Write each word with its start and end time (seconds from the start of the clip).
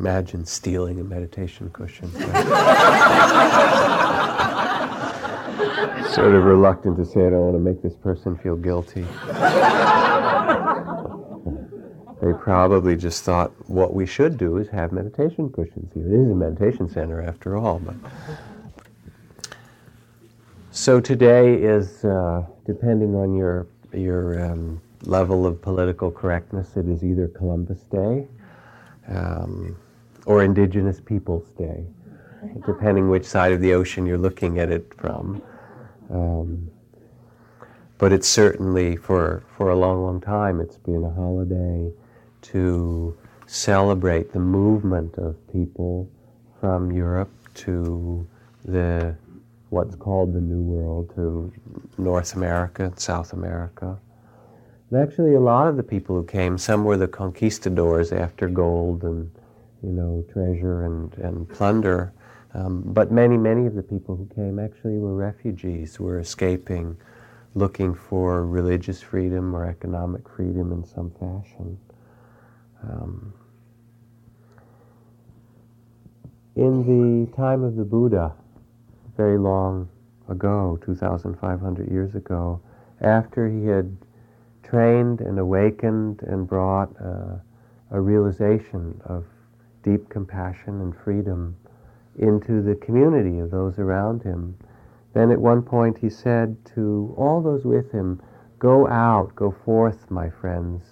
imagine 0.00 0.46
stealing 0.46 0.98
a 0.98 1.04
meditation 1.04 1.68
cushion. 1.70 2.10
sort 6.14 6.34
of 6.34 6.44
reluctant 6.44 6.96
to 6.96 7.04
say 7.04 7.26
I 7.26 7.30
don't 7.30 7.52
want 7.52 7.54
to 7.54 7.60
make 7.60 7.82
this 7.82 7.94
person 7.94 8.36
feel 8.38 8.56
guilty. 8.56 9.02
they 12.22 12.32
probably 12.32 12.96
just 12.96 13.24
thought 13.24 13.52
what 13.68 13.92
we 13.94 14.06
should 14.06 14.38
do 14.38 14.56
is 14.56 14.68
have 14.68 14.90
meditation 14.90 15.50
cushions 15.50 15.92
here. 15.92 16.06
It 16.06 16.14
is 16.14 16.30
a 16.30 16.34
meditation 16.34 16.88
center 16.88 17.20
after 17.20 17.58
all. 17.58 17.78
But 17.78 17.94
so 20.70 20.98
today 20.98 21.54
is, 21.54 22.06
uh, 22.06 22.46
depending 22.64 23.14
on 23.14 23.36
your 23.36 23.66
your 23.92 24.42
um, 24.50 24.80
level 25.02 25.46
of 25.46 25.60
political 25.60 26.10
correctness, 26.10 26.74
it 26.76 26.88
is 26.88 27.04
either 27.04 27.28
Columbus 27.28 27.80
Day 27.82 28.26
um, 29.10 29.76
or 30.26 30.42
Indigenous 30.42 31.00
Peoples 31.00 31.48
Day, 31.58 31.84
depending 32.66 33.08
which 33.08 33.24
side 33.24 33.52
of 33.52 33.60
the 33.60 33.74
ocean 33.74 34.06
you're 34.06 34.18
looking 34.18 34.58
at 34.58 34.70
it 34.70 34.92
from. 34.94 35.42
Um, 36.10 36.70
but 37.98 38.12
it's 38.12 38.28
certainly 38.28 38.96
for 38.96 39.42
for 39.56 39.70
a 39.70 39.76
long, 39.76 40.02
long 40.02 40.20
time 40.20 40.60
it's 40.60 40.78
been 40.78 41.04
a 41.04 41.10
holiday 41.10 41.92
to 42.42 43.16
celebrate 43.46 44.32
the 44.32 44.38
movement 44.38 45.16
of 45.16 45.36
people 45.52 46.10
from 46.60 46.90
Europe 46.92 47.30
to 47.54 48.26
the 48.64 49.14
what's 49.70 49.94
called 49.96 50.34
the 50.34 50.40
New 50.40 50.62
World, 50.62 51.12
to 51.14 51.52
North 51.98 52.34
America 52.34 52.84
and 52.84 52.98
South 52.98 53.32
America. 53.32 53.98
And 54.90 55.00
actually, 55.00 55.34
a 55.34 55.40
lot 55.40 55.68
of 55.68 55.76
the 55.76 55.82
people 55.82 56.16
who 56.16 56.24
came, 56.24 56.58
some 56.58 56.84
were 56.84 56.96
the 56.96 57.06
conquistadors 57.06 58.12
after 58.12 58.48
gold 58.48 59.04
and 59.04 59.30
you 59.82 59.90
know 59.90 60.24
treasure 60.32 60.84
and, 60.84 61.14
and 61.14 61.48
plunder, 61.48 62.12
um, 62.54 62.82
but 62.84 63.12
many, 63.12 63.36
many 63.36 63.66
of 63.66 63.74
the 63.74 63.82
people 63.82 64.16
who 64.16 64.28
came 64.34 64.58
actually 64.58 64.98
were 64.98 65.14
refugees, 65.14 66.00
were 66.00 66.18
escaping, 66.18 66.96
looking 67.54 67.94
for 67.94 68.46
religious 68.46 69.00
freedom 69.00 69.54
or 69.54 69.66
economic 69.66 70.28
freedom 70.28 70.72
in 70.72 70.84
some 70.84 71.10
fashion. 71.12 71.78
Um, 72.82 73.32
in 76.56 76.82
the 76.82 77.36
time 77.36 77.62
of 77.62 77.76
the 77.76 77.84
Buddha, 77.84 78.32
very 79.16 79.38
long 79.38 79.88
ago, 80.28 80.78
2,500 80.84 81.90
years 81.90 82.14
ago, 82.14 82.60
after 83.00 83.48
he 83.48 83.66
had 83.66 83.96
trained 84.62 85.20
and 85.20 85.38
awakened 85.38 86.22
and 86.22 86.46
brought 86.46 86.90
uh, 87.00 87.36
a 87.92 88.00
realization 88.00 89.00
of 89.04 89.24
deep 89.82 90.08
compassion 90.08 90.80
and 90.80 90.96
freedom 90.96 91.56
into 92.18 92.62
the 92.62 92.74
community 92.76 93.38
of 93.38 93.50
those 93.50 93.78
around 93.78 94.22
him. 94.22 94.56
Then 95.12 95.30
at 95.30 95.40
one 95.40 95.62
point 95.62 95.98
he 95.98 96.10
said 96.10 96.56
to 96.74 97.14
all 97.16 97.40
those 97.40 97.64
with 97.64 97.90
him, 97.90 98.20
Go 98.58 98.86
out, 98.88 99.34
go 99.34 99.50
forth, 99.50 100.10
my 100.10 100.28
friends, 100.28 100.84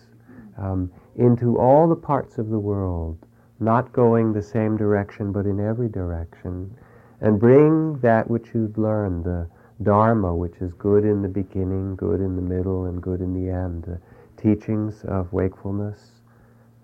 um, 0.57 0.91
into 1.17 1.59
all 1.59 1.89
the 1.89 1.97
parts 1.97 2.39
of 2.39 2.49
the 2.49 2.59
world, 2.59 3.19
not 3.61 3.93
going 3.93 4.33
the 4.33 4.43
same 4.43 4.77
direction 4.77 5.33
but 5.33 5.47
in 5.47 5.61
every 5.61 5.89
direction, 5.89 6.75
and 7.21 7.39
bring 7.39 7.99
that 7.99 8.31
which 8.31 8.55
you've 8.55 8.79
learned, 8.79 9.25
the 9.25 9.49
Dharma, 9.83 10.35
which 10.35 10.57
is 10.61 10.73
good 10.73 11.05
in 11.05 11.23
the 11.23 11.29
beginning, 11.29 11.95
good 11.95 12.21
in 12.21 12.35
the 12.35 12.43
middle, 12.43 12.87
and 12.87 13.01
good 13.01 13.21
in 13.21 13.33
the 13.35 13.51
end, 13.51 13.85
the 13.85 14.01
teachings 14.37 15.05
of 15.05 15.33
wakefulness, 15.33 16.18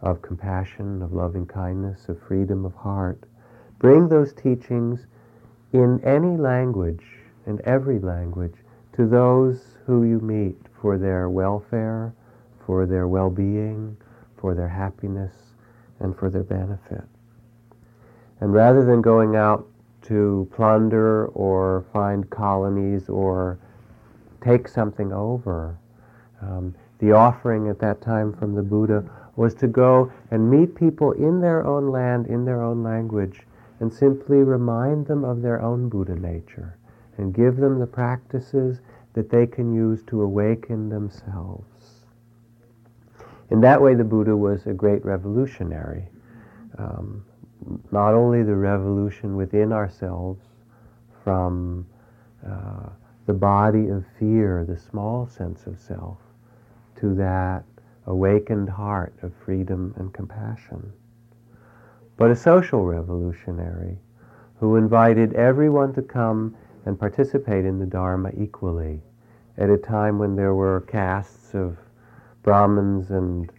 of 0.05 0.20
compassion, 0.20 1.00
of 1.00 1.14
loving 1.14 1.47
kindness, 1.47 2.08
of 2.10 2.20
freedom 2.20 2.66
of 2.66 2.74
heart. 2.74 3.24
Bring 3.78 4.06
those 4.08 4.34
teachings 4.34 5.06
in 5.72 5.98
any 6.05 6.36
language, 6.36 7.05
and 7.47 7.60
every 7.62 7.98
language, 7.98 8.55
to 8.92 9.06
those 9.06 9.78
who 9.86 10.04
you 10.04 10.20
meet 10.20 10.59
for 10.81 10.98
their 10.98 11.28
welfare, 11.31 12.15
for 12.66 12.87
their 12.87 13.09
well 13.09 13.31
being, 13.31 13.97
for 14.37 14.54
their 14.54 14.69
happiness 14.69 15.32
and 16.00 16.16
for 16.16 16.28
their 16.28 16.42
benefit. 16.42 17.04
And 18.41 18.53
rather 18.53 18.84
than 18.84 19.00
going 19.00 19.36
out 19.36 19.66
to 20.03 20.47
plunder 20.54 21.26
or 21.28 21.86
find 21.94 22.28
colonies 22.28 23.09
or 23.09 23.59
take 24.42 24.69
something 24.69 25.15
over, 25.15 25.78
um, 26.42 26.75
the 26.98 27.12
offering 27.12 27.69
at 27.69 27.78
that 27.78 28.03
time 28.03 28.34
from 28.34 28.54
the 28.54 28.62
Buddha 28.62 29.03
was 29.37 29.55
to 29.55 29.67
go 29.67 30.12
and 30.31 30.50
meet 30.50 30.75
people 30.75 31.12
in 31.12 31.41
their 31.41 31.67
own 31.67 31.91
land, 31.91 32.27
in 32.27 32.45
their 32.45 32.62
own 32.62 32.83
language, 32.83 33.41
and 33.81 33.93
simply 33.93 34.39
remind 34.39 35.06
them 35.06 35.25
of 35.25 35.43
their 35.43 35.61
own 35.61 35.89
Buddha 35.89 36.15
nature 36.15 36.77
and 37.17 37.34
give 37.34 37.56
them 37.56 37.78
the 37.78 37.87
practices 37.87 38.81
that 39.15 39.31
they 39.31 39.47
can 39.47 39.72
use 39.72 40.03
to 40.05 40.22
awaken 40.22 40.89
themselves. 40.89 42.05
In 43.50 43.61
that 43.61 43.81
way, 43.81 43.95
the 43.95 44.05
Buddha 44.05 44.37
was 44.37 44.67
a 44.67 44.72
great 44.72 45.05
revolutionary. 45.05 46.09
Um, 46.78 47.25
not 47.93 48.15
only 48.15 48.43
the 48.43 48.56
revolution 48.56 49.37
within 49.37 49.72
ourselves 49.72 50.41
from 51.22 51.87
uh, 52.47 52.89
the 53.27 53.33
body 53.33 53.89
of 53.89 54.05
fear, 54.19 54.65
the 54.69 54.77
small 54.77 55.27
sense 55.27 55.66
of 55.66 55.78
self, 55.78 56.19
to 57.01 57.15
that 57.15 57.65
awakened 58.06 58.69
heart 58.69 59.15
of 59.22 59.32
freedom 59.44 59.94
and 59.97 60.12
compassion, 60.12 60.92
but 62.16 62.31
a 62.31 62.37
social 62.37 62.84
revolutionary 62.84 63.98
who 64.60 64.76
invited 64.76 65.32
everyone 65.34 65.92
to 65.92 66.03
come 66.03 66.56
and 66.87 66.98
participate 66.98 67.65
in 67.65 67.78
the 67.78 67.87
Dharma 67.87 68.31
equally 68.37 69.00
at 69.56 69.70
a 69.70 69.78
time 69.78 70.19
when 70.19 70.37
there 70.37 70.54
were 70.54 70.82
castes 70.82 71.54
of 71.54 71.78
Brahmins 72.42 73.10
and 73.10 73.50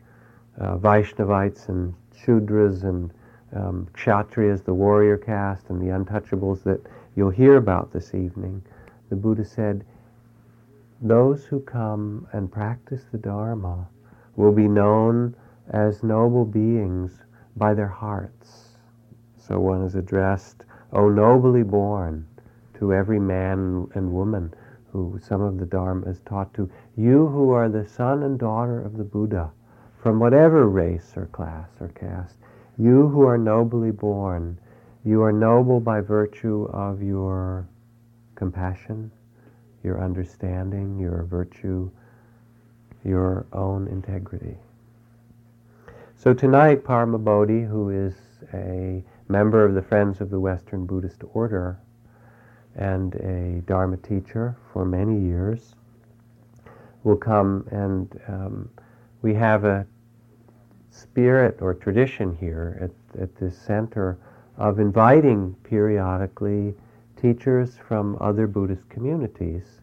uh, 0.60 0.78
Vaishnavites 0.78 1.70
and 1.70 1.94
Shudras 2.16 2.84
and 2.84 3.12
um, 3.56 3.88
Kshatriyas, 3.94 4.64
the 4.64 4.74
warrior 4.74 5.18
caste, 5.18 5.70
and 5.70 5.82
the 5.82 5.88
untouchables 5.88 6.64
that 6.64 6.82
you'll 7.16 7.30
hear 7.30 7.58
about 7.58 7.92
this 7.92 8.14
evening. 8.14 8.62
The 9.10 9.16
Buddha 9.16 9.46
said, 9.46 9.86
those 11.02 11.46
who 11.46 11.60
come 11.62 12.28
and 12.32 12.52
practice 12.52 13.04
the 13.12 13.18
Dharma 13.18 13.88
will 14.36 14.52
be 14.52 14.68
known 14.68 15.36
as 15.70 16.04
noble 16.04 16.46
beings 16.46 17.24
by 17.56 17.74
their 17.74 17.88
hearts. 17.88 18.78
So 19.38 19.60
one 19.60 19.84
is 19.84 19.96
addressed, 19.96 20.66
O 20.92 21.10
nobly 21.10 21.64
born, 21.64 22.28
to 22.76 22.94
every 22.94 23.20
man 23.20 23.88
and 23.94 24.12
woman 24.12 24.54
who 24.92 25.20
some 25.22 25.42
of 25.42 25.58
the 25.58 25.66
Dharma 25.66 26.08
is 26.08 26.22
taught 26.22 26.54
to, 26.54 26.70
you 26.96 27.28
who 27.28 27.52
are 27.52 27.70
the 27.70 27.86
son 27.86 28.24
and 28.24 28.40
daughter 28.40 28.82
of 28.82 28.98
the 28.98 29.04
Buddha, 29.04 29.52
from 30.02 30.20
whatever 30.20 30.70
race 30.70 31.14
or 31.18 31.26
class 31.28 31.70
or 31.82 31.90
caste, 31.90 32.38
you 32.78 33.08
who 33.10 33.24
are 33.24 33.38
nobly 33.38 33.92
born, 33.92 34.58
you 35.04 35.22
are 35.22 35.32
noble 35.32 35.80
by 35.80 36.02
virtue 36.02 36.66
of 36.72 37.02
your 37.02 37.68
compassion, 38.36 39.12
your 39.84 40.04
understanding, 40.04 40.98
your 41.00 41.24
virtue, 41.24 41.90
your 43.06 43.46
own 43.54 43.88
integrity. 43.88 44.58
So 46.16 46.34
tonight, 46.34 46.84
Paramabodhi, 46.84 47.68
who 47.68 47.90
is 47.90 48.16
a 48.54 49.04
member 49.28 49.64
of 49.64 49.76
the 49.76 49.82
Friends 49.82 50.22
of 50.22 50.30
the 50.30 50.40
Western 50.40 50.86
Buddhist 50.86 51.22
Order, 51.34 51.78
and 52.76 53.16
a 53.16 53.62
Dharma 53.68 53.98
teacher 53.98 54.58
for 54.74 54.86
many 54.86 55.20
years, 55.20 55.76
will 57.04 57.16
come 57.16 57.68
and 57.72 58.20
um, 58.28 58.70
we 59.22 59.34
have 59.34 59.64
a 59.64 59.86
spirit 60.90 61.58
or 61.62 61.74
tradition 61.74 62.36
here 62.36 62.78
at, 62.82 63.22
at 63.22 63.36
this 63.36 63.58
center 63.58 64.18
of 64.58 64.80
inviting 64.80 65.56
periodically 65.64 66.74
teachers 67.22 67.78
from 67.88 68.18
other 68.20 68.48
Buddhist 68.48 68.88
communities 68.90 69.82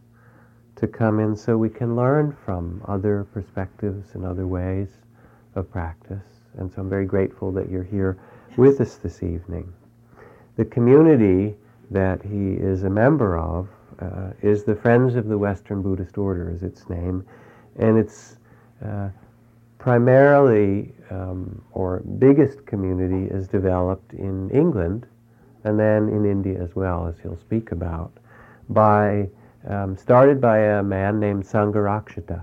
to 0.82 0.88
come 0.88 1.20
in 1.20 1.37
so 1.37 1.56
we 1.56 1.69
can 1.69 1.94
learn 1.94 2.37
from 2.44 2.82
other 2.88 3.25
perspectives 3.32 4.14
and 4.14 4.25
other 4.25 4.49
ways 4.49 4.88
of 5.55 5.70
practice. 5.70 6.26
And 6.58 6.73
so 6.73 6.81
I'm 6.81 6.90
very 6.90 7.06
grateful 7.06 7.52
that 7.52 7.70
you're 7.70 7.84
here 7.84 8.19
with 8.56 8.81
us 8.81 8.96
this 8.96 9.23
evening. 9.23 9.73
The 10.56 10.64
community 10.64 11.55
that 11.93 12.20
he 12.20 12.55
is 12.55 12.82
a 12.82 12.90
member 12.90 13.38
of 13.38 13.69
uh, 14.00 14.31
is 14.43 14.64
the 14.64 14.75
Friends 14.75 15.14
of 15.14 15.29
the 15.29 15.38
Western 15.38 15.82
Buddhist 15.82 16.19
Order, 16.19 16.50
is 16.50 16.64
its 16.64 16.88
name, 16.88 17.25
and 17.76 17.96
its 17.96 18.38
uh, 18.85 19.08
primarily 19.78 20.93
um, 21.11 21.62
or 21.70 22.00
biggest 22.19 22.67
community 22.67 23.32
is 23.32 23.46
developed 23.46 24.14
in 24.14 24.50
England 24.50 25.06
and 25.62 25.78
then 25.78 26.08
in 26.08 26.26
India 26.26 26.61
as 26.61 26.75
well, 26.75 27.06
as 27.06 27.20
he'll 27.23 27.38
speak 27.38 27.70
about, 27.70 28.11
by 28.69 29.28
um, 29.69 29.97
started 29.97 30.41
by 30.41 30.59
a 30.59 30.82
man 30.82 31.20
named 31.20 31.44
Sangharakshita, 31.44 32.43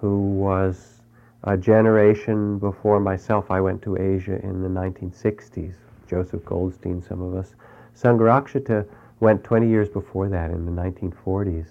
who 0.00 0.30
was 0.32 1.00
a 1.44 1.56
generation 1.56 2.58
before 2.58 3.00
myself, 3.00 3.50
I 3.50 3.60
went 3.60 3.82
to 3.82 3.96
Asia 3.96 4.40
in 4.42 4.62
the 4.62 4.68
1960s. 4.68 5.74
Joseph 6.08 6.44
Goldstein, 6.44 7.02
some 7.02 7.20
of 7.20 7.34
us. 7.34 7.54
Sangharakshita 7.94 8.86
went 9.20 9.44
20 9.44 9.68
years 9.68 9.88
before 9.88 10.28
that 10.28 10.50
in 10.50 10.64
the 10.64 10.72
1940s. 10.72 11.66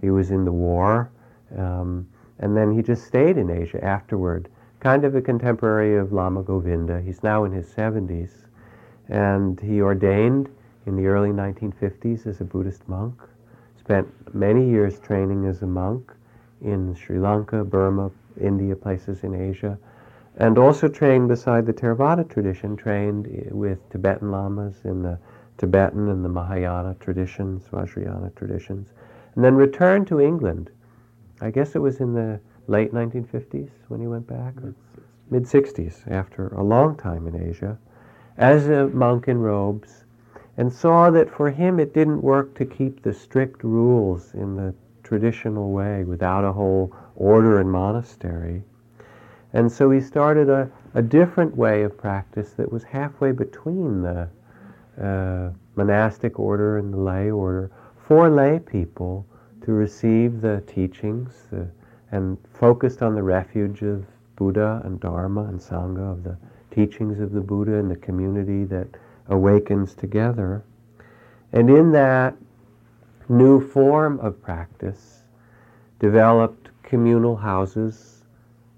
He 0.00 0.10
was 0.10 0.30
in 0.30 0.44
the 0.44 0.52
war, 0.52 1.10
um, 1.56 2.08
and 2.38 2.56
then 2.56 2.74
he 2.74 2.82
just 2.82 3.06
stayed 3.06 3.36
in 3.36 3.50
Asia 3.50 3.82
afterward. 3.84 4.48
Kind 4.80 5.04
of 5.04 5.14
a 5.14 5.22
contemporary 5.22 5.96
of 5.96 6.12
Lama 6.12 6.42
Govinda. 6.42 7.00
He's 7.00 7.22
now 7.22 7.44
in 7.44 7.52
his 7.52 7.66
70s, 7.72 8.30
and 9.08 9.58
he 9.60 9.80
ordained 9.80 10.48
in 10.86 10.96
the 10.96 11.06
early 11.06 11.30
1950s 11.30 12.26
as 12.26 12.40
a 12.40 12.44
Buddhist 12.44 12.88
monk. 12.88 13.14
Spent 13.84 14.34
many 14.34 14.66
years 14.66 14.98
training 14.98 15.44
as 15.44 15.60
a 15.60 15.66
monk 15.66 16.10
in 16.62 16.94
Sri 16.94 17.18
Lanka, 17.18 17.62
Burma, 17.64 18.10
India, 18.40 18.74
places 18.74 19.22
in 19.24 19.34
Asia, 19.34 19.78
and 20.38 20.56
also 20.56 20.88
trained 20.88 21.28
beside 21.28 21.66
the 21.66 21.72
Theravada 21.74 22.26
tradition, 22.26 22.76
trained 22.76 23.28
with 23.50 23.78
Tibetan 23.90 24.30
lamas 24.30 24.76
in 24.84 25.02
the 25.02 25.18
Tibetan 25.58 26.08
and 26.08 26.24
the 26.24 26.30
Mahayana 26.30 26.96
traditions, 26.98 27.68
Vajrayana 27.70 28.34
traditions, 28.34 28.94
and 29.34 29.44
then 29.44 29.54
returned 29.54 30.06
to 30.06 30.18
England. 30.18 30.70
I 31.42 31.50
guess 31.50 31.76
it 31.76 31.80
was 31.80 32.00
in 32.00 32.14
the 32.14 32.40
late 32.68 32.94
1950s 32.94 33.68
when 33.88 34.00
he 34.00 34.06
went 34.06 34.26
back, 34.26 34.54
mid 35.28 35.42
60s, 35.42 36.10
after 36.10 36.48
a 36.48 36.62
long 36.62 36.96
time 36.96 37.26
in 37.26 37.36
Asia, 37.36 37.76
as 38.38 38.66
a 38.66 38.88
monk 38.88 39.28
in 39.28 39.40
robes, 39.40 40.03
and 40.56 40.72
saw 40.72 41.10
that 41.10 41.30
for 41.30 41.50
him 41.50 41.80
it 41.80 41.94
didn't 41.94 42.22
work 42.22 42.54
to 42.54 42.64
keep 42.64 43.02
the 43.02 43.12
strict 43.12 43.64
rules 43.64 44.34
in 44.34 44.56
the 44.56 44.74
traditional 45.02 45.72
way 45.72 46.04
without 46.04 46.44
a 46.44 46.52
whole 46.52 46.94
order 47.16 47.60
and 47.60 47.70
monastery. 47.70 48.62
And 49.52 49.70
so 49.70 49.90
he 49.90 50.00
started 50.00 50.48
a, 50.48 50.70
a 50.94 51.02
different 51.02 51.56
way 51.56 51.82
of 51.82 51.96
practice 51.96 52.52
that 52.52 52.72
was 52.72 52.82
halfway 52.84 53.32
between 53.32 54.02
the 54.02 54.28
uh, 55.00 55.50
monastic 55.76 56.38
order 56.38 56.78
and 56.78 56.92
the 56.92 56.98
lay 56.98 57.30
order 57.30 57.70
for 57.96 58.28
lay 58.30 58.58
people 58.58 59.26
to 59.62 59.72
receive 59.72 60.40
the 60.40 60.62
teachings 60.66 61.32
uh, 61.52 61.64
and 62.12 62.38
focused 62.52 63.02
on 63.02 63.14
the 63.14 63.22
refuge 63.22 63.82
of 63.82 64.04
Buddha 64.36 64.82
and 64.84 65.00
Dharma 65.00 65.44
and 65.44 65.58
Sangha, 65.58 66.12
of 66.12 66.24
the 66.24 66.36
teachings 66.70 67.20
of 67.20 67.32
the 67.32 67.40
Buddha 67.40 67.74
and 67.74 67.90
the 67.90 67.96
community 67.96 68.64
that 68.64 68.88
awakens 69.28 69.94
together. 69.94 70.62
And 71.52 71.70
in 71.70 71.92
that 71.92 72.34
new 73.28 73.66
form 73.66 74.20
of 74.20 74.40
practice, 74.42 75.22
developed 75.98 76.70
communal 76.82 77.36
houses 77.36 78.24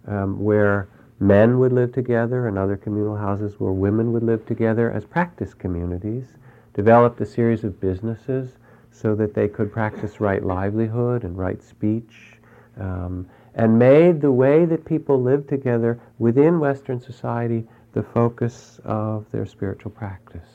um, 0.07 0.43
where 0.43 0.89
men 1.19 1.59
would 1.59 1.73
live 1.73 1.93
together 1.93 2.47
and 2.47 2.59
other 2.59 2.77
communal 2.77 3.17
houses 3.17 3.59
where 3.59 3.73
women 3.73 4.13
would 4.13 4.23
live 4.23 4.45
together 4.47 4.91
as 4.93 5.05
practice 5.05 5.55
communities, 5.55 6.37
developed 6.75 7.21
a 7.21 7.27
series 7.27 7.65
of 7.65 7.81
businesses 7.81 8.59
so 8.91 9.15
that 9.15 9.35
they 9.35 9.49
could 9.49 9.73
practice 9.73 10.21
right 10.21 10.45
livelihood 10.45 11.25
and 11.25 11.37
right 11.37 11.63
speech, 11.63 12.39
um, 12.79 13.27
and 13.55 13.79
made 13.79 14.21
the 14.21 14.31
way 14.33 14.67
that 14.67 14.85
people 14.85 15.21
live 15.21 15.47
together 15.47 15.99
within 16.19 16.61
Western 16.61 17.01
society 17.01 17.67
the 17.97 18.03
focus 18.03 18.79
of 18.85 19.25
their 19.33 19.47
spiritual 19.47 19.91
practice. 19.91 20.49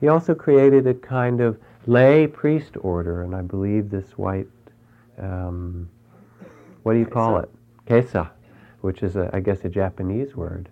He 0.00 0.08
also 0.08 0.34
created 0.34 0.86
a 0.86 0.94
kind 0.94 1.40
of 1.40 1.58
lay 1.86 2.26
priest 2.26 2.76
order, 2.80 3.22
and 3.22 3.34
I 3.34 3.42
believe 3.42 3.90
this 3.90 4.18
white, 4.18 4.48
um, 5.18 5.88
what 6.82 6.92
do 6.92 6.98
you 6.98 7.06
call 7.06 7.38
it? 7.38 7.48
Kesa 7.86 8.30
which 8.80 9.02
is, 9.02 9.16
a, 9.16 9.30
I 9.32 9.40
guess, 9.40 9.64
a 9.64 9.68
Japanese 9.68 10.36
word. 10.36 10.68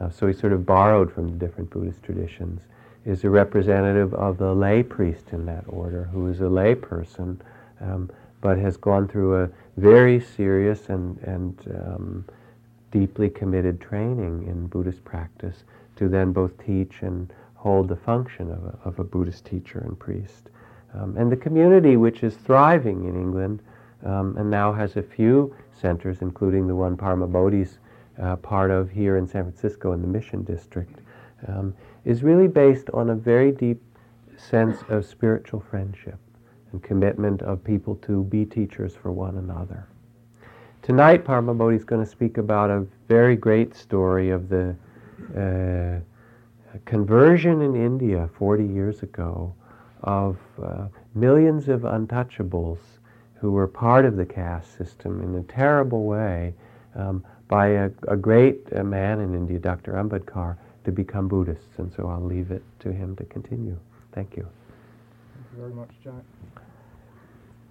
Uh, 0.00 0.10
so 0.10 0.26
he 0.26 0.32
sort 0.32 0.52
of 0.52 0.66
borrowed 0.66 1.12
from 1.12 1.28
the 1.28 1.46
different 1.46 1.70
Buddhist 1.70 2.02
traditions, 2.02 2.62
is 3.04 3.24
a 3.24 3.30
representative 3.30 4.12
of 4.14 4.38
the 4.38 4.52
lay 4.52 4.82
priest 4.82 5.26
in 5.32 5.46
that 5.46 5.64
order, 5.68 6.04
who 6.04 6.28
is 6.28 6.40
a 6.40 6.48
lay 6.48 6.74
person, 6.74 7.40
um, 7.80 8.10
but 8.40 8.58
has 8.58 8.76
gone 8.76 9.08
through 9.08 9.42
a 9.42 9.50
very 9.76 10.20
serious 10.20 10.88
and, 10.88 11.18
and 11.20 11.58
um, 11.74 12.24
deeply 12.98 13.28
committed 13.28 13.78
training 13.78 14.46
in 14.48 14.66
Buddhist 14.68 15.04
practice 15.04 15.64
to 15.96 16.08
then 16.08 16.32
both 16.32 16.52
teach 16.64 17.02
and 17.02 17.30
hold 17.54 17.88
the 17.88 17.96
function 17.96 18.50
of 18.50 18.64
a, 18.64 18.78
of 18.88 18.98
a 18.98 19.04
Buddhist 19.04 19.44
teacher 19.44 19.80
and 19.80 19.98
priest. 19.98 20.48
Um, 20.94 21.14
and 21.18 21.30
the 21.30 21.36
community, 21.36 21.98
which 21.98 22.22
is 22.22 22.36
thriving 22.36 23.06
in 23.06 23.14
England, 23.14 23.60
um, 24.02 24.34
and 24.38 24.50
now 24.50 24.72
has 24.72 24.96
a 24.96 25.02
few 25.02 25.54
centers, 25.78 26.22
including 26.22 26.66
the 26.66 26.74
one 26.74 26.96
Paramabodhi's 26.96 27.78
uh, 28.22 28.36
part 28.36 28.70
of 28.70 28.90
here 28.90 29.18
in 29.18 29.26
San 29.26 29.42
Francisco 29.42 29.92
in 29.92 30.00
the 30.00 30.08
Mission 30.08 30.42
District, 30.42 31.00
um, 31.48 31.74
is 32.06 32.22
really 32.22 32.48
based 32.48 32.88
on 32.94 33.10
a 33.10 33.14
very 33.14 33.52
deep 33.52 33.82
sense 34.38 34.78
of 34.88 35.04
spiritual 35.04 35.60
friendship 35.60 36.18
and 36.72 36.82
commitment 36.82 37.42
of 37.42 37.62
people 37.62 37.96
to 37.96 38.24
be 38.24 38.46
teachers 38.46 38.94
for 38.94 39.12
one 39.12 39.36
another. 39.36 39.86
Tonight, 40.86 41.24
Paramabodhi 41.24 41.74
is 41.74 41.82
going 41.82 42.04
to 42.04 42.08
speak 42.08 42.38
about 42.38 42.70
a 42.70 42.86
very 43.08 43.34
great 43.34 43.74
story 43.74 44.30
of 44.30 44.48
the 44.48 44.76
uh, 45.36 45.98
conversion 46.84 47.60
in 47.60 47.74
India 47.74 48.30
40 48.38 48.64
years 48.64 49.02
ago 49.02 49.52
of 50.04 50.38
uh, 50.62 50.86
millions 51.12 51.68
of 51.68 51.80
untouchables 51.80 52.78
who 53.34 53.50
were 53.50 53.66
part 53.66 54.04
of 54.04 54.16
the 54.16 54.24
caste 54.24 54.78
system 54.78 55.20
in 55.22 55.34
a 55.34 55.42
terrible 55.52 56.04
way 56.04 56.54
um, 56.94 57.24
by 57.48 57.66
a, 57.66 57.90
a 58.06 58.16
great 58.16 58.60
uh, 58.76 58.84
man 58.84 59.18
in 59.18 59.34
India, 59.34 59.58
Dr. 59.58 59.94
Ambedkar, 59.94 60.56
to 60.84 60.92
become 60.92 61.26
Buddhists. 61.26 61.78
And 61.78 61.92
so 61.92 62.06
I'll 62.06 62.22
leave 62.24 62.52
it 62.52 62.62
to 62.78 62.92
him 62.92 63.16
to 63.16 63.24
continue. 63.24 63.76
Thank 64.12 64.36
you. 64.36 64.46
Thank 65.34 65.46
you 65.52 65.62
very 65.62 65.74
much, 65.74 65.90
Jack. 66.04 66.22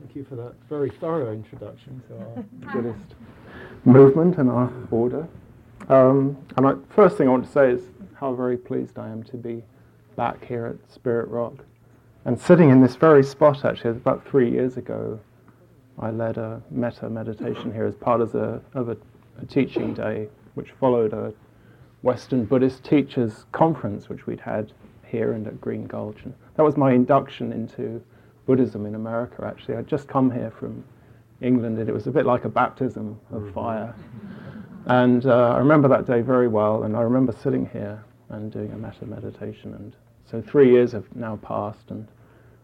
Thank 0.06 0.18
you 0.18 0.24
for 0.26 0.36
that 0.36 0.54
very 0.70 0.92
thorough 0.92 1.34
introduction 1.34 2.00
to 2.08 2.18
our 2.20 2.74
Buddhist 2.74 3.16
movement 3.86 4.38
and 4.38 4.52
our 4.52 4.72
order. 4.92 5.28
Um, 5.90 6.38
and 6.56 6.68
I, 6.68 6.74
first 6.90 7.18
thing 7.18 7.28
I 7.28 7.32
want 7.32 7.48
to 7.48 7.52
say 7.52 7.72
is 7.72 7.82
how 8.14 8.36
very 8.36 8.56
pleased 8.56 9.00
I 9.00 9.10
am 9.10 9.24
to 9.24 9.36
be 9.36 9.64
back 10.16 10.46
here 10.46 10.68
at 10.68 10.94
Spirit 10.94 11.28
Rock 11.30 11.56
and 12.24 12.40
sitting 12.40 12.70
in 12.70 12.82
this 12.82 12.96
very 12.96 13.24
spot 13.24 13.66
actually 13.66 13.90
about 13.90 14.24
three 14.28 14.52
years 14.52 14.78
ago 14.78 15.20
I 15.98 16.12
led 16.12 16.38
a 16.38 16.62
metta 16.70 17.10
meditation 17.10 17.74
here 17.74 17.86
as 17.86 17.96
part 17.96 18.22
of, 18.22 18.36
a, 18.36 18.62
of 18.76 18.90
a, 18.90 18.98
a 19.42 19.46
teaching 19.48 19.96
day, 19.96 20.28
which 20.54 20.70
followed 20.80 21.14
a 21.14 21.34
Western 22.04 22.46
Buddhist 22.46 22.84
teachers 22.84 23.46
conference, 23.54 24.08
which 24.08 24.28
we'd 24.28 24.42
had 24.42 24.72
here 25.04 25.32
and 25.32 25.48
at 25.48 25.60
Green 25.60 25.88
Gulch. 25.88 26.26
And 26.26 26.36
that 26.58 26.64
was 26.64 26.78
my 26.78 26.92
induction 26.92 27.52
into 27.52 28.04
Buddhism 28.46 28.86
in 28.86 28.96
America, 28.96 29.44
actually. 29.46 29.78
I'd 29.78 29.88
just 29.88 30.08
come 30.08 30.32
here 30.32 30.52
from 30.52 30.84
England, 31.42 31.80
and 31.80 31.90
it 31.90 31.94
was 31.94 32.08
a 32.08 32.12
bit 32.12 32.26
like 32.26 32.46
a 32.46 32.50
baptism 32.50 33.20
of 33.32 33.42
mm-hmm. 33.42 33.54
fire. 33.54 33.96
And 34.86 35.26
uh, 35.26 35.54
I 35.54 35.58
remember 35.58 35.88
that 35.90 36.06
day 36.06 36.22
very 36.22 36.48
well, 36.48 36.84
and 36.84 36.96
I 36.96 37.02
remember 37.02 37.32
sitting 37.32 37.68
here 37.74 38.04
and 38.30 38.52
doing 38.52 38.72
a 38.72 38.78
metta 38.78 39.06
meditation. 39.06 39.74
And 39.74 39.96
so 40.30 40.42
three 40.42 40.72
years 40.72 40.92
have 40.92 41.14
now 41.16 41.38
passed, 41.38 41.90
and 41.90 42.08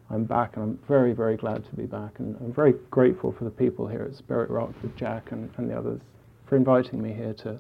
I'm 0.10 0.26
back, 0.26 0.56
and 0.56 0.64
I'm 0.64 0.80
very, 0.88 1.14
very 1.14 1.36
glad 1.36 1.66
to 1.66 1.76
be 1.76 1.86
back. 1.86 2.20
And 2.20 2.36
I'm 2.42 2.54
very 2.54 2.76
grateful 2.92 3.32
for 3.32 3.44
the 3.44 3.52
people 3.52 3.88
here 3.88 4.04
at 4.04 4.16
Spirit 4.16 4.50
Rock, 4.50 4.72
with 4.82 4.96
Jack 4.96 5.32
and, 5.32 5.50
and 5.58 5.70
the 5.70 5.78
others, 5.78 6.02
for 6.46 6.56
inviting 6.58 7.02
me 7.02 7.14
here 7.14 7.34
to, 7.34 7.60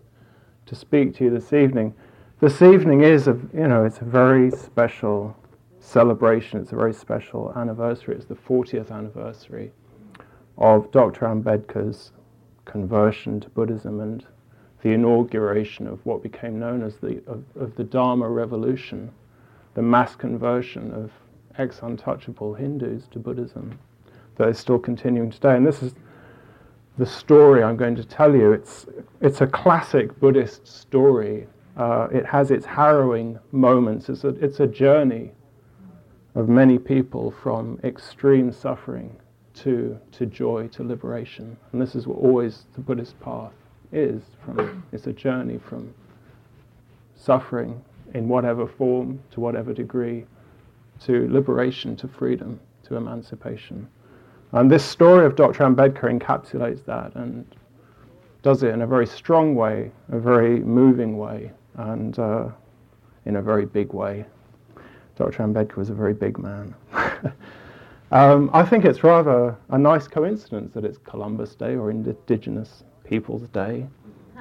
to 0.68 0.76
speak 0.76 1.16
to 1.16 1.24
you 1.24 1.30
this 1.32 1.54
evening. 1.54 1.94
This 2.40 2.62
evening 2.62 3.02
is, 3.02 3.28
a, 3.28 3.38
you 3.54 3.68
know, 3.68 3.86
it's 3.86 4.00
a 4.00 4.06
very 4.06 4.52
special 4.52 5.36
celebration. 5.82 6.60
It's 6.62 6.72
a 6.72 6.76
very 6.76 6.94
special 6.94 7.52
anniversary. 7.56 8.16
It's 8.16 8.26
the 8.26 8.36
40th 8.36 8.92
anniversary 8.92 9.72
of 10.58 10.92
Dr. 10.92 11.26
Ambedkar's 11.26 12.12
conversion 12.66 13.40
to 13.42 13.50
Buddhism 13.50 14.00
and 14.00 14.26
the 14.84 14.92
inauguration 14.92 15.88
of 15.88 16.04
what 16.06 16.24
became 16.24 16.60
known 16.60 16.84
as 16.84 16.98
the 16.98 17.22
of, 17.28 17.44
of 17.60 17.76
the 17.76 17.84
Dharma 17.84 18.30
Revolution, 18.30 19.12
the 19.74 19.82
mass 19.82 20.16
conversion 20.16 20.92
of 20.92 21.12
ex-untouchable 21.58 22.54
Hindus 22.54 23.08
to 23.12 23.20
Buddhism 23.20 23.78
that 24.38 24.48
is 24.48 24.58
still 24.58 24.80
continuing 24.80 25.32
today. 25.32 25.56
And 25.56 25.66
this 25.66 25.84
is 25.84 25.94
the 26.98 27.06
story 27.06 27.64
I'm 27.64 27.78
going 27.78 27.96
to 27.96 28.04
tell 28.04 28.36
you. 28.36 28.54
It's, 28.54 28.86
it's 29.20 29.42
a 29.42 29.48
classic 29.48 30.20
Buddhist 30.20 30.66
story. 30.68 31.48
Uh, 31.78 32.08
it 32.12 32.26
has 32.26 32.52
its 32.52 32.66
harrowing 32.66 33.40
moments. 33.52 34.10
It's 34.10 34.24
a, 34.24 34.30
it's 34.30 34.60
a 34.60 34.68
journey 34.68 35.32
of 36.36 36.48
many 36.48 36.78
people 36.80 37.32
from 37.32 37.80
extreme 37.84 38.52
suffering 38.52 39.16
to, 39.54 40.00
to 40.14 40.26
joy, 40.26 40.68
to 40.70 40.84
liberation. 40.84 41.58
And 41.72 41.82
this 41.82 41.96
is 41.96 42.08
what 42.08 42.18
always 42.18 42.66
the 42.74 42.82
Buddhist 42.82 43.20
path 43.20 43.52
is. 43.92 44.22
From, 44.46 44.84
it's 44.92 45.08
a 45.08 45.14
journey 45.14 45.58
from 45.58 45.94
suffering 47.16 47.84
in 48.14 48.28
whatever 48.28 48.66
form, 48.66 49.20
to 49.32 49.40
whatever 49.40 49.74
degree, 49.74 50.26
to 51.02 51.28
liberation, 51.32 51.96
to 51.98 52.08
freedom, 52.08 52.60
to 52.84 52.96
emancipation. 52.96 53.88
And 54.54 54.70
this 54.70 54.84
story 54.84 55.26
of 55.26 55.36
Dr. 55.36 55.64
Ambedkar 55.64 56.18
encapsulates 56.18 56.84
that. 56.86 57.16
And 57.16 57.46
does 58.42 58.64
it 58.64 58.74
in 58.74 58.82
a 58.82 58.88
very 58.88 59.08
strong 59.08 59.56
way, 59.56 59.92
a 60.12 60.20
very 60.20 60.60
moving 60.60 61.18
way, 61.18 61.52
and 61.76 62.18
uh, 62.20 62.48
in 63.26 63.36
a 63.38 63.42
very 63.42 63.66
big 63.66 63.94
way. 63.94 64.26
Dr. 65.16 65.44
Ambedkar 65.44 65.78
was 65.78 65.90
a 65.90 65.94
very 65.94 66.14
big 66.14 66.38
man. 66.38 66.74
um, 68.12 68.50
I 68.54 68.64
think 68.64 68.86
it's 68.86 69.04
rather 69.04 69.56
a 69.70 69.78
nice 69.78 70.08
coincidence 70.08 70.74
that 70.74 70.86
it's 70.86 70.98
Columbus 70.98 71.56
Day 71.56 71.76
or 71.76 71.92
Indigenous 71.92 72.84
Peoples 73.04 73.48
Day. 73.50 73.88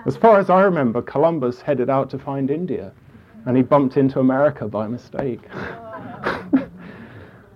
As 0.06 0.16
far 0.16 0.38
as 0.38 0.48
I 0.48 0.62
remember, 0.62 1.02
Columbus 1.02 1.60
headed 1.60 1.90
out 1.90 2.08
to 2.10 2.18
find 2.18 2.50
India, 2.50 2.92
and 3.46 3.56
he 3.56 3.62
bumped 3.62 3.96
into 3.96 4.20
America 4.20 4.66
by 4.66 4.86
mistake. 4.86 5.40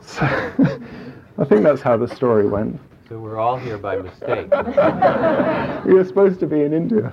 so 0.00 0.22
I 1.38 1.44
think 1.44 1.62
that's 1.62 1.80
how 1.80 1.96
the 1.96 2.08
story 2.08 2.46
went. 2.46 2.80
So 3.08 3.18
we're 3.18 3.38
all 3.38 3.56
here 3.56 3.78
by 3.78 3.96
mistake. 3.96 4.50
we 5.84 5.94
were 5.94 6.04
supposed 6.04 6.40
to 6.40 6.46
be 6.46 6.62
in 6.62 6.72
India. 6.72 7.12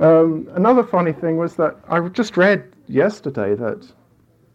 Um, 0.00 0.48
another 0.54 0.82
funny 0.82 1.12
thing 1.12 1.36
was 1.36 1.54
that 1.56 1.76
I 1.88 2.00
just 2.08 2.36
read 2.36 2.72
yesterday 2.88 3.54
that 3.54 3.86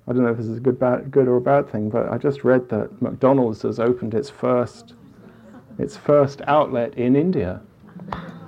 I 0.08 0.14
don't 0.14 0.24
know 0.24 0.32
if 0.32 0.38
this 0.38 0.48
is 0.48 0.58
a 0.58 0.62
good, 0.62 0.80
bad, 0.80 1.12
good 1.12 1.28
or 1.28 1.38
a 1.38 1.42
bad 1.42 1.72
thing, 1.72 1.90
but 1.90 2.10
I 2.10 2.18
just 2.18 2.44
read 2.44 2.68
that 2.70 3.02
McDonald's 3.02 3.62
has 3.62 3.80
opened 3.80 4.14
its 4.14 4.30
first, 4.30 4.94
its 5.78 5.96
first 5.96 6.42
outlet 6.48 6.94
in 6.96 7.16
India. 7.16 7.62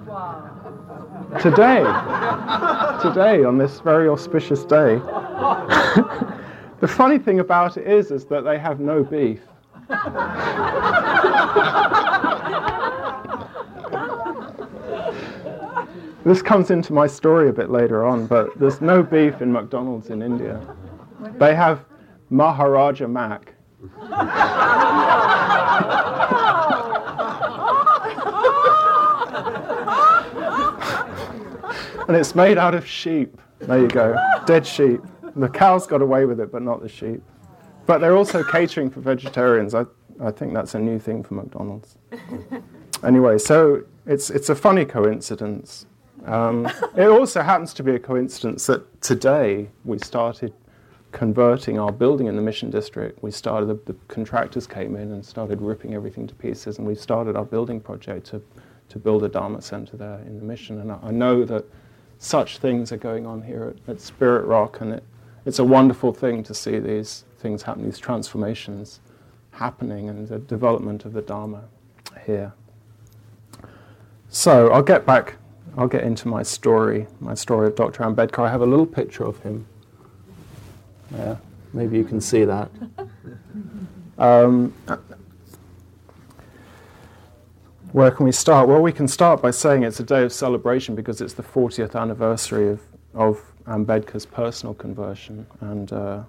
Wow. 0.07 0.49
Today, 1.39 1.79
today 3.01 3.43
on 3.43 3.57
this 3.57 3.79
very 3.79 4.09
auspicious 4.09 4.65
day. 4.65 4.95
the 6.79 6.87
funny 6.87 7.17
thing 7.17 7.39
about 7.39 7.77
it 7.77 7.87
is, 7.87 8.11
is 8.11 8.25
that 8.25 8.43
they 8.43 8.59
have 8.59 8.79
no 8.79 9.03
beef. 9.03 9.41
this 16.25 16.41
comes 16.41 16.71
into 16.71 16.93
my 16.93 17.07
story 17.07 17.49
a 17.49 17.53
bit 17.53 17.69
later 17.69 18.05
on, 18.05 18.27
but 18.27 18.57
there's 18.57 18.81
no 18.81 19.03
beef 19.03 19.41
in 19.41 19.51
McDonald's 19.51 20.09
in 20.09 20.21
India. 20.21 20.59
They 21.37 21.55
have 21.55 21.85
Maharaja 22.29 23.07
Mac. 23.07 23.53
and 32.07 32.17
it's 32.17 32.35
made 32.35 32.57
out 32.57 32.75
of 32.75 32.85
sheep. 32.85 33.39
There 33.59 33.79
you 33.79 33.87
go, 33.87 34.15
dead 34.45 34.65
sheep. 34.65 35.01
The 35.35 35.49
cows 35.49 35.87
got 35.87 36.01
away 36.01 36.25
with 36.25 36.39
it, 36.39 36.51
but 36.51 36.61
not 36.61 36.81
the 36.81 36.89
sheep. 36.89 37.21
But 37.85 37.99
they're 37.99 38.15
also 38.15 38.43
catering 38.43 38.89
for 38.89 39.01
vegetarians. 39.01 39.73
I, 39.73 39.85
I 40.21 40.31
think 40.31 40.53
that's 40.53 40.75
a 40.75 40.79
new 40.79 40.99
thing 40.99 41.23
for 41.23 41.33
McDonald's. 41.33 41.97
anyway, 43.03 43.37
so 43.37 43.83
it's, 44.05 44.29
it's 44.29 44.49
a 44.49 44.55
funny 44.55 44.85
coincidence. 44.85 45.85
Um, 46.25 46.67
it 46.95 47.07
also 47.07 47.41
happens 47.41 47.73
to 47.75 47.83
be 47.83 47.95
a 47.95 47.99
coincidence 47.99 48.65
that 48.67 49.01
today 49.01 49.69
we 49.83 49.99
started 49.99 50.53
converting 51.11 51.77
our 51.79 51.91
building 51.91 52.27
in 52.27 52.35
the 52.35 52.41
Mission 52.41 52.69
District. 52.69 53.21
We 53.21 53.31
started, 53.31 53.67
the, 53.67 53.93
the, 53.93 53.99
contractors 54.07 54.65
came 54.65 54.95
in 54.95 55.11
and 55.11 55.23
started 55.23 55.61
ripping 55.61 55.93
everything 55.93 56.25
to 56.27 56.33
pieces, 56.35 56.77
and 56.77 56.87
we 56.87 56.95
started 56.95 57.35
our 57.35 57.45
building 57.45 57.79
project 57.79 58.27
to, 58.27 58.41
to 58.89 58.99
build 58.99 59.23
a 59.23 59.29
Dharma 59.29 59.61
center 59.61 59.95
there 59.95 60.19
in 60.25 60.37
the 60.39 60.43
Mission. 60.43 60.79
And 60.81 60.91
I, 60.91 60.99
I 61.03 61.11
know 61.11 61.45
that 61.45 61.65
such 62.17 62.57
things 62.57 62.91
are 62.91 62.97
going 62.97 63.25
on 63.25 63.41
here 63.41 63.75
at, 63.87 63.89
at 63.89 64.01
Spirit 64.01 64.45
Rock, 64.45 64.81
and 64.81 64.93
it, 64.93 65.03
it's 65.45 65.59
a 65.59 65.63
wonderful 65.63 66.13
thing 66.13 66.41
to 66.43 66.53
see 66.53 66.79
these 66.79 67.25
things 67.37 67.63
happen, 67.63 67.83
these 67.83 67.99
transformations 67.99 69.01
happening, 69.51 70.09
and 70.09 70.27
the 70.27 70.39
development 70.39 71.05
of 71.05 71.13
the 71.13 71.21
Dharma 71.21 71.65
here. 72.25 72.53
So 74.29 74.71
I'll 74.71 74.81
get 74.81 75.05
back, 75.05 75.35
I'll 75.77 75.87
get 75.87 76.03
into 76.03 76.27
my 76.27 76.43
story, 76.43 77.07
my 77.19 77.33
story 77.33 77.67
of 77.67 77.75
Dr. 77.75 78.03
Ambedkar. 78.03 78.45
I 78.45 78.51
have 78.51 78.61
a 78.61 78.65
little 78.65 78.85
picture 78.85 79.23
of 79.23 79.39
him. 79.39 79.65
Yeah, 81.11 81.37
maybe 81.73 81.97
you 81.97 82.03
can 82.03 82.21
see 82.21 82.45
that. 82.45 82.69
Um, 84.17 84.73
where 87.91 88.11
can 88.11 88.25
we 88.25 88.31
start? 88.31 88.67
Well, 88.67 88.81
we 88.81 88.91
can 88.91 89.07
start 89.07 89.41
by 89.41 89.51
saying 89.51 89.83
it's 89.83 89.99
a 89.99 90.03
day 90.03 90.23
of 90.23 90.31
celebration 90.31 90.95
because 90.95 91.19
it's 91.19 91.33
the 91.33 91.43
40th 91.43 91.99
anniversary 91.99 92.69
of, 92.69 92.81
of 93.13 93.41
Ambedkar's 93.65 94.25
personal 94.25 94.75
conversion 94.75 95.45
and 95.61 95.91
uh, 95.91 96.23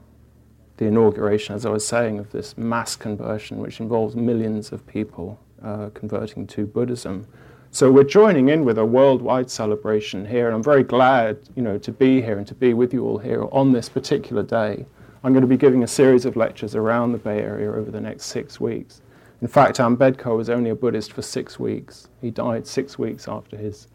the 0.76 0.86
inauguration, 0.86 1.54
as 1.54 1.64
I 1.64 1.70
was 1.70 1.86
saying, 1.86 2.18
of 2.18 2.32
this 2.32 2.56
mass 2.58 2.96
conversion, 2.96 3.58
which 3.58 3.80
involves 3.80 4.16
millions 4.16 4.72
of 4.72 4.86
people 4.86 5.38
uh, 5.62 5.90
converting 5.94 6.46
to 6.48 6.66
Buddhism. 6.66 7.26
So 7.74 7.90
we're 7.90 8.04
joining 8.04 8.50
in 8.50 8.64
with 8.64 8.78
a 8.78 8.84
worldwide 8.84 9.50
celebration 9.50 10.24
here, 10.24 10.46
and 10.46 10.54
I'm 10.54 10.62
very 10.62 10.84
glad, 10.84 11.40
you 11.56 11.62
know, 11.62 11.76
to 11.78 11.90
be 11.90 12.22
here 12.22 12.38
and 12.38 12.46
to 12.46 12.54
be 12.54 12.72
with 12.72 12.94
you 12.94 13.04
all 13.04 13.18
here 13.18 13.48
on 13.50 13.72
this 13.72 13.88
particular 13.88 14.44
day. 14.44 14.86
I'm 15.24 15.32
going 15.32 15.42
to 15.42 15.48
be 15.48 15.56
giving 15.56 15.82
a 15.82 15.88
series 15.88 16.24
of 16.24 16.36
lectures 16.36 16.76
around 16.76 17.10
the 17.10 17.18
Bay 17.18 17.40
Area 17.40 17.72
over 17.72 17.90
the 17.90 18.00
next 18.00 18.26
six 18.26 18.60
weeks. 18.60 19.02
In 19.42 19.48
fact, 19.48 19.78
Ambedkar 19.78 20.36
was 20.36 20.48
only 20.48 20.70
a 20.70 20.74
Buddhist 20.76 21.12
for 21.12 21.22
six 21.22 21.58
weeks. 21.58 22.06
He 22.20 22.30
died 22.30 22.64
six 22.64 22.96
weeks 22.96 23.26
after 23.26 23.56
his 23.56 23.88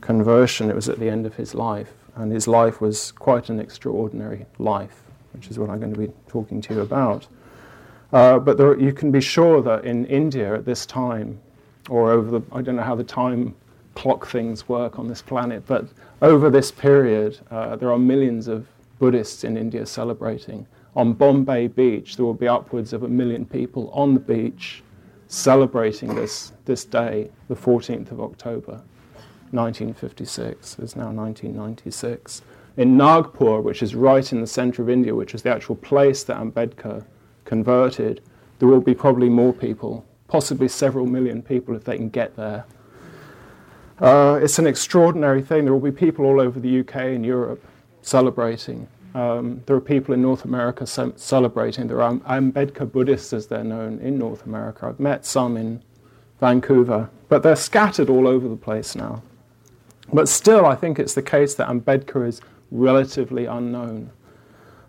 conversion. 0.00 0.70
It 0.70 0.74
was 0.74 0.88
at 0.88 0.98
the 0.98 1.10
end 1.10 1.26
of 1.26 1.34
his 1.34 1.54
life, 1.54 1.92
and 2.16 2.32
his 2.32 2.48
life 2.48 2.80
was 2.80 3.12
quite 3.12 3.50
an 3.50 3.60
extraordinary 3.60 4.46
life 4.58 5.02
which 5.34 5.48
is 5.48 5.58
what 5.58 5.68
I'm 5.68 5.78
going 5.78 5.92
to 5.92 6.00
be 6.00 6.10
talking 6.26 6.62
to 6.62 6.74
you 6.74 6.80
about. 6.80 7.26
Uh, 8.14 8.38
but 8.38 8.56
there, 8.56 8.78
you 8.80 8.94
can 8.94 9.10
be 9.10 9.20
sure 9.20 9.60
that 9.60 9.84
in 9.84 10.06
India 10.06 10.54
at 10.54 10.64
this 10.64 10.86
time, 10.86 11.40
or 11.88 12.10
over 12.10 12.38
the, 12.38 12.42
I 12.52 12.62
don't 12.62 12.76
know 12.76 12.82
how 12.82 12.94
the 12.94 13.04
time 13.04 13.54
clock 13.94 14.26
things 14.26 14.68
work 14.68 14.98
on 14.98 15.08
this 15.08 15.22
planet, 15.22 15.64
but 15.66 15.86
over 16.22 16.50
this 16.50 16.70
period, 16.70 17.38
uh, 17.50 17.76
there 17.76 17.92
are 17.92 17.98
millions 17.98 18.48
of 18.48 18.66
Buddhists 18.98 19.44
in 19.44 19.56
India 19.56 19.86
celebrating. 19.86 20.66
On 20.96 21.12
Bombay 21.12 21.68
Beach, 21.68 22.16
there 22.16 22.24
will 22.24 22.34
be 22.34 22.48
upwards 22.48 22.92
of 22.92 23.02
a 23.02 23.08
million 23.08 23.44
people 23.44 23.90
on 23.92 24.14
the 24.14 24.20
beach 24.20 24.82
celebrating 25.28 26.14
this, 26.14 26.52
this 26.64 26.84
day, 26.84 27.30
the 27.48 27.56
14th 27.56 28.12
of 28.12 28.20
October, 28.20 28.82
1956. 29.50 30.78
It's 30.78 30.96
now 30.96 31.10
1996 31.10 32.42
in 32.76 32.96
Nagpur, 32.96 33.60
which 33.60 33.82
is 33.82 33.94
right 33.94 34.32
in 34.32 34.40
the 34.40 34.46
center 34.46 34.82
of 34.82 34.90
India, 34.90 35.14
which 35.14 35.34
is 35.34 35.42
the 35.42 35.50
actual 35.50 35.76
place 35.76 36.24
that 36.24 36.36
Ambedkar 36.36 37.04
converted, 37.44 38.20
there 38.58 38.68
will 38.68 38.80
be 38.80 38.94
probably 38.94 39.28
more 39.28 39.52
people, 39.52 40.04
possibly 40.34 40.66
several 40.66 41.06
million 41.06 41.40
people 41.40 41.76
if 41.76 41.84
they 41.84 41.96
can 41.96 42.08
get 42.08 42.34
there. 42.34 42.64
Uh, 44.00 44.36
it's 44.42 44.58
an 44.58 44.66
extraordinary 44.66 45.40
thing. 45.40 45.62
There 45.62 45.72
will 45.72 45.92
be 45.92 45.92
people 45.92 46.24
all 46.24 46.40
over 46.40 46.58
the 46.58 46.80
UK 46.80 46.96
and 47.14 47.24
Europe 47.24 47.64
celebrating. 48.02 48.88
Um, 49.14 49.62
there 49.66 49.76
are 49.76 49.80
people 49.80 50.12
in 50.12 50.20
North 50.20 50.44
America 50.44 50.88
celebrating. 50.88 51.86
There 51.86 52.02
are 52.02 52.14
Ambedkar 52.14 52.90
Buddhists, 52.90 53.32
as 53.32 53.46
they're 53.46 53.62
known, 53.62 54.00
in 54.00 54.18
North 54.18 54.44
America. 54.44 54.88
I've 54.88 54.98
met 54.98 55.24
some 55.24 55.56
in 55.56 55.80
Vancouver, 56.40 57.08
but 57.28 57.44
they're 57.44 57.54
scattered 57.54 58.10
all 58.10 58.26
over 58.26 58.48
the 58.48 58.56
place 58.56 58.96
now. 58.96 59.22
But 60.12 60.28
still, 60.28 60.66
I 60.66 60.74
think 60.74 60.98
it's 60.98 61.14
the 61.14 61.22
case 61.22 61.54
that 61.54 61.68
Ambedkar 61.68 62.26
is 62.26 62.40
relatively 62.72 63.46
unknown. 63.46 64.10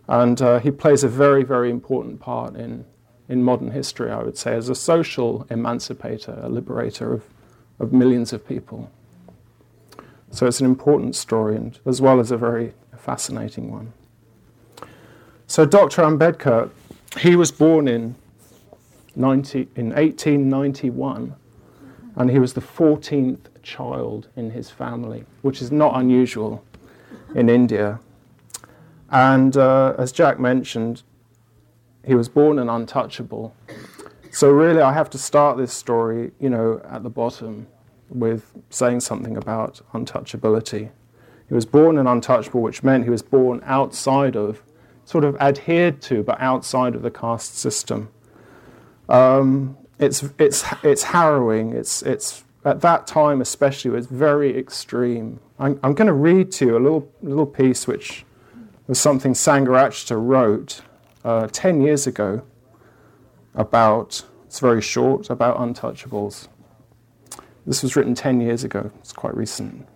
And 0.08 0.42
uh, 0.42 0.58
he 0.58 0.72
plays 0.72 1.04
a 1.04 1.08
very, 1.08 1.44
very 1.44 1.70
important 1.70 2.20
part 2.20 2.56
in, 2.56 2.84
in 3.28 3.44
modern 3.44 3.72
history, 3.72 4.12
I 4.12 4.22
would 4.22 4.38
say, 4.38 4.54
as 4.56 4.70
a 4.70 4.76
social 4.76 5.48
emancipator, 5.50 6.40
a 6.42 6.50
liberator 6.50 7.14
of, 7.14 7.24
of 7.80 7.92
millions 7.92 8.34
of 8.34 8.48
people. 8.48 8.92
So 10.32 10.46
it's 10.46 10.60
an 10.60 10.66
important 10.66 11.16
story, 11.16 11.56
and, 11.56 11.80
as 11.86 12.02
well 12.02 12.20
as 12.20 12.32
a 12.32 12.38
very 12.38 12.74
fascinating 12.98 13.72
one. 13.72 13.94
So 15.48 15.66
Dr. 15.66 16.02
Ambedkar, 16.02 16.70
he 17.20 17.36
was 17.36 17.52
born 17.52 17.88
in, 17.88 18.16
90, 19.16 19.70
in 19.76 19.90
1891, 19.92 21.36
and 22.16 22.32
he 22.32 22.40
was 22.40 22.54
the 22.54 22.62
14th 22.62 23.40
child 23.64 24.28
in 24.36 24.52
his 24.52 24.70
family, 24.70 25.26
which 25.42 25.62
is 25.62 25.72
not 25.72 25.98
unusual 26.00 26.64
in 27.34 27.50
India. 27.50 28.00
And 29.10 29.56
uh, 29.56 29.96
as 29.98 30.12
Jack 30.12 30.40
mentioned, 30.40 31.04
he 32.06 32.16
was 32.16 32.30
born 32.30 32.60
an 32.60 32.70
untouchable. 32.70 33.56
So 34.32 34.52
really, 34.52 34.82
I 34.82 34.94
have 34.94 35.10
to 35.12 35.18
start 35.18 35.58
this 35.58 35.74
story, 35.74 36.32
you 36.40 36.50
know, 36.50 36.82
at 36.90 37.04
the 37.04 37.10
bottom 37.10 37.68
with 38.10 38.52
saying 38.70 39.00
something 39.00 39.38
about 39.38 39.82
untouchability. 39.94 40.92
He 41.48 41.54
was 41.54 41.66
born 41.66 41.98
an 41.98 42.08
untouchable, 42.08 42.62
which 42.62 42.84
meant 42.84 43.04
he 43.04 43.10
was 43.10 43.22
born 43.22 43.62
outside 43.64 44.36
of, 44.36 44.62
sort 45.06 45.24
of 45.24 45.36
adhered 45.38 46.02
to, 46.04 46.24
but 46.24 46.40
outside 46.42 46.96
of 46.96 47.02
the 47.02 47.12
caste 47.12 47.58
system. 47.58 48.10
Um, 49.08 49.78
it's, 50.00 50.24
it's, 50.40 50.66
it's 50.84 51.04
harrowing. 51.04 51.74
It's, 51.74 52.02
it's, 52.02 52.44
at 52.66 52.82
that 52.82 53.06
time, 53.06 53.42
especially, 53.42 53.92
it 53.92 53.96
was 53.96 54.08
very 54.08 54.58
extreme. 54.58 55.40
I'm, 55.60 55.80
I'm 55.84 55.94
going 55.94 56.08
to 56.08 56.14
read 56.14 56.52
to 56.54 56.66
you 56.66 56.78
a 56.78 56.80
little, 56.80 57.12
little 57.22 57.46
piece 57.46 57.88
which 57.88 58.26
was 58.88 59.00
something 59.00 59.34
Sangharakshita 59.34 60.18
wrote 60.20 60.82
uh, 61.26 61.48
10 61.52 61.82
years 61.82 62.06
ago 62.06 62.44
about, 63.56 64.24
it's 64.46 64.60
very 64.60 64.82
short, 64.82 65.30
about 65.30 65.58
untouchables. 65.58 66.48
This 67.66 67.82
was 67.82 67.96
written 67.96 68.14
10 68.14 68.42
years 68.42 68.64
ago, 68.64 68.92
it's 69.00 69.12
quite 69.12 69.36
recent. 69.36 69.88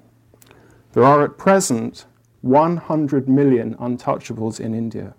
There 0.93 1.03
are 1.03 1.23
at 1.23 1.37
present 1.37 2.05
100 2.41 3.29
million 3.29 3.75
untouchables 3.75 4.59
in 4.59 4.73
India, 4.73 5.13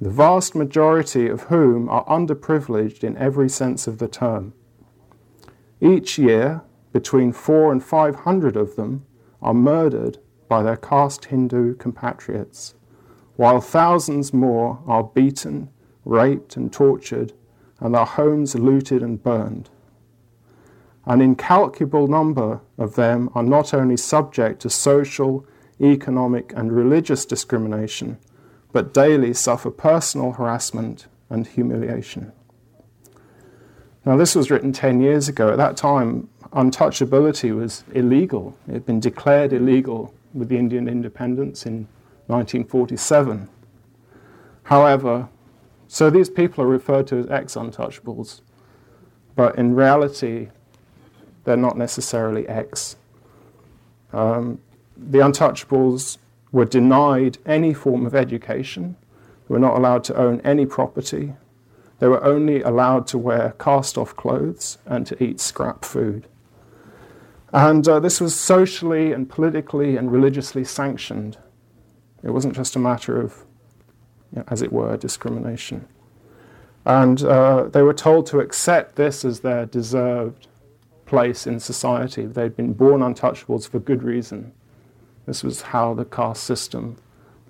the 0.00 0.10
vast 0.10 0.54
majority 0.54 1.28
of 1.28 1.42
whom 1.42 1.88
are 1.90 2.06
underprivileged 2.06 3.04
in 3.04 3.16
every 3.18 3.50
sense 3.50 3.86
of 3.86 3.98
the 3.98 4.08
term. 4.08 4.54
Each 5.82 6.18
year, 6.18 6.62
between 6.92 7.32
four 7.32 7.72
and 7.72 7.84
500 7.84 8.56
of 8.56 8.76
them 8.76 9.04
are 9.42 9.54
murdered 9.54 10.18
by 10.48 10.62
their 10.62 10.76
caste 10.76 11.26
Hindu 11.26 11.74
compatriots, 11.74 12.74
while 13.42 13.60
thousands 13.60 14.32
more 14.32 14.78
are 14.86 15.02
beaten, 15.02 15.68
raped, 16.04 16.56
and 16.56 16.72
tortured, 16.72 17.32
and 17.80 17.92
their 17.92 18.04
homes 18.04 18.54
looted 18.54 19.02
and 19.02 19.20
burned. 19.20 19.68
An 21.06 21.20
incalculable 21.20 22.06
number 22.06 22.60
of 22.78 22.94
them 22.94 23.28
are 23.34 23.42
not 23.42 23.74
only 23.74 23.96
subject 23.96 24.62
to 24.62 24.70
social, 24.70 25.44
economic, 25.80 26.52
and 26.54 26.70
religious 26.70 27.26
discrimination, 27.26 28.16
but 28.70 28.94
daily 28.94 29.34
suffer 29.34 29.72
personal 29.72 30.30
harassment 30.30 31.08
and 31.28 31.44
humiliation. 31.44 32.30
Now, 34.06 34.16
this 34.16 34.36
was 34.36 34.52
written 34.52 34.72
10 34.72 35.00
years 35.00 35.28
ago. 35.28 35.50
At 35.50 35.56
that 35.56 35.76
time, 35.76 36.28
untouchability 36.52 37.52
was 37.56 37.82
illegal. 37.92 38.56
It 38.68 38.74
had 38.74 38.86
been 38.86 39.00
declared 39.00 39.52
illegal 39.52 40.14
with 40.32 40.48
the 40.48 40.58
Indian 40.58 40.86
independence 40.86 41.66
in 41.66 41.88
1947. 42.26 43.48
However, 44.64 45.28
so 45.88 46.08
these 46.08 46.30
people 46.30 46.64
are 46.64 46.68
referred 46.68 47.06
to 47.08 47.18
as 47.18 47.28
ex 47.28 47.54
untouchables, 47.54 48.40
but 49.36 49.56
in 49.56 49.74
reality, 49.74 50.48
they're 51.44 51.56
not 51.56 51.76
necessarily 51.76 52.48
ex. 52.48 52.96
Um, 54.12 54.60
the 54.96 55.18
untouchables 55.18 56.18
were 56.52 56.64
denied 56.64 57.38
any 57.46 57.74
form 57.74 58.06
of 58.06 58.14
education, 58.14 58.96
they 59.48 59.54
were 59.54 59.58
not 59.58 59.76
allowed 59.76 60.04
to 60.04 60.16
own 60.16 60.40
any 60.42 60.66
property, 60.66 61.34
they 61.98 62.08
were 62.08 62.22
only 62.24 62.62
allowed 62.62 63.06
to 63.08 63.18
wear 63.18 63.54
cast 63.58 63.96
off 63.96 64.16
clothes 64.16 64.78
and 64.86 65.06
to 65.06 65.22
eat 65.22 65.40
scrap 65.40 65.84
food. 65.84 66.26
And 67.52 67.86
uh, 67.86 68.00
this 68.00 68.20
was 68.20 68.34
socially 68.34 69.12
and 69.12 69.28
politically 69.28 69.96
and 69.96 70.10
religiously 70.10 70.64
sanctioned. 70.64 71.36
It 72.22 72.30
wasn't 72.30 72.54
just 72.54 72.76
a 72.76 72.78
matter 72.78 73.20
of, 73.20 73.44
you 74.32 74.38
know, 74.38 74.44
as 74.48 74.62
it 74.62 74.72
were, 74.72 74.96
discrimination. 74.96 75.86
And 76.84 77.22
uh, 77.22 77.64
they 77.64 77.82
were 77.82 77.94
told 77.94 78.26
to 78.26 78.40
accept 78.40 78.96
this 78.96 79.24
as 79.24 79.40
their 79.40 79.66
deserved 79.66 80.48
place 81.06 81.46
in 81.46 81.60
society. 81.60 82.26
They'd 82.26 82.56
been 82.56 82.72
born 82.72 83.00
untouchables 83.00 83.68
for 83.68 83.78
good 83.78 84.02
reason. 84.02 84.52
This 85.26 85.44
was 85.44 85.62
how 85.62 85.94
the 85.94 86.04
caste 86.04 86.44
system 86.44 86.96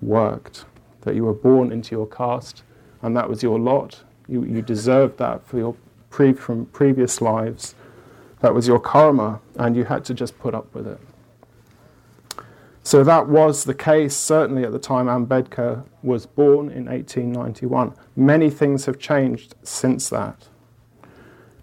worked 0.01 0.65
that 1.03 1.15
you 1.15 1.25
were 1.25 1.35
born 1.35 1.73
into 1.73 1.95
your 1.95 2.07
caste, 2.07 2.63
and 3.03 3.17
that 3.17 3.29
was 3.29 3.43
your 3.43 3.59
lot, 3.59 4.03
you, 4.29 4.45
you 4.45 4.63
deserved 4.63 5.19
that 5.19 5.47
for 5.47 5.59
your 5.59 5.77
pre- 6.11 6.33
from 6.33 6.67
previous 6.67 7.21
lives. 7.21 7.75
That 8.41 8.55
was 8.55 8.67
your 8.67 8.81
karma, 8.81 9.41
and 9.57 9.77
you 9.77 9.85
had 9.85 10.05
to 10.07 10.15
just 10.15 10.39
put 10.39 10.55
up 10.55 10.75
with 10.75 10.87
it. 10.87 11.01
So 12.85 13.05
that 13.05 13.29
was 13.29 13.65
the 13.65 13.75
case, 13.75 14.17
certainly 14.17 14.65
at 14.65 14.73
the 14.73 14.79
time 14.79 15.07
Ambedkar 15.07 15.85
was 16.03 16.27
born 16.27 16.69
in 16.69 16.87
1891. 16.87 17.95
Many 18.17 18.51
things 18.51 18.87
have 18.87 18.99
changed 18.99 19.55
since 19.63 20.09
that, 20.11 20.49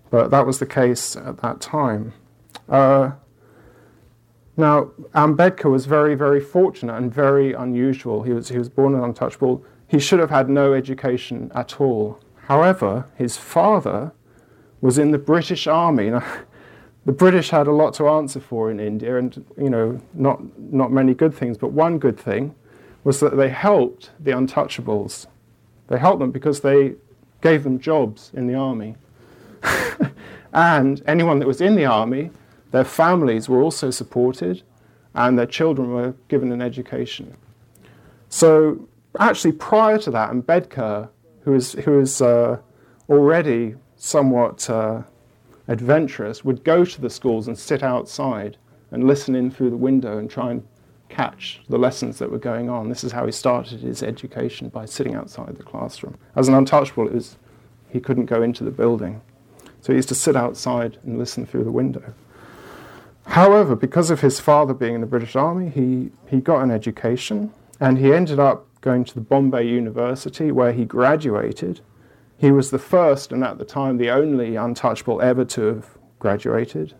but 0.09 0.31
that 0.31 0.45
was 0.45 0.59
the 0.59 0.65
case 0.65 1.17
at 1.17 1.39
that 1.39 1.59
time. 1.59 2.13
Uh, 2.69 3.11
now, 4.55 4.91
Ambedkar 5.13 5.71
was 5.71 5.85
very, 5.85 6.15
very 6.15 6.39
fortunate 6.39 6.95
and 6.95 7.13
very 7.13 7.53
unusual. 7.53 8.23
He 8.23 8.33
was, 8.33 8.49
he 8.49 8.57
was 8.57 8.69
born 8.69 8.93
an 8.93 9.03
untouchable. 9.03 9.63
He 9.87 9.99
should 9.99 10.19
have 10.19 10.29
had 10.29 10.49
no 10.49 10.73
education 10.73 11.51
at 11.53 11.81
all. 11.81 12.19
However, 12.47 13.05
his 13.15 13.37
father 13.37 14.11
was 14.81 14.97
in 14.97 15.11
the 15.11 15.17
British 15.17 15.67
Army. 15.67 16.09
Now, 16.09 16.23
the 17.09 17.15
British 17.15 17.49
had 17.49 17.65
a 17.65 17.71
lot 17.71 17.95
to 17.95 18.07
answer 18.07 18.39
for 18.39 18.69
in 18.69 18.79
India, 18.79 19.17
and 19.17 19.43
you 19.57 19.67
know, 19.67 19.99
not 20.13 20.39
not 20.59 20.91
many 20.91 21.15
good 21.15 21.33
things. 21.33 21.57
But 21.57 21.71
one 21.71 21.97
good 21.97 22.19
thing 22.19 22.53
was 23.03 23.19
that 23.19 23.35
they 23.35 23.49
helped 23.49 24.11
the 24.19 24.29
untouchables. 24.29 25.25
They 25.87 25.97
helped 25.97 26.19
them 26.19 26.29
because 26.29 26.61
they 26.61 26.93
gave 27.41 27.63
them 27.63 27.79
jobs 27.79 28.29
in 28.35 28.45
the 28.45 28.53
army, 28.53 28.95
and 30.53 31.01
anyone 31.07 31.39
that 31.39 31.47
was 31.47 31.61
in 31.61 31.73
the 31.73 31.85
army, 31.85 32.29
their 32.69 32.83
families 32.85 33.49
were 33.49 33.63
also 33.63 33.89
supported, 33.89 34.61
and 35.15 35.35
their 35.35 35.47
children 35.47 35.89
were 35.91 36.13
given 36.27 36.51
an 36.51 36.61
education. 36.61 37.35
So 38.29 38.87
actually, 39.19 39.53
prior 39.53 39.97
to 39.97 40.11
that, 40.11 40.29
Ambedkar 40.29 41.09
who 41.41 41.55
is, 41.55 41.71
who 41.71 41.99
is 42.01 42.21
uh, 42.21 42.59
already 43.09 43.77
somewhat 43.95 44.69
uh, 44.69 45.01
adventurous, 45.69 46.43
would 46.43 46.65
go 46.65 46.83
to 46.83 46.99
the 46.99 47.09
schools 47.09 47.47
and 47.47 47.57
sit 47.57 47.81
outside 47.81 48.57
and 48.91 49.05
listen 49.05 49.35
in 49.35 49.49
through 49.51 49.69
the 49.69 49.77
window 49.77 50.17
and 50.17 50.29
try 50.29 50.51
and 50.51 50.67
catch 51.07 51.61
the 51.69 51.77
lessons 51.77 52.19
that 52.19 52.29
were 52.29 52.39
going 52.39 52.69
on. 52.69 52.89
This 52.89 53.03
is 53.03 53.11
how 53.11 53.25
he 53.25 53.31
started 53.31 53.79
his 53.79 54.03
education 54.03 54.69
by 54.69 54.85
sitting 54.85 55.15
outside 55.15 55.55
the 55.55 55.63
classroom. 55.63 56.17
As 56.35 56.47
an 56.47 56.55
untouchable, 56.55 57.07
it 57.07 57.13
was, 57.13 57.37
he 57.89 57.99
couldn't 57.99 58.25
go 58.25 58.41
into 58.41 58.63
the 58.63 58.71
building. 58.71 59.21
So 59.81 59.93
he 59.93 59.97
used 59.97 60.09
to 60.09 60.15
sit 60.15 60.35
outside 60.35 60.97
and 61.03 61.17
listen 61.17 61.45
through 61.45 61.63
the 61.63 61.71
window. 61.71 62.13
However, 63.25 63.75
because 63.75 64.09
of 64.09 64.21
his 64.21 64.39
father 64.39 64.73
being 64.73 64.95
in 64.95 65.01
the 65.01 65.07
British 65.07 65.35
Army, 65.35 65.69
he, 65.69 66.11
he 66.27 66.41
got 66.41 66.63
an 66.63 66.71
education 66.71 67.53
and 67.79 67.99
he 67.99 68.11
ended 68.11 68.39
up 68.39 68.65
going 68.81 69.03
to 69.03 69.13
the 69.13 69.21
Bombay 69.21 69.67
University, 69.67 70.51
where 70.51 70.73
he 70.73 70.85
graduated. 70.85 71.81
He 72.39 72.51
was 72.51 72.71
the 72.71 72.79
first, 72.79 73.33
and 73.33 73.43
at 73.43 73.57
the 73.57 73.65
time 73.65 73.97
the 73.97 74.09
only 74.09 74.55
untouchable 74.55 75.21
ever 75.21 75.43
to 75.45 75.61
have 75.63 75.97
graduated. 76.19 76.93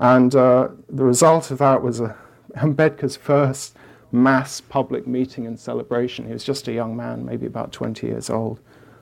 And 0.00 0.34
uh, 0.34 0.68
the 0.88 1.04
result 1.04 1.52
of 1.52 1.58
that 1.58 1.80
was 1.80 2.00
a, 2.00 2.16
Ambedkar's 2.56 3.16
first 3.16 3.76
mass 4.10 4.60
public 4.60 5.06
meeting 5.06 5.46
and 5.46 5.58
celebration. 5.58 6.26
He 6.26 6.32
was 6.32 6.42
just 6.42 6.66
a 6.66 6.72
young 6.72 6.96
man, 6.96 7.24
maybe 7.24 7.46
about 7.46 7.70
20 7.70 8.06
years 8.08 8.28
old. 8.30 8.58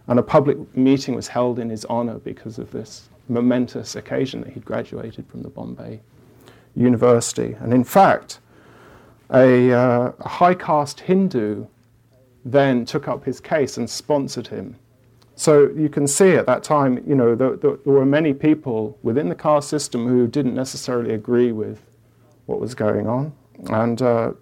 And 0.06 0.18
a 0.18 0.22
public 0.22 0.76
meeting 0.76 1.14
was 1.14 1.28
held 1.28 1.58
in 1.58 1.70
his 1.70 1.86
honor 1.86 2.18
because 2.18 2.58
of 2.58 2.70
this 2.70 3.08
momentous 3.28 3.96
occasion 3.96 4.42
that 4.42 4.52
he'd 4.52 4.64
graduated 4.64 5.26
from 5.26 5.42
the 5.42 5.48
Bombay 5.48 6.00
University. 6.76 7.56
And 7.60 7.72
in 7.72 7.84
fact, 7.84 8.40
a, 9.32 9.72
uh, 9.72 10.12
a 10.18 10.28
high 10.28 10.54
caste 10.54 11.00
Hindu 11.00 11.66
then 12.44 12.84
took 12.84 13.08
up 13.08 13.24
his 13.24 13.40
case 13.40 13.78
and 13.78 13.88
sponsored 13.88 14.48
him. 14.48 14.76
So 15.40 15.70
you 15.74 15.88
can 15.88 16.06
see 16.06 16.32
at 16.32 16.44
that 16.48 16.62
time, 16.62 17.02
you 17.06 17.14
know, 17.14 17.34
there, 17.34 17.56
there, 17.56 17.78
were 17.86 18.04
many 18.04 18.34
people 18.34 18.98
within 19.02 19.30
the 19.30 19.34
caste 19.34 19.70
system 19.70 20.06
who 20.06 20.26
didn't 20.26 20.54
necessarily 20.54 21.14
agree 21.14 21.50
with 21.50 21.80
what 22.44 22.60
was 22.60 22.74
going 22.74 23.06
on. 23.06 23.32
And 23.70 24.02
uh, 24.02 24.32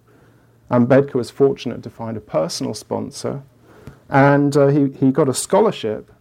Ambedkar 0.69 1.13
was 1.13 1.31
fortunate 1.31 1.83
to 1.83 1.89
find 1.89 2.17
a 2.17 2.19
personal 2.19 2.73
sponsor. 2.73 3.43
And 4.09 4.57
uh, 4.57 4.67
he, 4.67 4.89
he 4.89 5.09
got 5.11 5.29
a 5.29 5.33
scholarship 5.33 6.11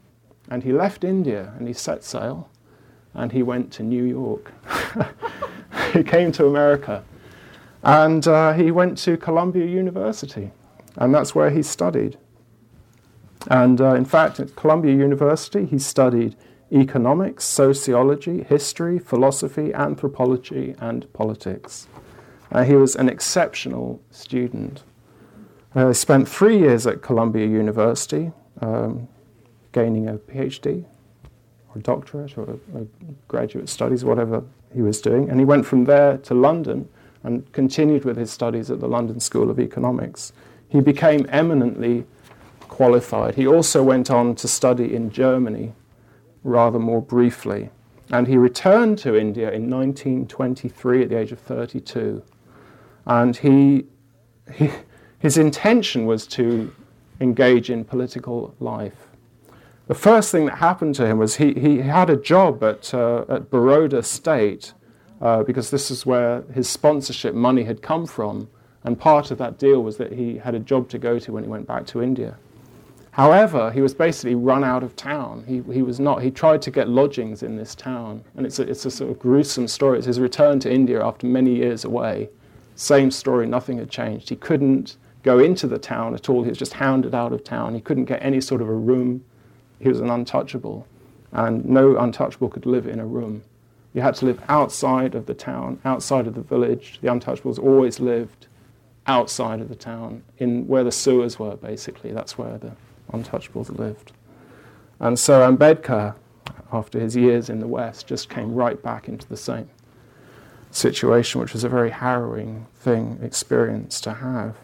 and 0.48 0.62
he 0.62 0.72
left 0.72 1.02
India 1.02 1.52
and 1.58 1.66
he 1.66 1.74
set 1.74 2.04
sail 2.04 2.48
and 3.14 3.32
he 3.32 3.42
went 3.42 3.72
to 3.72 3.82
New 3.82 4.04
York. 4.04 4.52
he 5.92 6.04
came 6.04 6.30
to 6.30 6.46
America 6.46 7.02
and 7.82 8.28
uh, 8.28 8.52
he 8.52 8.70
went 8.70 8.96
to 8.98 9.16
Columbia 9.16 9.66
University, 9.66 10.52
and 10.94 11.12
that's 11.12 11.34
where 11.34 11.50
he 11.50 11.64
studied. 11.64 12.16
And 13.46 13.80
uh, 13.80 13.94
in 13.94 14.04
fact, 14.04 14.40
at 14.40 14.56
Columbia 14.56 14.94
University, 14.94 15.64
he 15.64 15.78
studied 15.78 16.36
economics, 16.72 17.44
sociology, 17.44 18.42
history, 18.42 18.98
philosophy, 18.98 19.72
anthropology, 19.72 20.74
and 20.80 21.10
politics. 21.12 21.86
Uh, 22.50 22.64
he 22.64 22.74
was 22.74 22.96
an 22.96 23.08
exceptional 23.08 24.00
student. 24.10 24.82
Uh, 25.74 25.88
he 25.88 25.94
spent 25.94 26.28
three 26.28 26.58
years 26.58 26.86
at 26.86 27.02
Columbia 27.02 27.46
University, 27.46 28.32
um, 28.60 29.08
gaining 29.72 30.08
a 30.08 30.14
PhD 30.14 30.84
or 31.68 31.76
a 31.76 31.80
doctorate 31.80 32.36
or 32.36 32.58
a, 32.74 32.80
a 32.80 32.86
graduate 33.28 33.68
studies, 33.68 34.04
whatever 34.04 34.42
he 34.74 34.82
was 34.82 35.00
doing. 35.00 35.30
And 35.30 35.38
he 35.38 35.44
went 35.44 35.66
from 35.66 35.84
there 35.84 36.18
to 36.18 36.34
London 36.34 36.88
and 37.22 37.50
continued 37.52 38.04
with 38.04 38.16
his 38.16 38.30
studies 38.30 38.70
at 38.70 38.80
the 38.80 38.88
London 38.88 39.20
School 39.20 39.50
of 39.50 39.58
Economics. 39.58 40.32
He 40.68 40.80
became 40.80 41.26
eminently 41.30 42.06
qualified. 42.68 43.34
He 43.34 43.46
also 43.46 43.82
went 43.82 44.10
on 44.10 44.34
to 44.36 44.48
study 44.48 44.94
in 44.94 45.10
Germany 45.10 45.72
rather 46.44 46.78
more 46.78 47.02
briefly. 47.02 47.70
And 48.10 48.26
he 48.26 48.36
returned 48.36 48.98
to 48.98 49.16
India 49.16 49.50
in 49.50 49.68
1923 49.68 51.02
at 51.02 51.08
the 51.10 51.18
age 51.18 51.32
of 51.32 51.38
32. 51.40 52.22
And 53.06 53.36
he, 53.36 53.86
he, 54.54 54.70
his 55.18 55.36
intention 55.36 56.06
was 56.06 56.26
to 56.28 56.74
engage 57.20 57.68
in 57.68 57.84
political 57.84 58.54
life. 58.60 59.08
the 59.88 59.94
first 59.94 60.30
thing 60.30 60.46
that 60.46 60.58
happened 60.58 60.94
to 60.94 61.06
him 61.06 61.18
was 61.18 61.36
he, 61.36 61.54
he 61.54 61.78
had 61.78 62.10
a 62.10 62.16
job 62.16 62.62
at, 62.62 62.92
uh, 62.94 63.24
at 63.28 63.50
Baroda 63.50 64.02
State 64.02 64.74
uh, 65.20 65.42
because 65.42 65.70
this 65.70 65.90
is 65.90 66.06
where 66.06 66.42
his 66.54 66.68
sponsorship 66.68 67.34
money 67.34 67.64
had 67.64 67.82
come 67.82 68.06
from. 68.06 68.48
And 68.84 68.98
part 68.98 69.30
of 69.30 69.38
that 69.38 69.58
deal 69.58 69.82
was 69.82 69.96
that 69.96 70.12
he 70.12 70.38
had 70.38 70.54
a 70.54 70.60
job 70.60 70.88
to 70.90 70.98
go 70.98 71.18
to 71.18 71.32
when 71.32 71.42
he 71.42 71.48
went 71.48 71.66
back 71.66 71.86
to 71.86 72.02
India. 72.02 72.36
However, 73.12 73.70
he 73.70 73.80
was 73.80 73.94
basically 73.94 74.34
run 74.34 74.62
out 74.62 74.82
of 74.82 74.94
town. 74.94 75.44
He, 75.46 75.62
he 75.72 75.82
was 75.82 75.98
not, 75.98 76.22
he 76.22 76.30
tried 76.30 76.62
to 76.62 76.70
get 76.70 76.88
lodgings 76.88 77.42
in 77.42 77.56
this 77.56 77.74
town. 77.74 78.22
And 78.36 78.46
it's 78.46 78.58
a, 78.58 78.62
it's 78.62 78.84
a 78.86 78.90
sort 78.90 79.10
of 79.10 79.18
gruesome 79.18 79.66
story. 79.66 79.98
It's 79.98 80.06
his 80.06 80.20
return 80.20 80.60
to 80.60 80.72
India 80.72 81.04
after 81.04 81.26
many 81.26 81.54
years 81.54 81.84
away. 81.84 82.28
Same 82.76 83.10
story, 83.10 83.46
nothing 83.46 83.78
had 83.78 83.90
changed. 83.90 84.28
He 84.28 84.36
couldn't 84.36 84.96
go 85.24 85.40
into 85.40 85.66
the 85.66 85.78
town 85.78 86.14
at 86.14 86.28
all. 86.28 86.44
He 86.44 86.48
was 86.48 86.58
just 86.58 86.74
hounded 86.74 87.14
out 87.14 87.32
of 87.32 87.42
town. 87.42 87.74
He 87.74 87.80
couldn't 87.80 88.04
get 88.04 88.22
any 88.22 88.40
sort 88.40 88.62
of 88.62 88.68
a 88.68 88.74
room. 88.74 89.24
He 89.80 89.88
was 89.88 90.00
an 90.00 90.10
untouchable. 90.10 90.86
And 91.32 91.64
no 91.64 91.96
untouchable 91.96 92.48
could 92.48 92.66
live 92.66 92.86
in 92.86 93.00
a 93.00 93.06
room. 93.06 93.42
You 93.94 94.02
had 94.02 94.14
to 94.16 94.26
live 94.26 94.40
outside 94.48 95.14
of 95.14 95.26
the 95.26 95.34
town, 95.34 95.80
outside 95.84 96.26
of 96.26 96.34
the 96.34 96.42
village. 96.42 96.98
The 97.02 97.08
untouchables 97.08 97.58
always 97.58 97.98
lived 97.98 98.46
outside 99.06 99.60
of 99.60 99.68
the 99.68 99.74
town, 99.74 100.22
in 100.36 100.68
where 100.68 100.84
the 100.84 100.92
sewers 100.92 101.38
were, 101.38 101.56
basically. 101.56 102.12
That's 102.12 102.36
where 102.38 102.58
the 102.58 102.72
untouchables 103.12 103.76
lived. 103.76 104.12
And 105.00 105.18
so 105.18 105.40
Ambedkar, 105.40 106.14
after 106.72 106.98
his 106.98 107.16
years 107.16 107.48
in 107.48 107.60
the 107.60 107.66
West, 107.66 108.06
just 108.06 108.28
came 108.28 108.54
right 108.54 108.82
back 108.82 109.08
into 109.08 109.26
the 109.28 109.36
same 109.36 109.70
situation, 110.70 111.40
which 111.40 111.52
was 111.52 111.64
a 111.64 111.68
very 111.68 111.90
harrowing 111.90 112.66
thing, 112.74 113.18
experience 113.22 114.00
to 114.02 114.14
have. 114.14 114.56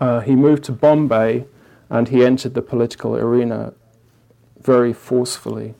Uh, 0.00 0.20
he 0.20 0.34
moved 0.34 0.64
to 0.64 0.72
Bombay 0.72 1.46
and 1.90 2.08
he 2.08 2.24
entered 2.24 2.54
the 2.54 2.62
political 2.62 3.14
arena 3.16 3.74
very 4.60 4.92
forcefully. 4.92 5.74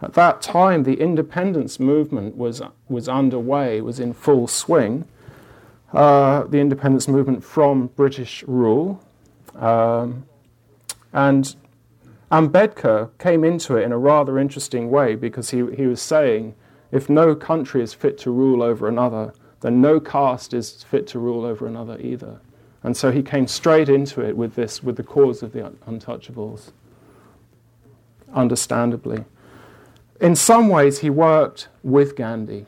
At 0.00 0.14
that 0.14 0.40
time, 0.40 0.84
the 0.84 1.00
independence 1.00 1.80
movement 1.80 2.36
was, 2.36 2.62
was 2.88 3.08
underway, 3.08 3.80
was 3.80 3.98
in 3.98 4.12
full 4.12 4.46
swing. 4.46 5.06
Uh, 5.92 6.44
the 6.44 6.58
independence 6.58 7.08
movement 7.08 7.42
from 7.42 7.88
British 7.96 8.44
rule. 8.44 9.02
Um, 9.56 10.26
and 11.12 11.54
Ambedkar 12.30 13.10
came 13.18 13.42
into 13.42 13.76
it 13.76 13.84
in 13.84 13.92
a 13.92 13.98
rather 13.98 14.38
interesting 14.38 14.90
way 14.90 15.14
because 15.14 15.50
he, 15.50 15.64
he 15.74 15.86
was 15.86 16.02
saying 16.02 16.54
if 16.90 17.08
no 17.08 17.34
country 17.34 17.82
is 17.82 17.94
fit 17.94 18.18
to 18.18 18.30
rule 18.30 18.62
over 18.62 18.88
another, 18.88 19.32
then 19.60 19.80
no 19.80 19.98
caste 19.98 20.54
is 20.54 20.82
fit 20.84 21.06
to 21.08 21.18
rule 21.18 21.44
over 21.44 21.66
another 21.66 21.98
either. 22.00 22.40
And 22.82 22.96
so 22.96 23.10
he 23.10 23.22
came 23.22 23.46
straight 23.46 23.88
into 23.88 24.20
it 24.20 24.36
with 24.36 24.54
this, 24.54 24.82
with 24.82 24.96
the 24.96 25.02
cause 25.02 25.42
of 25.42 25.52
the 25.52 25.72
untouchables, 25.86 26.70
understandably. 28.32 29.24
In 30.20 30.36
some 30.36 30.68
ways, 30.68 31.00
he 31.00 31.10
worked 31.10 31.68
with 31.82 32.14
Gandhi. 32.14 32.66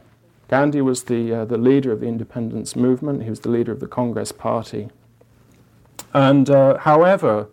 Gandhi 0.49 0.81
was 0.81 1.05
the, 1.05 1.33
uh, 1.33 1.45
the 1.45 1.59
leader 1.59 1.93
of 1.93 2.01
the 2.01 2.07
independence 2.07 2.75
movement, 2.75 3.23
he 3.23 3.31
was 3.31 3.41
the 3.41 3.51
leader 3.51 3.73
of 3.73 3.81
the 3.81 3.87
Congress 3.87 4.33
Party. 4.33 4.89
And 6.13 6.51
uh, 6.51 6.79
however, 6.79 7.49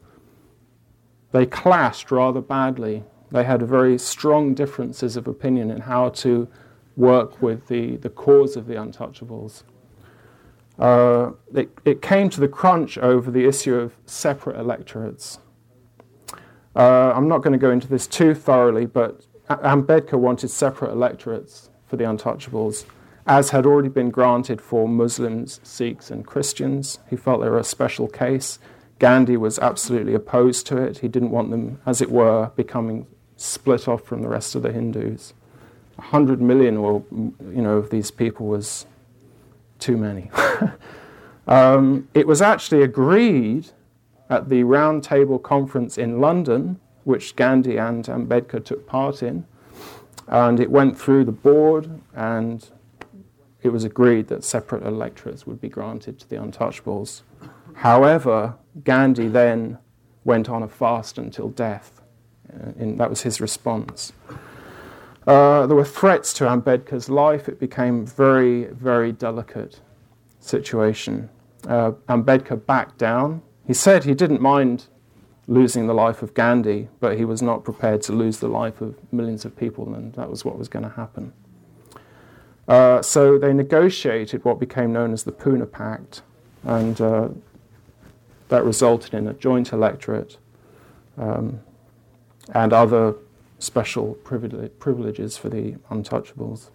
they 1.32 1.46
clashed 1.46 2.12
rather 2.12 2.42
badly. 2.42 3.04
They 3.32 3.44
had 3.44 3.62
very 3.62 3.98
strong 3.98 4.54
differences 4.54 5.18
of 5.18 5.28
opinion 5.28 5.70
in 5.70 5.82
how 5.82 6.10
to 6.10 6.48
work 6.96 7.42
with 7.42 7.68
the, 7.68 7.98
the 7.98 8.10
cause 8.10 8.56
of 8.56 8.68
the 8.68 8.76
untouchables. 8.76 9.64
Uh, 10.80 11.32
it, 11.54 11.70
it, 11.86 12.02
came 12.02 12.30
to 12.30 12.40
the 12.40 12.48
crunch 12.48 12.98
over 13.00 13.32
the 13.32 13.46
issue 13.46 13.76
of 13.76 13.96
separate 14.06 14.60
electorates. 14.60 15.40
Uh, 16.76 17.12
I'm 17.16 17.28
not 17.28 17.40
going 17.40 17.54
to 17.54 17.60
go 17.60 17.72
into 17.72 17.88
this 17.88 18.06
too 18.06 18.36
thoroughly, 18.36 18.86
but 18.86 19.26
Ambedkar 19.50 20.20
wanted 20.20 20.50
separate 20.50 20.92
electorates 20.92 21.72
for 21.88 21.96
the 21.96 22.04
untouchables, 22.04 22.86
as 23.26 23.50
had 23.50 23.66
already 23.66 23.90
been 23.90 24.12
granted 24.12 24.62
for 24.62 24.88
Muslims, 24.88 25.60
Sikhs, 25.64 26.12
and 26.12 26.26
Christians. 26.26 27.00
He 27.10 27.16
felt 27.16 27.42
they 27.42 27.50
were 27.50 27.58
a 27.58 27.64
special 27.64 28.08
case. 28.08 28.60
Gandhi 29.00 29.38
was 29.38 29.60
absolutely 29.60 30.14
opposed 30.14 30.66
to 30.68 30.78
it. 30.78 31.00
He 31.00 31.08
didn't 31.08 31.32
want 31.32 31.52
them, 31.52 31.80
as 31.86 32.02
it 32.02 32.10
were, 32.10 32.52
becoming 32.56 33.08
split 33.36 33.88
off 33.88 34.04
from 34.04 34.22
the 34.22 34.28
rest 34.28 34.56
of 34.56 34.64
the 34.64 34.72
Hindus. 34.72 35.34
A 35.98 36.02
hundred 36.02 36.42
million, 36.42 36.78
or 36.78 37.04
you 37.12 37.62
know, 37.62 37.78
of 37.78 37.90
these 37.90 38.12
people 38.12 38.48
was 38.48 38.86
too 39.80 39.98
many. 39.98 40.32
um, 41.48 42.08
it 42.14 42.28
was 42.28 42.42
actually 42.42 42.82
agreed 42.82 43.70
at 44.30 44.50
the 44.50 44.64
Round 44.64 45.04
Table 45.04 45.40
Conference 45.40 45.98
in 45.98 46.20
London, 46.20 46.80
which 47.04 47.36
Gandhi 47.36 47.78
and 47.78 48.04
Ambedkar 48.06 48.64
took 48.64 48.88
part 48.88 49.24
in, 49.24 49.46
and 50.28 50.60
it 50.60 50.70
went 50.70 51.00
through 51.00 51.24
the 51.26 51.32
board, 51.32 52.02
and 52.16 52.70
it 53.62 53.70
was 53.70 53.84
agreed 53.84 54.28
that 54.28 54.44
separate 54.44 54.84
electorates 54.84 55.48
would 55.48 55.62
be 55.62 55.70
granted 55.70 56.20
to 56.20 56.30
the 56.30 56.36
untouchables. 56.36 57.22
However, 57.76 58.56
Gandhi 58.84 59.28
then 59.28 59.78
went 60.24 60.50
on 60.50 60.64
a 60.64 60.68
fast 60.68 61.18
until 61.18 61.50
death. 61.50 62.02
Uh, 62.54 62.72
that 62.78 63.10
was 63.10 63.22
his 63.22 63.40
response. 63.42 64.14
Uh, 65.26 65.68
there 65.68 65.76
were 65.76 65.86
threats 65.86 66.32
to 66.34 66.46
Ambedkar's 66.46 67.10
life. 67.10 67.50
It 67.50 67.60
became 67.60 68.06
very, 68.06 68.66
very 68.66 69.12
delicate 69.12 69.82
situation. 70.40 71.30
Uh, 71.68 71.92
Ambedkar 72.08 72.66
backed 72.66 72.98
down. 72.98 73.42
He 73.66 73.74
said 73.74 74.06
he 74.06 74.14
didn't 74.14 74.42
mind 74.42 74.86
losing 75.48 75.88
the 75.88 75.94
life 75.94 76.22
of 76.22 76.34
Gandhi, 76.34 76.90
but 77.00 77.18
he 77.18 77.26
was 77.26 77.42
not 77.42 77.64
prepared 77.64 78.02
to 78.04 78.14
lose 78.14 78.40
the 78.40 78.48
life 78.48 78.82
of 78.82 78.96
millions 79.12 79.46
of 79.46 79.56
people, 79.56 79.94
and 79.94 80.14
that 80.14 80.30
was 80.30 80.46
what 80.46 80.58
was 80.58 80.68
going 80.68 80.84
to 80.84 80.92
happen. 80.92 81.34
Uh, 82.68 83.02
so 83.02 83.38
they 83.38 83.54
negotiated 83.54 84.44
what 84.44 84.60
became 84.60 84.92
known 84.92 85.14
as 85.14 85.24
the 85.24 85.32
Poona 85.32 85.70
Pact, 85.70 86.22
and 86.64 87.00
uh, 87.00 87.30
that 88.50 88.64
resulted 88.64 89.14
in 89.14 89.28
a 89.28 89.34
joint 89.34 89.74
electorate 89.74 90.38
um, 91.18 91.60
and 92.54 92.74
other 92.74 93.16
special 93.60 94.14
privileges 94.24 95.38
for 95.38 95.50
the 95.50 95.74
untouchables. 95.92 96.70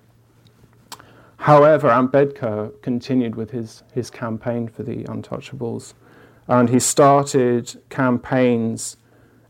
However, 1.36 1.88
Ambedkar 1.88 2.80
continued 2.82 3.34
with 3.34 3.50
his, 3.50 3.82
his 3.92 4.10
campaign 4.10 4.68
for 4.68 4.82
the 4.82 5.04
untouchables, 5.04 5.94
and 6.46 6.68
he 6.68 6.78
started 6.78 7.80
campaigns 7.88 8.96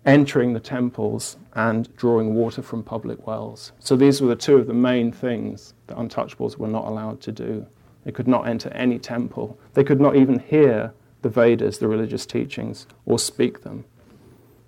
entering 0.04 0.52
the 0.52 0.60
temples 0.60 1.36
and 1.54 1.94
drawing 1.96 2.34
water 2.34 2.62
from 2.62 2.82
public 2.82 3.26
wells. 3.26 3.72
So 3.78 3.94
these 3.94 4.20
were 4.20 4.28
the 4.28 4.36
two 4.36 4.56
of 4.56 4.66
the 4.66 4.74
main 4.74 5.12
things 5.12 5.74
that 5.86 5.96
untouchables 5.96 6.56
were 6.56 6.68
not 6.68 6.86
allowed 6.86 7.20
to 7.22 7.32
do. 7.32 7.66
They 8.04 8.10
could 8.10 8.26
not 8.26 8.48
enter 8.48 8.70
any 8.70 8.98
temple. 8.98 9.58
They 9.74 9.84
could 9.84 10.00
not 10.00 10.16
even 10.16 10.38
hear 10.38 10.92
the 11.22 11.28
Vedas, 11.28 11.78
the 11.78 11.88
religious 11.88 12.26
teachings, 12.26 12.86
or 13.06 13.18
speak 13.18 13.62
them. 13.62 13.84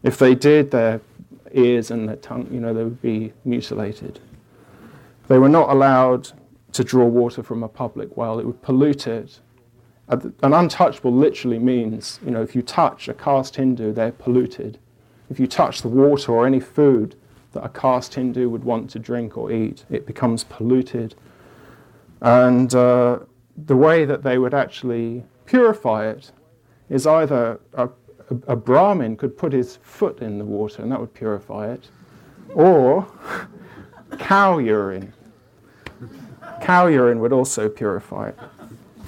If 0.02 0.18
they 0.18 0.34
did, 0.34 0.70
their 0.70 1.00
ears 1.52 1.90
and 1.90 2.08
their 2.08 2.16
tongue, 2.16 2.48
you 2.50 2.60
know, 2.60 2.72
they 2.74 2.84
would 2.84 3.02
be 3.02 3.32
mutilated. 3.44 4.20
They 5.28 5.38
were 5.38 5.48
not 5.48 5.70
allowed 5.70 6.30
to 6.72 6.84
draw 6.84 7.06
water 7.06 7.42
from 7.42 7.62
a 7.62 7.68
public 7.68 8.16
well, 8.16 8.38
it 8.38 8.46
would 8.46 8.60
pollute 8.62 9.06
it. 9.06 9.40
An 10.08 10.52
untouchable 10.52 11.12
literally 11.12 11.58
means, 11.58 12.20
you 12.24 12.30
know, 12.30 12.42
if 12.42 12.54
you 12.54 12.60
touch 12.60 13.08
a 13.08 13.14
caste 13.14 13.56
Hindu, 13.56 13.92
they're 13.92 14.12
polluted. 14.12 14.78
If 15.30 15.40
you 15.40 15.46
touch 15.46 15.80
the 15.80 15.88
water 15.88 16.32
or 16.32 16.46
any 16.46 16.60
food 16.60 17.16
that 17.52 17.64
a 17.64 17.68
caste 17.70 18.14
Hindu 18.14 18.50
would 18.50 18.64
want 18.64 18.90
to 18.90 18.98
drink 18.98 19.38
or 19.38 19.50
eat, 19.50 19.84
it 19.88 20.06
becomes 20.06 20.44
polluted. 20.44 21.14
And 22.20 22.74
uh, 22.74 23.20
the 23.56 23.76
way 23.76 24.04
that 24.04 24.22
they 24.22 24.36
would 24.36 24.52
actually 24.52 25.24
purify 25.46 26.08
it 26.08 26.32
is 26.88 27.06
either 27.06 27.58
a, 27.72 27.84
a, 27.84 27.90
a, 28.48 28.56
Brahmin 28.56 29.16
could 29.16 29.36
put 29.36 29.52
his 29.52 29.76
foot 29.82 30.20
in 30.20 30.38
the 30.38 30.44
water 30.44 30.82
and 30.82 30.92
that 30.92 31.00
would 31.00 31.14
purify 31.14 31.72
it, 31.72 31.88
or 32.54 33.06
cow 34.18 34.58
urine. 34.58 35.12
Cow 36.60 36.86
urine 36.86 37.20
would 37.20 37.32
also 37.32 37.68
purify 37.68 38.28
it. 38.28 38.38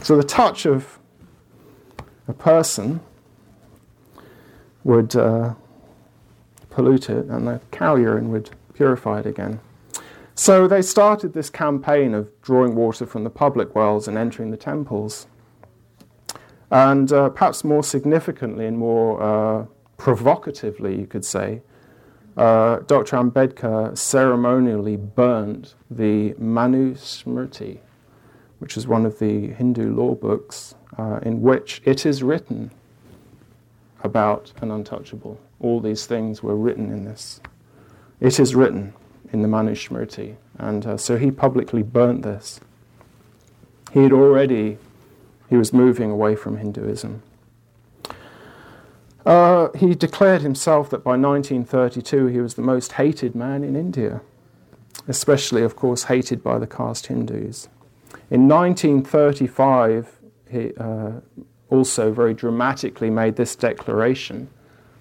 So 0.03 0.17
the 0.17 0.25
touch 0.25 0.67
of 0.67 0.99
a 2.29 2.33
person 2.33 3.01
would 4.85 5.17
uh, 5.17 5.55
pollute 6.71 7.11
it, 7.11 7.27
and 7.27 7.47
the 7.47 7.61
cow 7.71 7.97
urine 7.97 8.31
would 8.31 8.51
purify 8.75 9.21
it 9.21 9.27
again. 9.27 9.61
So 10.35 10.69
they 10.69 10.83
started 10.83 11.33
this 11.33 11.49
campaign 11.49 12.15
of 12.15 12.31
drawing 12.43 12.75
water 12.75 13.07
from 13.07 13.25
the 13.25 13.31
public 13.31 13.75
wells 13.75 14.07
and 14.07 14.19
entering 14.19 14.51
the 14.51 14.57
temples. 14.59 15.27
And 16.71 17.13
uh, 17.13 17.29
perhaps 17.31 17.65
more 17.65 17.83
significantly 17.83 18.67
and 18.67 18.79
more 18.79 19.23
uh, 19.23 19.67
provocatively, 19.97 20.99
you 20.99 21.07
could 21.07 21.25
say, 21.25 21.63
uh, 22.37 22.81
Dr. 22.81 23.17
Ambedkar 23.17 23.97
ceremonially 23.97 24.97
burnt 24.97 25.75
the 25.91 26.35
Manu 26.39 26.95
Smriti, 26.95 27.79
which 28.59 28.77
is 28.77 28.87
one 28.87 29.07
of 29.07 29.19
the 29.19 29.49
Hindu 29.49 29.95
law 29.95 30.15
books, 30.15 30.75
uh, 30.99 31.21
in 31.23 31.41
which 31.41 31.81
it 31.85 32.05
is 32.05 32.23
written 32.23 32.71
about 34.03 34.53
an 34.61 34.71
untouchable. 34.71 35.41
All 35.61 35.81
these 35.81 36.07
things 36.07 36.43
were 36.43 36.57
written 36.57 36.91
in 36.91 37.05
this. 37.05 37.41
It 38.21 38.39
is 38.39 38.55
written 38.55 38.93
in 39.33 39.43
the 39.43 39.49
Manusmriti. 39.49 40.37
And 40.59 40.87
uh, 40.87 40.97
so 40.97 41.17
he 41.17 41.31
publicly 41.31 41.83
burnt 41.83 42.23
this. 42.23 42.61
He 43.93 44.03
had 44.03 44.13
already, 44.13 44.79
he 45.49 45.57
was 45.57 45.73
moving 45.73 46.11
away 46.11 46.35
from 46.37 46.57
Hinduism. 46.57 47.23
Uh, 49.25 49.71
he 49.77 49.95
declared 49.95 50.43
himself 50.43 50.89
that 50.91 51.03
by 51.03 51.17
1932 51.17 52.27
he 52.27 52.41
was 52.41 52.55
the 52.55 52.63
most 52.63 52.93
hated 52.93 53.35
man 53.35 53.65
in 53.65 53.75
India, 53.75 54.21
especially, 55.09 55.63
of 55.63 55.75
course, 55.75 56.05
hated 56.05 56.43
by 56.43 56.59
the 56.59 56.67
caste 56.67 57.07
Hindus. 57.07 57.69
In 58.31 58.47
1935, 58.49 60.19
he 60.49 60.73
uh, 60.79 61.13
also 61.71 62.13
very 62.13 62.35
dramatically 62.35 63.11
made 63.11 63.35
this 63.37 63.57
declaration 63.57 64.49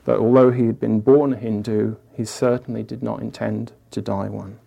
that 0.06 0.18
although 0.18 0.52
he 0.52 0.66
had 0.66 0.80
been 0.80 1.00
born 1.02 1.34
a 1.34 1.38
Hindu, 1.38 1.96
he 2.14 2.26
certainly 2.26 2.84
did 2.84 3.04
not 3.04 3.22
intend 3.22 3.74
to 3.92 4.02
die 4.02 4.30
one. 4.30 4.60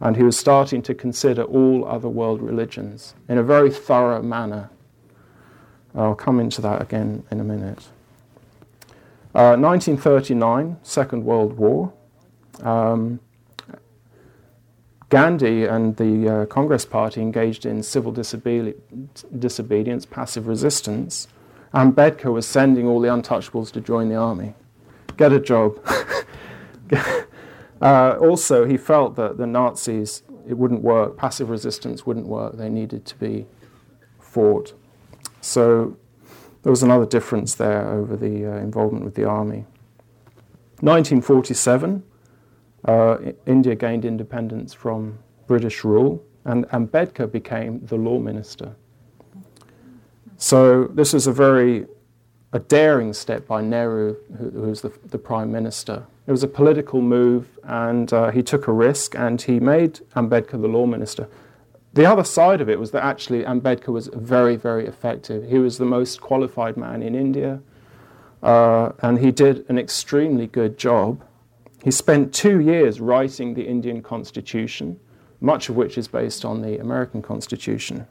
And 0.00 0.16
he 0.16 0.22
was 0.22 0.38
starting 0.38 0.80
to 0.82 0.94
consider 0.94 1.42
all 1.42 1.86
other 1.86 2.08
world 2.08 2.40
religions 2.40 3.14
in 3.28 3.36
a 3.36 3.42
very 3.42 3.70
thorough 3.70 4.22
manner. 4.22 4.70
I'll 5.94 6.14
come 6.14 6.40
into 6.40 6.62
that 6.62 6.80
again 6.80 7.24
in 7.30 7.40
a 7.40 7.44
minute. 7.44 7.88
Uh, 9.34 9.56
1939, 9.56 10.78
Second 10.82 11.24
World 11.24 11.56
War. 11.56 11.92
Um, 12.62 13.20
Gandhi 15.10 15.64
and 15.64 15.96
the 15.96 16.28
uh, 16.28 16.46
Congress 16.46 16.84
Party 16.84 17.20
engaged 17.20 17.66
in 17.66 17.82
civil 17.82 18.12
disobedience, 18.12 20.06
passive 20.06 20.46
resistance. 20.46 21.26
Ambedkar 21.74 22.32
was 22.32 22.46
sending 22.46 22.86
all 22.86 23.00
the 23.00 23.08
untouchables 23.08 23.72
to 23.72 23.80
join 23.80 24.08
the 24.08 24.14
army. 24.14 24.54
Get 25.16 25.32
a 25.32 25.40
job. 25.40 25.84
uh, 27.80 28.16
also, 28.20 28.64
he 28.66 28.76
felt 28.76 29.16
that 29.16 29.38
the 29.38 29.46
Nazis, 29.46 30.22
it 30.48 30.54
wouldn't 30.54 30.82
work, 30.82 31.16
passive 31.16 31.48
resistance 31.48 32.04
wouldn't 32.04 32.26
work, 32.26 32.56
they 32.56 32.68
needed 32.68 33.06
to 33.06 33.16
be 33.16 33.46
fought. 34.18 34.74
So 35.40 35.96
there 36.62 36.70
was 36.70 36.82
another 36.82 37.06
difference 37.06 37.54
there 37.54 37.88
over 37.88 38.16
the 38.16 38.46
uh, 38.46 38.56
involvement 38.58 39.04
with 39.04 39.14
the 39.14 39.24
army. 39.24 39.64
1947, 40.80 42.02
uh, 42.84 43.18
India 43.46 43.74
gained 43.74 44.04
independence 44.04 44.72
from 44.72 45.18
British 45.46 45.84
rule, 45.84 46.22
and 46.44 46.66
Ambedkar 46.68 47.30
became 47.30 47.84
the 47.86 47.96
law 47.96 48.18
minister. 48.18 48.74
So 50.36 50.84
this 50.84 51.12
was 51.12 51.26
a 51.26 51.32
very 51.32 51.86
a 52.52 52.58
daring 52.58 53.12
step 53.12 53.46
by 53.46 53.62
Nehru, 53.62 54.16
who, 54.38 54.50
who 54.50 54.62
was 54.62 54.80
the, 54.80 54.92
the, 55.06 55.18
prime 55.18 55.52
minister. 55.52 56.04
It 56.30 56.32
was 56.32 56.44
a 56.44 56.58
political 56.62 57.00
move, 57.02 57.58
and 57.64 58.12
uh, 58.12 58.30
he 58.30 58.40
took 58.40 58.68
a 58.68 58.72
risk, 58.72 59.16
and 59.16 59.42
he 59.42 59.58
made 59.58 59.98
Ambedkar 60.14 60.62
the 60.62 60.68
law 60.68 60.86
minister. 60.86 61.26
The 61.94 62.06
other 62.06 62.22
side 62.22 62.60
of 62.60 62.68
it 62.68 62.78
was 62.78 62.92
that 62.92 63.02
actually 63.02 63.42
Ambedkar 63.42 63.88
was 63.88 64.06
very, 64.14 64.54
very 64.54 64.86
effective. 64.86 65.50
He 65.50 65.58
was 65.58 65.78
the 65.78 65.86
most 65.86 66.20
qualified 66.20 66.76
man 66.76 67.02
in 67.02 67.16
India, 67.16 67.60
uh, 68.44 68.92
and 69.00 69.18
he 69.18 69.32
did 69.32 69.68
an 69.68 69.76
extremely 69.76 70.46
good 70.46 70.78
job. 70.78 71.20
He 71.82 71.90
spent 71.90 72.32
two 72.32 72.60
years 72.60 73.00
writing 73.00 73.54
the 73.54 73.66
Indian 73.66 74.00
Constitution, 74.00 75.00
much 75.40 75.68
of 75.68 75.74
which 75.74 75.98
is 75.98 76.06
based 76.06 76.44
on 76.44 76.62
the 76.62 76.78
American 76.78 77.22
Constitution. 77.22 78.06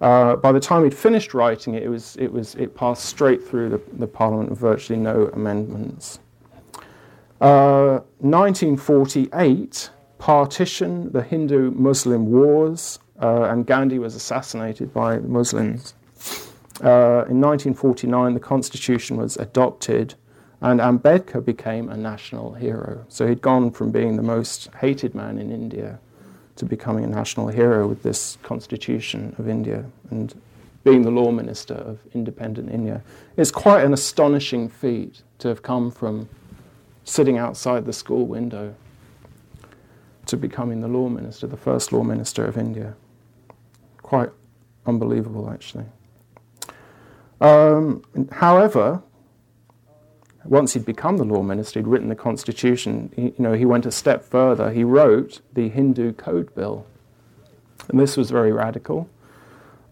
Uh, 0.00 0.34
by 0.34 0.50
the 0.50 0.58
time 0.58 0.82
he'd 0.82 0.92
finished 0.92 1.32
writing 1.32 1.76
it, 1.76 1.84
it, 1.84 1.90
was, 1.90 2.16
it, 2.16 2.32
was, 2.32 2.56
it 2.56 2.74
passed 2.74 3.04
straight 3.04 3.40
through 3.40 3.68
the, 3.68 3.80
the 3.98 4.08
Parliament 4.08 4.50
with 4.50 4.58
virtually 4.58 4.98
no 4.98 5.28
amendments. 5.32 6.18
Uh, 7.40 8.00
1948, 8.18 9.90
partition, 10.18 11.10
the 11.12 11.22
Hindu 11.22 11.70
Muslim 11.70 12.30
wars, 12.30 12.98
uh, 13.22 13.44
and 13.44 13.64
Gandhi 13.64 13.98
was 13.98 14.14
assassinated 14.14 14.92
by 14.92 15.16
the 15.16 15.28
Muslims. 15.28 15.94
Uh, 16.82 17.24
in 17.28 17.40
1949, 17.40 18.34
the 18.34 18.40
constitution 18.40 19.16
was 19.16 19.38
adopted, 19.38 20.14
and 20.60 20.80
Ambedkar 20.80 21.42
became 21.42 21.88
a 21.88 21.96
national 21.96 22.52
hero. 22.52 23.06
So 23.08 23.26
he'd 23.26 23.40
gone 23.40 23.70
from 23.70 23.90
being 23.90 24.16
the 24.16 24.22
most 24.22 24.68
hated 24.78 25.14
man 25.14 25.38
in 25.38 25.50
India 25.50 25.98
to 26.56 26.66
becoming 26.66 27.04
a 27.04 27.08
national 27.08 27.48
hero 27.48 27.86
with 27.86 28.02
this 28.02 28.36
constitution 28.42 29.34
of 29.38 29.48
India 29.48 29.86
and 30.10 30.38
being 30.84 31.02
the 31.02 31.10
law 31.10 31.30
minister 31.30 31.74
of 31.74 31.98
independent 32.12 32.70
India. 32.70 33.02
It's 33.38 33.50
quite 33.50 33.84
an 33.84 33.94
astonishing 33.94 34.68
feat 34.68 35.22
to 35.38 35.48
have 35.48 35.62
come 35.62 35.90
from 35.90 36.28
sitting 37.04 37.38
outside 37.38 37.84
the 37.84 37.92
school 37.92 38.26
window 38.26 38.74
to 40.26 40.36
becoming 40.36 40.80
the 40.80 40.88
law 40.88 41.08
minister, 41.08 41.46
the 41.46 41.56
first 41.56 41.92
law 41.92 42.02
minister 42.02 42.44
of 42.44 42.56
India. 42.56 42.94
Quite 44.02 44.30
unbelievable, 44.86 45.50
actually. 45.50 45.86
Um, 47.40 48.02
however, 48.32 49.02
once 50.44 50.74
he'd 50.74 50.84
become 50.84 51.16
the 51.16 51.24
law 51.24 51.42
minister, 51.42 51.80
he'd 51.80 51.86
written 51.86 52.08
the 52.08 52.14
constitution, 52.14 53.12
he, 53.14 53.22
you 53.22 53.34
know, 53.38 53.52
he 53.54 53.64
went 53.64 53.86
a 53.86 53.90
step 53.90 54.24
further. 54.24 54.70
He 54.70 54.84
wrote 54.84 55.40
the 55.52 55.68
Hindu 55.68 56.12
Code 56.12 56.54
Bill. 56.54 56.86
And 57.88 57.98
this 57.98 58.16
was 58.16 58.30
very 58.30 58.52
radical. 58.52 59.08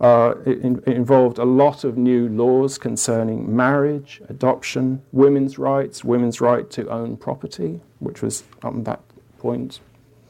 It, 0.01 0.59
in, 0.61 0.83
involved 0.87 1.39
a 1.39 1.45
lot 1.45 1.83
of 1.83 1.97
new 1.97 2.29
laws 2.29 2.79
concerning 2.79 3.55
marriage, 3.55 4.23
adoption, 4.29 5.03
women's 5.11 5.59
rights, 5.59 6.05
women's 6.05 6.41
right 6.41 6.71
to 6.71 6.89
own 6.89 7.17
property, 7.17 7.81
which 7.99 8.23
was 8.23 8.45
at 8.63 8.85
that 8.85 9.01
point 9.39 9.81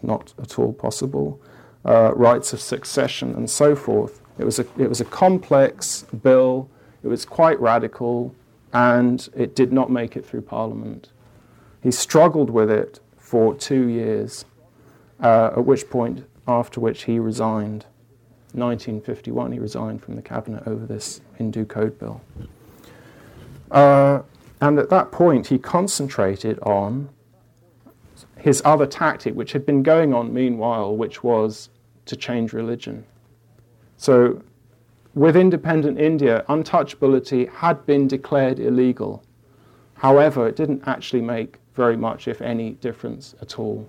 not 0.02 0.32
at 0.40 0.58
all 0.58 0.72
possible, 0.72 1.40
uh, 1.84 2.12
rights 2.14 2.52
of 2.52 2.60
succession, 2.60 3.34
and 3.34 3.50
so 3.50 3.74
forth. 3.76 4.20
It 4.38 4.44
was, 4.44 4.58
a, 4.58 4.66
it 4.78 4.88
was 4.88 5.00
a 5.00 5.04
complex 5.04 6.04
bill, 6.22 6.68
it 7.02 7.08
was 7.08 7.24
quite 7.24 7.60
radical, 7.60 8.34
and 8.72 9.28
it 9.36 9.54
did 9.54 9.72
not 9.72 9.90
make 9.90 10.16
it 10.16 10.24
through 10.24 10.42
Parliament. 10.42 11.10
He 11.82 11.90
struggled 11.90 12.50
with 12.50 12.70
it 12.70 13.00
for 13.16 13.54
two 13.54 13.88
years, 13.88 14.44
uh, 15.20 15.50
at 15.56 15.64
which 15.64 15.90
point, 15.90 16.26
after 16.46 16.80
which 16.80 17.04
he 17.04 17.18
resigned. 17.18 17.86
1951, 18.52 19.52
he 19.52 19.58
resigned 19.58 20.02
from 20.02 20.16
the 20.16 20.22
cabinet 20.22 20.62
over 20.66 20.86
this 20.86 21.20
Hindu 21.36 21.66
Code 21.66 21.98
Bill. 21.98 22.20
Uh, 23.70 24.22
and 24.60 24.78
at 24.78 24.90
that 24.90 25.12
point, 25.12 25.48
he 25.48 25.58
concentrated 25.58 26.58
on 26.60 27.10
his 28.36 28.62
other 28.64 28.86
tactic, 28.86 29.34
which 29.34 29.52
had 29.52 29.66
been 29.66 29.82
going 29.82 30.14
on 30.14 30.32
meanwhile, 30.32 30.96
which 30.96 31.22
was 31.22 31.68
to 32.06 32.16
change 32.16 32.52
religion. 32.52 33.04
So, 33.96 34.42
with 35.14 35.36
independent 35.36 35.98
India, 35.98 36.44
untouchability 36.48 37.50
had 37.50 37.84
been 37.84 38.06
declared 38.06 38.58
illegal. 38.58 39.22
However, 39.94 40.46
it 40.46 40.54
didn't 40.54 40.82
actually 40.86 41.22
make 41.22 41.58
very 41.74 41.96
much, 41.96 42.28
if 42.28 42.40
any, 42.40 42.72
difference 42.72 43.34
at 43.40 43.58
all. 43.58 43.88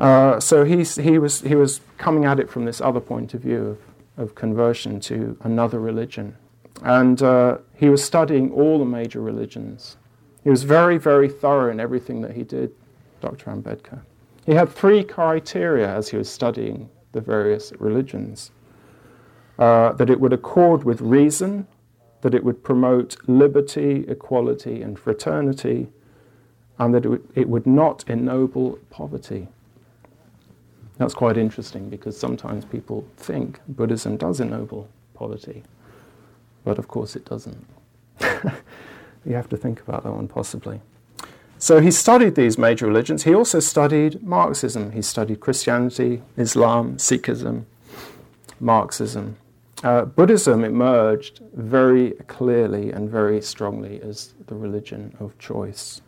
Uh, 0.00 0.40
so 0.40 0.64
he, 0.64 0.82
he, 0.82 1.18
was, 1.18 1.42
he 1.42 1.54
was 1.54 1.80
coming 1.98 2.24
at 2.24 2.40
it 2.40 2.48
from 2.48 2.64
this 2.64 2.80
other 2.80 3.00
point 3.00 3.34
of 3.34 3.42
view 3.42 3.78
of, 4.16 4.28
of 4.30 4.34
conversion 4.34 4.98
to 5.00 5.36
another 5.42 5.78
religion. 5.78 6.34
And 6.82 7.22
uh, 7.22 7.58
he 7.76 7.90
was 7.90 8.02
studying 8.02 8.50
all 8.50 8.78
the 8.78 8.86
major 8.86 9.20
religions. 9.20 9.98
He 10.42 10.48
was 10.48 10.62
very, 10.62 10.96
very 10.96 11.28
thorough 11.28 11.70
in 11.70 11.78
everything 11.78 12.22
that 12.22 12.32
he 12.32 12.44
did, 12.44 12.72
Dr. 13.20 13.50
Ambedkar. 13.50 14.00
He 14.46 14.54
had 14.54 14.70
three 14.70 15.04
criteria 15.04 15.86
as 15.86 16.08
he 16.08 16.16
was 16.16 16.30
studying 16.30 16.88
the 17.12 17.20
various 17.20 17.72
religions 17.78 18.50
uh, 19.58 19.92
that 19.92 20.08
it 20.08 20.18
would 20.18 20.32
accord 20.32 20.84
with 20.84 21.02
reason, 21.02 21.66
that 22.22 22.34
it 22.34 22.42
would 22.42 22.64
promote 22.64 23.16
liberty, 23.28 24.06
equality, 24.08 24.80
and 24.80 24.98
fraternity, 24.98 25.88
and 26.78 26.94
that 26.94 27.04
it 27.04 27.08
would, 27.08 27.28
it 27.34 27.48
would 27.50 27.66
not 27.66 28.02
ennoble 28.08 28.78
poverty. 28.88 29.48
That's 31.00 31.14
quite 31.14 31.38
interesting 31.38 31.88
because 31.88 32.14
sometimes 32.14 32.66
people 32.66 33.06
think 33.16 33.58
Buddhism 33.66 34.18
does 34.18 34.38
ennoble 34.38 34.86
poverty, 35.14 35.62
but 36.62 36.78
of 36.78 36.88
course 36.88 37.16
it 37.16 37.24
doesn't. 37.24 37.66
You 39.26 39.34
have 39.34 39.50
to 39.50 39.56
think 39.56 39.80
about 39.80 40.04
that 40.04 40.12
one 40.12 40.28
possibly. 40.28 40.80
So 41.58 41.80
he 41.80 41.90
studied 41.90 42.36
these 42.36 42.56
major 42.56 42.86
religions. 42.86 43.24
He 43.24 43.34
also 43.34 43.60
studied 43.60 44.22
Marxism. 44.22 44.92
He 44.92 45.02
studied 45.02 45.40
Christianity, 45.40 46.22
Islam, 46.38 46.96
Sikhism, 46.96 47.64
Marxism. 48.58 49.36
Uh, 49.84 50.06
Buddhism 50.06 50.64
emerged 50.64 51.40
very 51.52 52.12
clearly 52.28 52.90
and 52.90 53.10
very 53.10 53.42
strongly 53.42 54.00
as 54.00 54.32
the 54.46 54.54
religion 54.54 55.14
of 55.20 55.38
choice. 55.38 56.00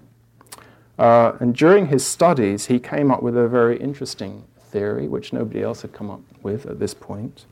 Uh, 0.98 1.32
and 1.38 1.54
during 1.54 1.88
his 1.88 2.04
studies, 2.04 2.66
he 2.66 2.78
came 2.78 3.10
up 3.10 3.22
with 3.22 3.36
a 3.36 3.46
very 3.46 3.78
interesting 3.78 4.44
theory, 4.72 5.06
which 5.06 5.32
nobody 5.32 5.62
else 5.62 5.82
had 5.82 5.92
come 5.92 6.10
up 6.10 6.22
with 6.42 6.66
at 6.66 6.80
this 6.80 6.94
point 6.94 7.46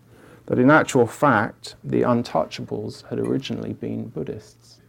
that 0.51 0.59
in 0.59 0.69
actual 0.69 1.07
fact, 1.07 1.77
the 1.85 2.03
untouchables 2.03 3.09
had 3.09 3.21
originally 3.21 3.73
been 3.73 4.09
Buddhists. 4.09 4.81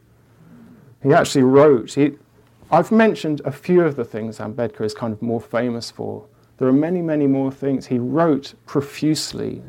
He 1.04 1.13
actually 1.13 1.44
wrote, 1.44 1.94
he, 1.94 2.13
I've 2.72 2.91
mentioned 2.91 3.41
a 3.46 3.52
few 3.52 3.82
of 3.82 3.96
the 3.96 4.04
things 4.04 4.39
Ambedkar 4.39 4.82
is 4.82 4.96
kind 4.96 5.13
of 5.13 5.22
more 5.22 5.39
famous 5.39 5.91
for. 5.91 6.26
There 6.58 6.67
are 6.67 6.74
many, 6.74 7.04
many 7.04 7.28
more 7.28 7.52
things. 7.52 7.88
He 7.88 8.00
wrote 8.00 8.56
profusely 8.65 9.62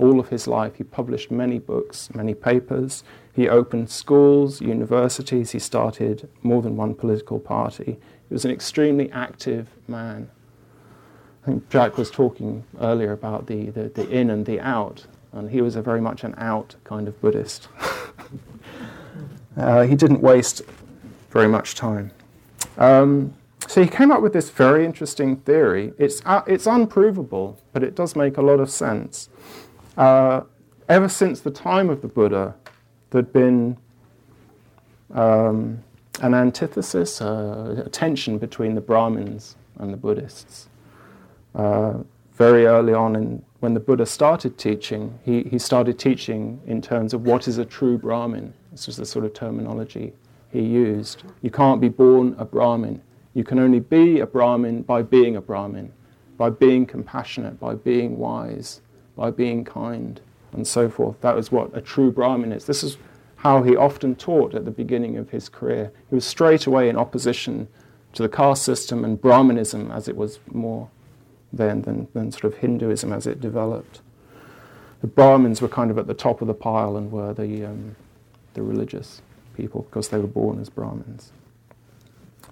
all 0.00 0.18
of 0.18 0.28
his 0.30 0.48
life. 0.48 0.76
He 0.76 0.84
published 0.84 1.30
many 1.30 1.60
books, 1.60 2.12
many 2.12 2.34
papers. 2.34 3.04
He 3.32 3.48
opened 3.48 3.88
schools, 3.88 4.60
universities. 4.60 5.52
He 5.52 5.60
started 5.60 6.28
more 6.42 6.60
than 6.60 6.76
one 6.76 6.94
political 6.94 7.38
party. 7.38 7.98
He 8.28 8.34
was 8.34 8.44
an 8.44 8.50
extremely 8.50 9.12
active 9.12 9.68
man. 9.86 10.28
I 11.46 11.50
think 11.50 11.70
Jack 11.70 11.96
was 11.96 12.10
talking 12.10 12.64
earlier 12.80 13.12
about 13.12 13.46
the, 13.46 13.70
the, 13.70 13.84
the 13.84 14.10
in 14.10 14.30
and 14.30 14.44
the 14.44 14.58
out 14.58 15.06
and 15.30 15.48
he 15.48 15.60
was 15.60 15.76
a 15.76 15.82
very 15.82 16.00
much 16.00 16.24
an 16.24 16.34
out 16.38 16.74
kind 16.82 17.06
of 17.06 17.20
Buddhist. 17.20 17.68
uh, 19.56 19.82
he 19.82 19.94
didn't 19.94 20.22
waste 20.22 20.62
very 21.30 21.46
much 21.46 21.76
time. 21.76 22.10
Um, 22.78 23.32
so 23.68 23.80
he 23.80 23.88
came 23.88 24.10
up 24.10 24.22
with 24.22 24.32
this 24.32 24.50
very 24.50 24.84
interesting 24.84 25.36
theory. 25.36 25.92
It's, 25.98 26.20
uh, 26.24 26.42
it's 26.48 26.66
unprovable, 26.66 27.60
but 27.72 27.84
it 27.84 27.94
does 27.94 28.16
make 28.16 28.38
a 28.38 28.42
lot 28.42 28.58
of 28.58 28.68
sense. 28.68 29.28
Uh, 29.96 30.40
ever 30.88 31.08
since 31.08 31.40
the 31.40 31.52
time 31.52 31.90
of 31.90 32.02
the 32.02 32.08
Buddha, 32.08 32.56
there'd 33.10 33.32
been 33.32 33.76
um, 35.14 35.84
an 36.22 36.34
antithesis, 36.34 37.20
uh, 37.20 37.84
a 37.86 37.88
tension 37.88 38.38
between 38.38 38.74
the 38.74 38.80
Brahmins 38.80 39.54
and 39.78 39.92
the 39.92 39.96
Buddhists. 39.96 40.68
Uh, 41.56 41.94
very 42.34 42.66
early 42.66 42.92
on 42.92 43.16
in 43.16 43.42
when 43.60 43.74
the 43.74 43.80
Buddha 43.80 44.06
started 44.06 44.58
teaching, 44.58 45.18
he, 45.24 45.42
he 45.44 45.58
started 45.58 45.98
teaching 45.98 46.60
in 46.66 46.82
terms 46.82 47.14
of 47.14 47.22
what 47.22 47.48
is 47.48 47.58
a 47.58 47.64
true 47.64 47.96
Brahmin. 47.98 48.52
This 48.70 48.86
was 48.86 48.96
the 48.96 49.06
sort 49.06 49.24
of 49.24 49.32
terminology 49.32 50.12
he 50.52 50.60
used. 50.60 51.24
You 51.42 51.50
can't 51.50 51.80
be 51.80 51.88
born 51.88 52.36
a 52.38 52.44
Brahmin. 52.44 53.02
You 53.34 53.42
can 53.42 53.58
only 53.58 53.80
be 53.80 54.20
a 54.20 54.26
Brahmin 54.26 54.82
by 54.82 55.02
being 55.02 55.36
a 55.36 55.40
Brahmin, 55.40 55.92
by 56.36 56.50
being 56.50 56.86
compassionate, 56.86 57.58
by 57.58 57.74
being 57.74 58.18
wise, 58.18 58.82
by 59.16 59.30
being 59.30 59.64
kind, 59.64 60.20
and 60.52 60.66
so 60.66 60.88
forth. 60.90 61.20
That 61.22 61.34
was 61.34 61.50
what 61.50 61.76
a 61.76 61.80
true 61.80 62.12
Brahmin 62.12 62.52
is. 62.52 62.66
This 62.66 62.82
is 62.82 62.98
how 63.36 63.62
he 63.62 63.74
often 63.74 64.14
taught 64.14 64.54
at 64.54 64.64
the 64.64 64.70
beginning 64.70 65.16
of 65.16 65.30
his 65.30 65.48
career. 65.48 65.90
He 66.08 66.14
was 66.14 66.24
straight 66.24 66.66
away 66.66 66.88
in 66.88 66.96
opposition 66.96 67.68
to 68.12 68.22
the 68.22 68.28
caste 68.28 68.62
system 68.62 69.04
and 69.04 69.20
Brahmanism 69.20 69.90
as 69.90 70.08
it 70.08 70.16
was 70.16 70.38
more 70.52 70.90
then 71.56 71.82
than, 71.82 72.08
than 72.14 72.32
sort 72.32 72.44
of 72.44 72.58
Hinduism 72.60 73.12
as 73.12 73.26
it 73.26 73.40
developed. 73.40 74.00
The 75.00 75.06
Brahmins 75.06 75.60
were 75.60 75.68
kind 75.68 75.90
of 75.90 75.98
at 75.98 76.06
the 76.06 76.14
top 76.14 76.40
of 76.40 76.46
the 76.46 76.54
pile 76.54 76.96
and 76.96 77.10
were 77.10 77.34
the, 77.34 77.66
um, 77.66 77.96
the 78.54 78.62
religious 78.62 79.20
people 79.56 79.82
because 79.82 80.08
they 80.08 80.18
were 80.18 80.26
born 80.26 80.60
as 80.60 80.68
Brahmins. 80.68 81.32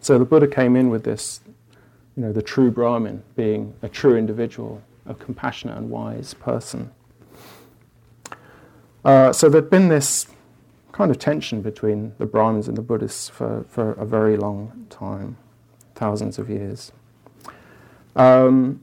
So 0.00 0.18
the 0.18 0.24
Buddha 0.24 0.46
came 0.46 0.76
in 0.76 0.90
with 0.90 1.04
this, 1.04 1.40
you 2.16 2.22
know, 2.22 2.32
the 2.32 2.42
true 2.42 2.70
Brahmin 2.70 3.22
being 3.36 3.74
a 3.82 3.88
true 3.88 4.16
individual, 4.16 4.82
a 5.06 5.14
compassionate 5.14 5.78
and 5.78 5.90
wise 5.90 6.34
person. 6.34 6.90
Uh, 9.04 9.32
so 9.32 9.48
there'd 9.48 9.70
been 9.70 9.88
this 9.88 10.26
kind 10.92 11.10
of 11.10 11.18
tension 11.18 11.60
between 11.60 12.14
the 12.18 12.26
Brahmins 12.26 12.68
and 12.68 12.76
the 12.76 12.82
Buddhists 12.82 13.28
for, 13.28 13.64
for 13.68 13.92
a 13.92 14.06
very 14.06 14.36
long 14.36 14.86
time, 14.90 15.36
thousands 15.94 16.38
of 16.38 16.48
years. 16.48 16.92
Um, 18.14 18.80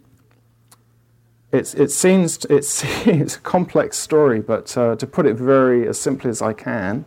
it's, 1.51 1.73
it 1.73 1.91
seems 1.91 2.45
it's, 2.45 2.83
it's 3.05 3.35
a 3.37 3.39
complex 3.39 3.97
story, 3.97 4.39
but 4.39 4.75
uh, 4.77 4.95
to 4.95 5.07
put 5.07 5.25
it 5.25 5.35
very 5.35 5.87
as 5.87 5.99
simply 5.99 6.29
as 6.29 6.41
I 6.41 6.53
can, 6.53 7.05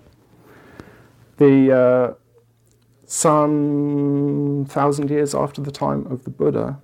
the 1.36 1.72
uh, 1.72 2.14
some 3.06 4.66
thousand 4.68 5.10
years 5.10 5.34
after 5.34 5.60
the 5.60 5.72
time 5.72 6.06
of 6.06 6.24
the 6.24 6.30
Buddha, 6.30 6.80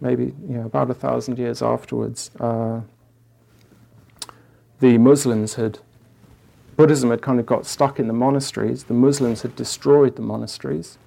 maybe 0.00 0.34
you 0.48 0.56
know, 0.58 0.66
about 0.66 0.90
a 0.90 0.94
thousand 0.94 1.38
years 1.38 1.62
afterwards, 1.62 2.30
uh, 2.40 2.80
the 4.80 4.98
Muslims 4.98 5.54
had 5.54 5.78
Buddhism 6.76 7.08
had 7.10 7.22
kind 7.22 7.40
of 7.40 7.46
got 7.46 7.64
stuck 7.64 7.98
in 7.98 8.06
the 8.06 8.12
monasteries. 8.12 8.84
The 8.84 8.94
Muslims 8.94 9.42
had 9.42 9.56
destroyed 9.56 10.16
the 10.16 10.22
monasteries. 10.22 10.98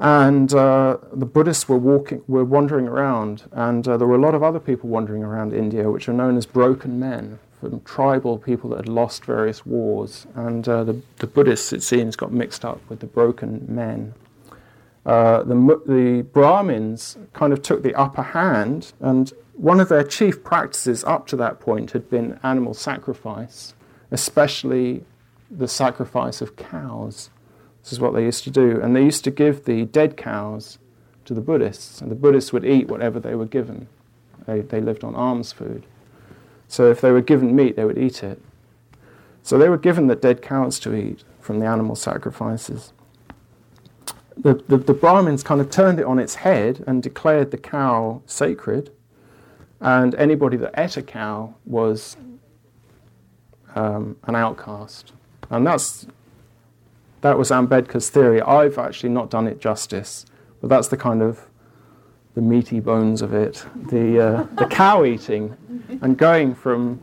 And 0.00 0.54
uh, 0.54 0.98
the 1.12 1.26
Buddhists 1.26 1.68
were 1.68 1.78
walking, 1.78 2.22
were 2.28 2.44
wandering 2.44 2.86
around, 2.86 3.44
and 3.50 3.86
uh, 3.86 3.96
there 3.96 4.06
were 4.06 4.14
a 4.14 4.20
lot 4.20 4.34
of 4.34 4.44
other 4.44 4.60
people 4.60 4.88
wandering 4.88 5.24
around 5.24 5.52
India, 5.52 5.90
which 5.90 6.08
are 6.08 6.12
known 6.12 6.36
as 6.36 6.46
broken 6.46 7.00
men, 7.00 7.40
from 7.58 7.80
tribal 7.80 8.38
people 8.38 8.70
that 8.70 8.76
had 8.76 8.88
lost 8.88 9.24
various 9.24 9.66
wars. 9.66 10.26
And 10.36 10.68
uh, 10.68 10.84
the, 10.84 11.02
the, 11.16 11.26
Buddhists, 11.26 11.72
it 11.72 11.82
seems, 11.82 12.14
got 12.14 12.30
mixed 12.30 12.64
up 12.64 12.80
with 12.88 13.00
the 13.00 13.06
broken 13.06 13.66
men. 13.68 14.14
Uh, 15.04 15.42
the, 15.42 15.54
the 15.86 16.22
Brahmins 16.32 17.16
kind 17.32 17.52
of 17.52 17.62
took 17.62 17.82
the 17.82 17.94
upper 17.96 18.22
hand, 18.22 18.92
and 19.00 19.32
one 19.54 19.80
of 19.80 19.88
their 19.88 20.04
chief 20.04 20.44
practices 20.44 21.02
up 21.02 21.26
to 21.28 21.36
that 21.36 21.58
point 21.58 21.90
had 21.90 22.08
been 22.08 22.38
animal 22.44 22.74
sacrifice, 22.74 23.74
especially 24.12 25.04
the 25.50 25.66
sacrifice 25.66 26.40
of 26.40 26.54
cows. 26.54 27.30
This 27.88 27.94
is 27.94 28.00
what 28.00 28.12
they 28.12 28.24
used 28.24 28.44
to 28.44 28.50
do. 28.50 28.82
And 28.82 28.94
they 28.94 29.02
used 29.02 29.24
to 29.24 29.30
give 29.30 29.64
the 29.64 29.86
dead 29.86 30.18
cows 30.18 30.76
to 31.24 31.32
the 31.32 31.40
Buddhists, 31.40 32.02
and 32.02 32.10
the 32.10 32.14
Buddhists 32.14 32.52
would 32.52 32.66
eat 32.66 32.86
whatever 32.86 33.18
they 33.18 33.34
were 33.34 33.46
given. 33.46 33.88
They, 34.44 34.60
they 34.60 34.82
lived 34.82 35.04
on 35.04 35.14
alms 35.14 35.52
food. 35.52 35.86
So 36.68 36.90
if 36.90 37.00
they 37.00 37.10
were 37.12 37.22
given 37.22 37.56
meat, 37.56 37.76
they 37.76 37.86
would 37.86 37.96
eat 37.96 38.22
it. 38.22 38.42
So 39.42 39.56
they 39.56 39.70
were 39.70 39.78
given 39.78 40.06
the 40.06 40.16
dead 40.16 40.42
cows 40.42 40.78
to 40.80 40.94
eat 40.94 41.24
from 41.40 41.60
the 41.60 41.64
animal 41.64 41.96
sacrifices. 41.96 42.92
The, 44.36 44.62
the, 44.68 44.76
the, 44.76 44.92
Brahmins 44.92 45.42
kind 45.42 45.58
of 45.58 45.70
turned 45.70 45.98
it 45.98 46.04
on 46.04 46.18
its 46.18 46.34
head 46.34 46.84
and 46.86 47.02
declared 47.02 47.52
the 47.52 47.56
cow 47.56 48.20
sacred, 48.26 48.90
and 49.80 50.14
anybody 50.16 50.58
that 50.58 50.74
ate 50.76 50.98
a 50.98 51.02
cow 51.02 51.54
was 51.64 52.18
um, 53.74 54.18
an 54.24 54.36
outcast. 54.36 55.14
And 55.48 55.66
that's 55.66 56.06
that 57.20 57.36
was 57.36 57.50
Ambedkar's 57.50 58.08
theory. 58.10 58.40
I've 58.40 58.78
actually 58.78 59.10
not 59.10 59.30
done 59.30 59.46
it 59.46 59.60
justice, 59.60 60.26
but 60.60 60.68
that's 60.68 60.88
the 60.88 60.96
kind 60.96 61.22
of 61.22 61.46
the 62.34 62.42
meaty 62.42 62.80
bones 62.80 63.22
of 63.22 63.34
it. 63.34 63.64
The, 63.88 64.20
uh, 64.20 64.42
the 64.54 64.66
cow 64.70 65.04
eating 65.04 65.56
and 66.00 66.16
going 66.16 66.54
from 66.54 67.00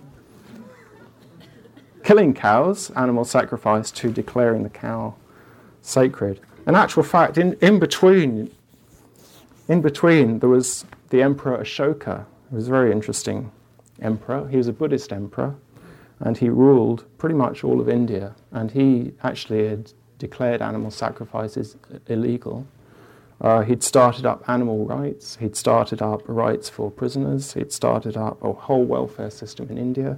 killing 2.03 2.33
cows, 2.33 2.91
animal 2.91 3.25
sacrifice, 3.25 3.91
to 3.91 4.11
declaring 4.11 4.63
the 4.63 4.69
cow 4.69 5.15
sacred. 5.81 6.39
In 6.67 6.75
actual 6.75 7.03
fact, 7.03 7.37
in, 7.37 7.53
in 7.61 7.79
between, 7.79 8.51
in 9.67 9.81
between, 9.81 10.39
there 10.39 10.49
was 10.49 10.85
the 11.09 11.21
Emperor 11.21 11.57
Ashoka. 11.57 12.25
He 12.49 12.55
was 12.55 12.67
a 12.67 12.71
very 12.71 12.91
interesting 12.91 13.51
emperor. 14.01 14.47
He 14.47 14.57
was 14.57 14.67
a 14.67 14.73
Buddhist 14.73 15.11
emperor, 15.11 15.55
and 16.19 16.37
he 16.37 16.49
ruled 16.49 17.05
pretty 17.17 17.35
much 17.35 17.63
all 17.63 17.81
of 17.81 17.89
India. 17.89 18.35
And 18.51 18.71
he 18.71 19.13
actually 19.23 19.67
had 19.67 19.91
declared 20.17 20.61
animal 20.61 20.91
sacrifices 20.91 21.75
illegal. 22.07 22.65
Uh, 23.41 23.61
he'd 23.61 23.83
started 23.83 24.25
up 24.25 24.47
animal 24.47 24.85
rights, 24.85 25.37
he'd 25.37 25.55
started 25.55 26.01
up 26.01 26.21
rights 26.25 26.69
for 26.69 26.89
prisoners, 26.89 27.53
he'd 27.53 27.71
started 27.71 28.15
up 28.15 28.41
a 28.43 28.53
whole 28.53 28.83
welfare 28.83 29.29
system 29.29 29.69
in 29.69 29.77
India. 29.77 30.17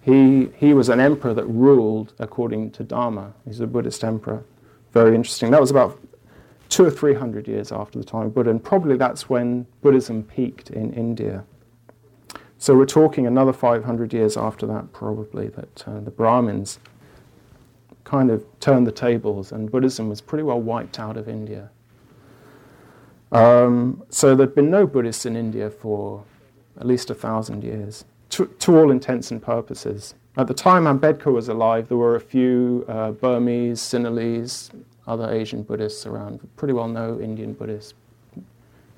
He, 0.00 0.48
he 0.56 0.74
was 0.74 0.88
an 0.88 1.00
emperor 1.00 1.34
that 1.34 1.46
ruled 1.46 2.14
according 2.18 2.70
to 2.72 2.82
Dharma. 2.82 3.32
He's 3.44 3.60
a 3.60 3.66
Buddhist 3.66 4.02
emperor. 4.02 4.44
Very 4.92 5.14
interesting. 5.14 5.50
That 5.50 5.60
was 5.60 5.70
about 5.70 5.98
two 6.68 6.84
or 6.84 6.90
three 6.90 7.14
hundred 7.14 7.48
years 7.48 7.70
after 7.70 7.98
the 7.98 8.04
time 8.04 8.26
of 8.26 8.34
Buddha, 8.34 8.50
and 8.50 8.62
probably 8.62 8.96
that's 8.96 9.28
when 9.28 9.66
Buddhism 9.82 10.22
peaked 10.22 10.70
in 10.70 10.92
India. 10.94 11.44
So 12.58 12.74
we're 12.74 12.86
talking 12.86 13.26
another 13.26 13.52
500 13.52 14.14
years 14.14 14.38
after 14.38 14.66
that, 14.68 14.92
probably, 14.92 15.48
that 15.48 15.84
uh, 15.86 16.00
the 16.00 16.10
Brahmins 16.10 16.78
kind 18.04 18.30
of 18.30 18.44
turned 18.60 18.86
the 18.86 18.92
tables, 18.92 19.50
and 19.50 19.70
Buddhism 19.70 20.08
was 20.08 20.20
pretty 20.20 20.44
well 20.44 20.60
wiped 20.60 20.98
out 20.98 21.16
of 21.16 21.28
India. 21.28 21.70
Um, 23.32 24.02
so 24.10 24.36
there'd 24.36 24.54
been 24.54 24.70
no 24.70 24.86
Buddhists 24.86 25.26
in 25.26 25.34
India 25.34 25.70
for 25.70 26.24
at 26.78 26.86
least 26.86 27.10
a 27.10 27.14
thousand 27.14 27.64
years, 27.64 28.04
to, 28.30 28.46
to, 28.46 28.76
all 28.76 28.90
intents 28.90 29.30
and 29.30 29.42
purposes. 29.42 30.14
At 30.36 30.46
the 30.48 30.54
time 30.54 30.84
Ambedkar 30.84 31.32
was 31.32 31.48
alive, 31.48 31.88
there 31.88 31.96
were 31.96 32.16
a 32.16 32.20
few 32.20 32.84
uh, 32.88 33.12
Burmese, 33.12 33.80
Sinhalese, 33.80 34.70
other 35.06 35.30
Asian 35.30 35.62
Buddhists 35.62 36.06
around, 36.06 36.40
pretty 36.56 36.74
well 36.74 36.88
no 36.88 37.20
Indian 37.20 37.52
Buddhists. 37.52 37.94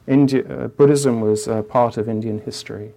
India, 0.07 0.45
uh, 0.49 0.69
Buddhism 0.69 1.21
was 1.21 1.49
uh, 1.49 1.63
part 1.63 1.97
of 1.97 2.09
Indian 2.09 2.41
history. 2.41 2.93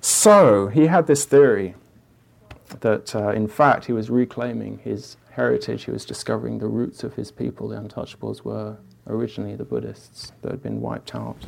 So 0.00 0.66
he 0.66 0.86
had 0.86 1.06
this 1.06 1.24
theory 1.24 1.74
that 2.80 3.14
uh, 3.14 3.30
in 3.30 3.48
fact 3.48 3.84
he 3.84 3.92
was 3.92 4.10
reclaiming 4.10 4.78
his 4.78 5.16
heritage, 5.30 5.84
he 5.84 5.90
was 5.90 6.04
discovering 6.04 6.58
the 6.58 6.66
roots 6.66 7.04
of 7.04 7.14
his 7.14 7.30
people. 7.30 7.68
The 7.68 7.76
untouchables 7.76 8.42
were 8.42 8.76
originally 9.06 9.56
the 9.56 9.64
Buddhists 9.64 10.32
that 10.42 10.50
had 10.50 10.62
been 10.62 10.80
wiped 10.80 11.14
out 11.14 11.46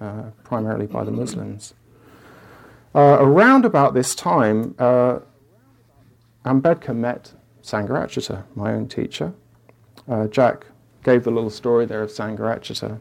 uh, 0.00 0.30
primarily 0.44 0.86
by 0.86 1.04
the 1.04 1.10
Muslims. 1.10 1.74
Uh, 2.94 3.18
around 3.20 3.64
about 3.64 3.94
this 3.94 4.14
time, 4.14 4.74
uh, 4.78 5.18
Ambedkar 6.44 6.96
met 6.96 7.34
Sangharakshita, 7.62 8.44
my 8.54 8.72
own 8.72 8.88
teacher. 8.88 9.34
Uh, 10.08 10.26
Jack 10.26 10.66
gave 11.02 11.24
the 11.24 11.30
little 11.30 11.50
story 11.50 11.84
there 11.84 12.02
of 12.02 12.10
Sangharakshita. 12.10 13.00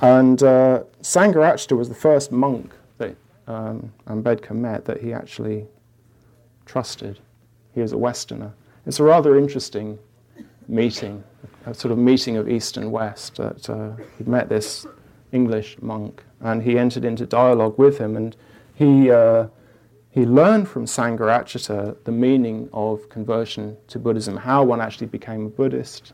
And 0.00 0.42
uh, 0.42 0.82
Sangharakshita 1.02 1.76
was 1.76 1.88
the 1.88 1.94
first 1.94 2.32
monk 2.32 2.74
that 2.98 3.16
um, 3.46 3.92
Ambedkar 4.06 4.56
met 4.56 4.84
that 4.86 5.00
he 5.00 5.12
actually 5.12 5.66
trusted. 6.66 7.18
He 7.74 7.80
was 7.80 7.92
a 7.92 7.98
Westerner. 7.98 8.52
It's 8.86 9.00
a 9.00 9.04
rather 9.04 9.36
interesting 9.36 9.98
meeting, 10.68 11.24
a 11.66 11.74
sort 11.74 11.92
of 11.92 11.98
meeting 11.98 12.36
of 12.36 12.48
East 12.48 12.76
and 12.76 12.92
West. 12.92 13.36
That 13.36 13.68
uh, 13.68 13.92
he 14.18 14.24
met 14.24 14.48
this 14.48 14.86
English 15.32 15.76
monk, 15.80 16.22
and 16.40 16.62
he 16.62 16.78
entered 16.78 17.04
into 17.04 17.26
dialogue 17.26 17.78
with 17.78 17.98
him, 17.98 18.16
and 18.16 18.36
he 18.74 19.10
uh, 19.10 19.48
he 20.10 20.24
learned 20.24 20.68
from 20.68 20.84
Sangharakshita 20.84 21.96
the 22.04 22.12
meaning 22.12 22.68
of 22.72 23.08
conversion 23.08 23.76
to 23.88 23.98
Buddhism, 23.98 24.36
how 24.36 24.62
one 24.62 24.80
actually 24.80 25.08
became 25.08 25.46
a 25.46 25.48
Buddhist, 25.48 26.12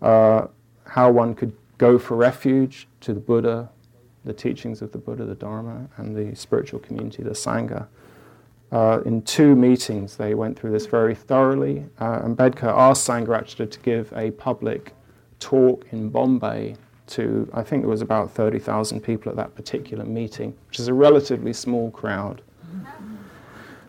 uh, 0.00 0.46
how 0.84 1.10
one 1.10 1.34
could 1.34 1.52
go 1.76 1.98
for 1.98 2.16
refuge 2.16 2.88
to 3.02 3.12
the 3.12 3.20
Buddha, 3.20 3.68
the 4.24 4.32
teachings 4.32 4.80
of 4.80 4.90
the 4.92 4.98
Buddha, 4.98 5.26
the 5.26 5.34
Dharma, 5.34 5.86
and 5.98 6.16
the 6.16 6.34
spiritual 6.34 6.80
community, 6.80 7.22
the 7.22 7.30
Sangha. 7.30 7.86
Uh, 8.72 9.00
in 9.04 9.22
two 9.22 9.54
meetings, 9.54 10.16
they 10.16 10.34
went 10.34 10.58
through 10.58 10.72
this 10.72 10.86
very 10.86 11.14
thoroughly. 11.14 11.84
Uh, 11.98 12.20
Ambedkar 12.20 12.64
asked 12.64 13.08
Sangharakshita 13.08 13.70
to 13.70 13.80
give 13.80 14.12
a 14.14 14.32
public 14.32 14.92
talk 15.38 15.86
in 15.92 16.08
Bombay 16.08 16.76
to, 17.08 17.48
I 17.54 17.62
think 17.62 17.82
there 17.82 17.90
was 17.90 18.02
about 18.02 18.32
30,000 18.32 19.00
people 19.00 19.30
at 19.30 19.36
that 19.36 19.54
particular 19.54 20.04
meeting, 20.04 20.56
which 20.68 20.80
is 20.80 20.88
a 20.88 20.94
relatively 20.94 21.52
small 21.52 21.90
crowd, 21.92 22.42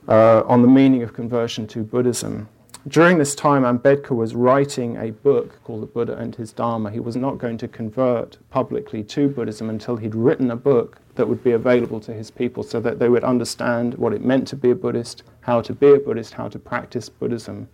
uh, 0.07 0.43
on 0.45 0.61
the 0.61 0.67
meaning 0.67 1.01
of 1.01 1.13
conversion 1.13 1.65
to 1.67 1.83
Buddhism. 1.83 2.47
During 2.87 3.17
this 3.17 3.35
time, 3.35 3.63
Ambedkar 3.63 4.15
was 4.15 4.33
writing 4.33 4.95
a 4.95 5.11
book 5.11 5.61
called 5.63 5.81
The 5.81 5.87
Buddha 5.87 6.15
and 6.15 6.33
His 6.35 6.53
Dharma. 6.53 6.89
He 6.89 7.01
was 7.01 7.17
not 7.17 7.37
going 7.37 7.57
to 7.57 7.67
convert 7.67 8.37
publicly 8.49 9.03
to 9.03 9.27
Buddhism 9.27 9.69
until 9.69 9.97
he'd 9.97 10.15
written 10.15 10.51
a 10.51 10.55
book 10.55 10.99
that 11.15 11.27
would 11.27 11.43
be 11.43 11.51
available 11.51 11.99
to 12.01 12.13
his 12.13 12.31
people 12.31 12.63
so 12.63 12.79
that 12.79 12.99
they 12.99 13.09
would 13.09 13.25
understand 13.25 13.95
what 13.95 14.13
it 14.13 14.23
meant 14.23 14.47
to 14.49 14.55
be 14.55 14.69
a 14.69 14.75
Buddhist, 14.75 15.23
how 15.41 15.59
to 15.61 15.73
be 15.73 15.95
a 15.95 15.99
Buddhist, 15.99 16.35
how 16.35 16.47
to 16.47 16.59
practice 16.59 17.09
Buddhism, 17.09 17.67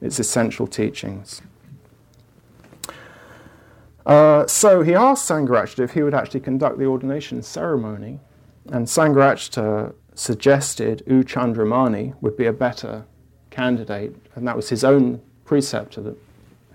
its 0.00 0.20
essential 0.20 0.68
teachings. 0.68 1.42
Uh, 4.06 4.46
so 4.46 4.82
he 4.82 4.94
asked 4.94 5.28
Sangharakshita 5.28 5.80
if 5.80 5.92
he 5.92 6.02
would 6.02 6.14
actually 6.14 6.40
conduct 6.40 6.78
the 6.78 6.84
ordination 6.84 7.42
ceremony, 7.42 8.20
and 8.66 8.86
Sangharakshita 8.86 9.94
suggested 10.14 11.02
U 11.06 11.24
Chandramani 11.24 12.14
would 12.20 12.36
be 12.36 12.46
a 12.46 12.52
better 12.52 13.06
candidate, 13.52 14.16
and 14.34 14.48
that 14.48 14.56
was 14.56 14.68
his 14.68 14.82
own 14.82 15.20
preceptor 15.44 16.14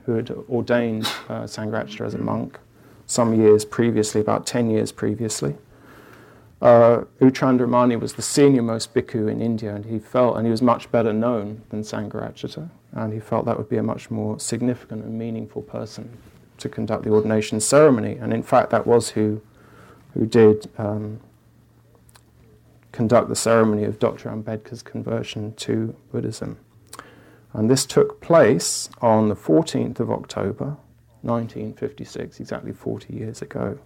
who 0.06 0.14
had 0.14 0.30
ordained 0.50 1.06
uh, 1.28 1.44
Sangharakshita 1.44 2.06
as 2.06 2.14
a 2.14 2.18
monk 2.18 2.60
some 3.08 3.34
years 3.34 3.66
previously, 3.66 4.22
about 4.22 4.46
10 4.46 4.70
years 4.70 4.92
previously. 4.92 5.56
Uh, 6.62 7.04
U 7.20 7.28
was 8.00 8.14
the 8.14 8.22
senior 8.22 8.62
most 8.62 8.94
bhikkhu 8.94 9.30
in 9.30 9.42
India, 9.42 9.76
and 9.76 9.86
he 9.86 10.00
felt, 10.00 10.38
and 10.38 10.46
he 10.46 10.52
was 10.52 10.62
much 10.62 10.90
better 10.92 11.14
known 11.14 11.62
than 11.70 11.82
Sangharakshita, 11.82 12.70
and 12.94 13.14
he 13.14 13.20
felt 13.20 13.46
that 13.46 13.58
would 13.58 13.70
be 13.70 13.78
a 13.78 13.84
much 13.84 14.10
more 14.10 14.40
significant 14.40 15.04
and 15.04 15.18
meaningful 15.18 15.62
person 15.62 16.18
to 16.58 16.70
conduct 16.70 17.04
the 17.04 17.12
ordination 17.12 17.60
ceremony. 17.60 18.18
And 18.18 18.34
in 18.34 18.44
fact, 18.44 18.72
that 18.72 18.88
was 18.88 19.10
who, 19.10 19.42
who 20.14 20.26
did 20.26 20.70
um, 20.78 21.20
conduct 22.92 23.30
the 23.30 23.36
ceremony 23.36 23.84
of 23.84 24.00
Dr. 24.00 24.30
Ambedkar's 24.30 24.82
conversion 24.82 25.54
to 25.56 25.96
Buddhism. 26.12 26.58
And 27.58 27.72
this 27.72 27.88
took 27.88 28.22
place 28.22 28.88
on 29.02 29.30
the 29.30 29.36
14th 29.36 30.00
of 30.00 30.12
October, 30.12 30.78
1956, 31.24 32.40
exactly 32.40 32.72
40 32.72 33.12
years 33.16 33.42
ago. 33.42 33.80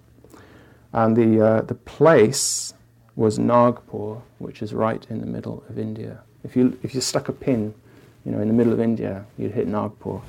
And 0.92 1.16
the, 1.16 1.40
uh, 1.40 1.62
the 1.62 1.76
place 1.76 2.74
was 3.16 3.40
Nagpur, 3.40 4.18
which 4.40 4.62
is 4.62 4.74
right 4.74 5.08
in 5.10 5.22
the 5.22 5.26
middle 5.26 5.64
of 5.70 5.80
India. 5.80 6.20
If 6.44 6.58
you, 6.58 6.78
if 6.84 6.94
you 6.94 7.00
stuck 7.00 7.30
a 7.30 7.32
pin 7.32 7.74
you 8.26 8.34
know, 8.34 8.42
in 8.42 8.50
the 8.50 8.54
middle 8.54 8.74
of 8.74 8.82
India, 8.82 9.24
you'd 9.38 9.54
hit 9.54 9.70
Nagpur. 9.70 10.20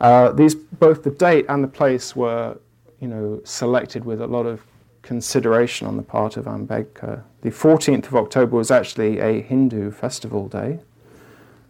Uh, 0.00 0.30
these, 0.30 0.54
both 0.54 1.02
the 1.02 1.10
date 1.10 1.44
and 1.48 1.64
the 1.64 1.68
place 1.68 2.14
were 2.14 2.56
you 3.00 3.08
know, 3.08 3.40
selected 3.42 4.04
with 4.04 4.20
a 4.20 4.28
lot 4.28 4.46
of 4.46 4.62
consideration 5.02 5.88
on 5.88 5.96
the 5.96 6.04
part 6.04 6.36
of 6.36 6.44
Ambedkar. 6.44 7.24
The 7.40 7.50
14th 7.50 8.06
of 8.06 8.14
October 8.14 8.56
was 8.56 8.70
actually 8.70 9.18
a 9.18 9.42
Hindu 9.42 9.90
festival 9.90 10.46
day 10.46 10.78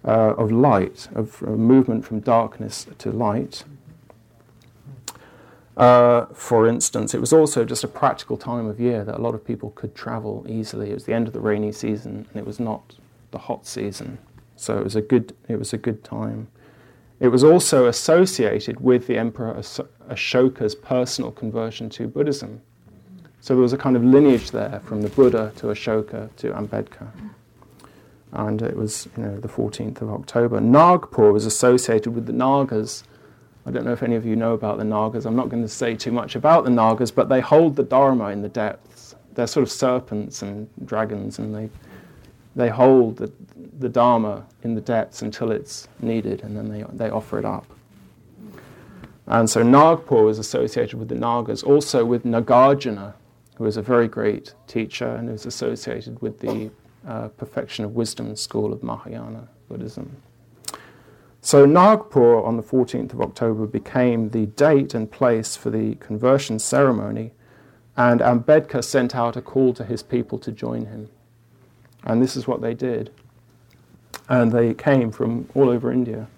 uh, 0.05 0.35
of 0.37 0.51
light, 0.51 1.09
of 1.15 1.43
movement 1.43 2.05
from 2.05 2.21
darkness 2.21 2.87
to 2.99 3.11
light. 3.11 3.65
Uh, 5.77 6.27
for 6.35 6.67
instance, 6.67 7.15
it 7.15 7.21
was 7.21 7.33
also 7.33 7.65
just 7.65 7.83
a 7.83 7.89
practical 7.89 8.37
time 8.37 8.67
of 8.67 8.79
year 8.79 9.05
that 9.05 9.17
a 9.17 9.23
lot 9.23 9.35
of 9.35 9.45
people 9.45 9.71
could 9.71 9.95
travel 9.95 10.45
easily. 10.49 10.91
It 10.91 10.95
was 10.95 11.05
the 11.05 11.15
end 11.15 11.27
of 11.27 11.33
the 11.33 11.41
rainy 11.41 11.73
season, 11.73 12.27
and 12.29 12.37
it 12.37 12.47
was 12.47 12.61
not 12.61 12.97
the 13.31 13.39
hot 13.39 13.67
season, 13.67 14.19
so 14.57 14.77
it 14.77 14.85
was 14.85 14.97
a 14.97 15.01
good. 15.01 15.35
It 15.49 15.59
was 15.59 15.73
a 15.73 15.79
good 15.79 16.05
time. 16.05 16.49
It 17.21 17.29
was 17.29 17.45
also 17.45 17.87
associated 17.87 18.81
with 18.81 19.07
the 19.07 19.17
Emperor 19.17 19.55
Ashoka's 19.55 20.75
personal 20.75 21.31
conversion 21.31 21.89
to 21.91 22.09
Buddhism. 22.09 22.61
So 23.41 23.55
there 23.55 23.63
was 23.63 23.73
a 23.73 23.79
kind 23.79 23.97
of 23.97 24.05
lineage 24.05 24.51
there 24.51 24.83
from 24.85 25.03
the 25.03 25.09
Buddha 25.09 25.53
to 25.57 25.67
Ashoka 25.67 26.35
to 26.37 26.53
Ambedkar 26.53 27.09
and 28.33 28.63
it 28.63 28.77
was 28.77 29.09
you 29.17 29.23
know 29.23 29.39
the 29.39 29.49
14th 29.49 30.01
of 30.01 30.11
October. 30.11 30.61
Nagpur 30.61 31.33
was 31.33 31.47
associated 31.47 32.15
with 32.15 32.27
the 32.27 32.33
Nagas. 32.33 33.05
I 33.67 33.71
don't 33.71 33.85
know 33.85 33.93
if 33.93 34.03
any 34.03 34.17
of 34.17 34.27
you 34.27 34.35
know 34.35 34.55
about 34.55 34.79
the 34.79 34.85
Nagas. 34.85 35.25
I'm 35.25 35.37
not 35.37 35.49
going 35.49 35.63
to 35.63 35.69
say 35.69 35.95
too 35.95 36.11
much 36.11 36.35
about 36.35 36.65
the 36.65 36.71
Nagas, 36.71 37.11
but 37.11 37.29
they 37.29 37.41
hold 37.41 37.77
the 37.77 37.83
Dharma 37.83 38.27
in 38.29 38.43
the 38.43 38.49
depths. 38.49 39.15
They're 39.35 39.47
sort 39.47 39.63
of 39.63 39.71
serpents 39.71 40.43
and 40.43 40.69
dragons, 40.85 41.39
and 41.39 41.55
they 41.55 41.71
they 42.57 42.69
hold 42.69 43.17
the, 43.17 43.33
the 43.79 43.89
Dharma 43.89 44.47
in 44.63 44.75
the 44.75 44.81
depths 44.81 45.23
until 45.23 45.51
it's 45.51 45.89
needed, 46.01 46.43
and 46.43 46.57
then 46.57 46.69
they 46.69 46.85
they 46.93 47.11
offer 47.11 47.39
it 47.39 47.45
up. 47.45 47.67
And 49.27 49.49
so 49.49 49.63
Nagpur 49.63 50.25
was 50.25 50.39
associated 50.39 50.99
with 50.99 51.09
the 51.09 51.15
Nagas, 51.15 51.63
also 51.63 52.05
with 52.05 52.25
Nagarjuna, 52.25 53.15
who 53.57 53.65
was 53.65 53.77
a 53.77 53.83
very 53.83 54.09
great 54.09 54.55
teacher 54.67 55.07
and 55.07 55.31
was 55.31 55.47
associated 55.47 56.21
with 56.21 56.41
the 56.41 56.71
uh, 57.07 57.29
perfection 57.29 57.85
of 57.85 57.95
wisdom 57.95 58.35
school 58.37 58.73
of 58.73 58.83
Mahayana 58.83 59.49
Buddhism. 59.69 60.17
So 61.41 61.67
Nagpur 61.67 62.41
on 62.41 62.57
the 62.57 62.63
14th 62.63 63.13
of 63.13 63.21
October 63.21 63.67
became 63.67 64.31
the 64.31 64.47
date 64.47 64.95
and 64.95 65.11
place 65.11 65.57
for 65.57 65.71
the 65.71 65.97
conversion 65.97 66.61
ceremony, 66.61 67.33
and 67.97 68.21
Ambedkar 68.21 68.85
sent 68.85 69.17
out 69.17 69.37
a 69.37 69.43
call 69.43 69.75
to 69.75 69.85
his 69.85 70.03
people 70.03 70.39
to 70.39 70.53
join 70.53 70.87
him. 70.87 71.09
And 72.05 72.23
this 72.23 72.37
is 72.37 72.47
what 72.47 72.61
they 72.61 72.75
did. 72.75 73.11
And 74.29 74.53
they 74.53 74.73
came 74.73 75.11
from 75.11 75.49
all 75.55 75.69
over 75.69 75.93
India. 75.93 76.29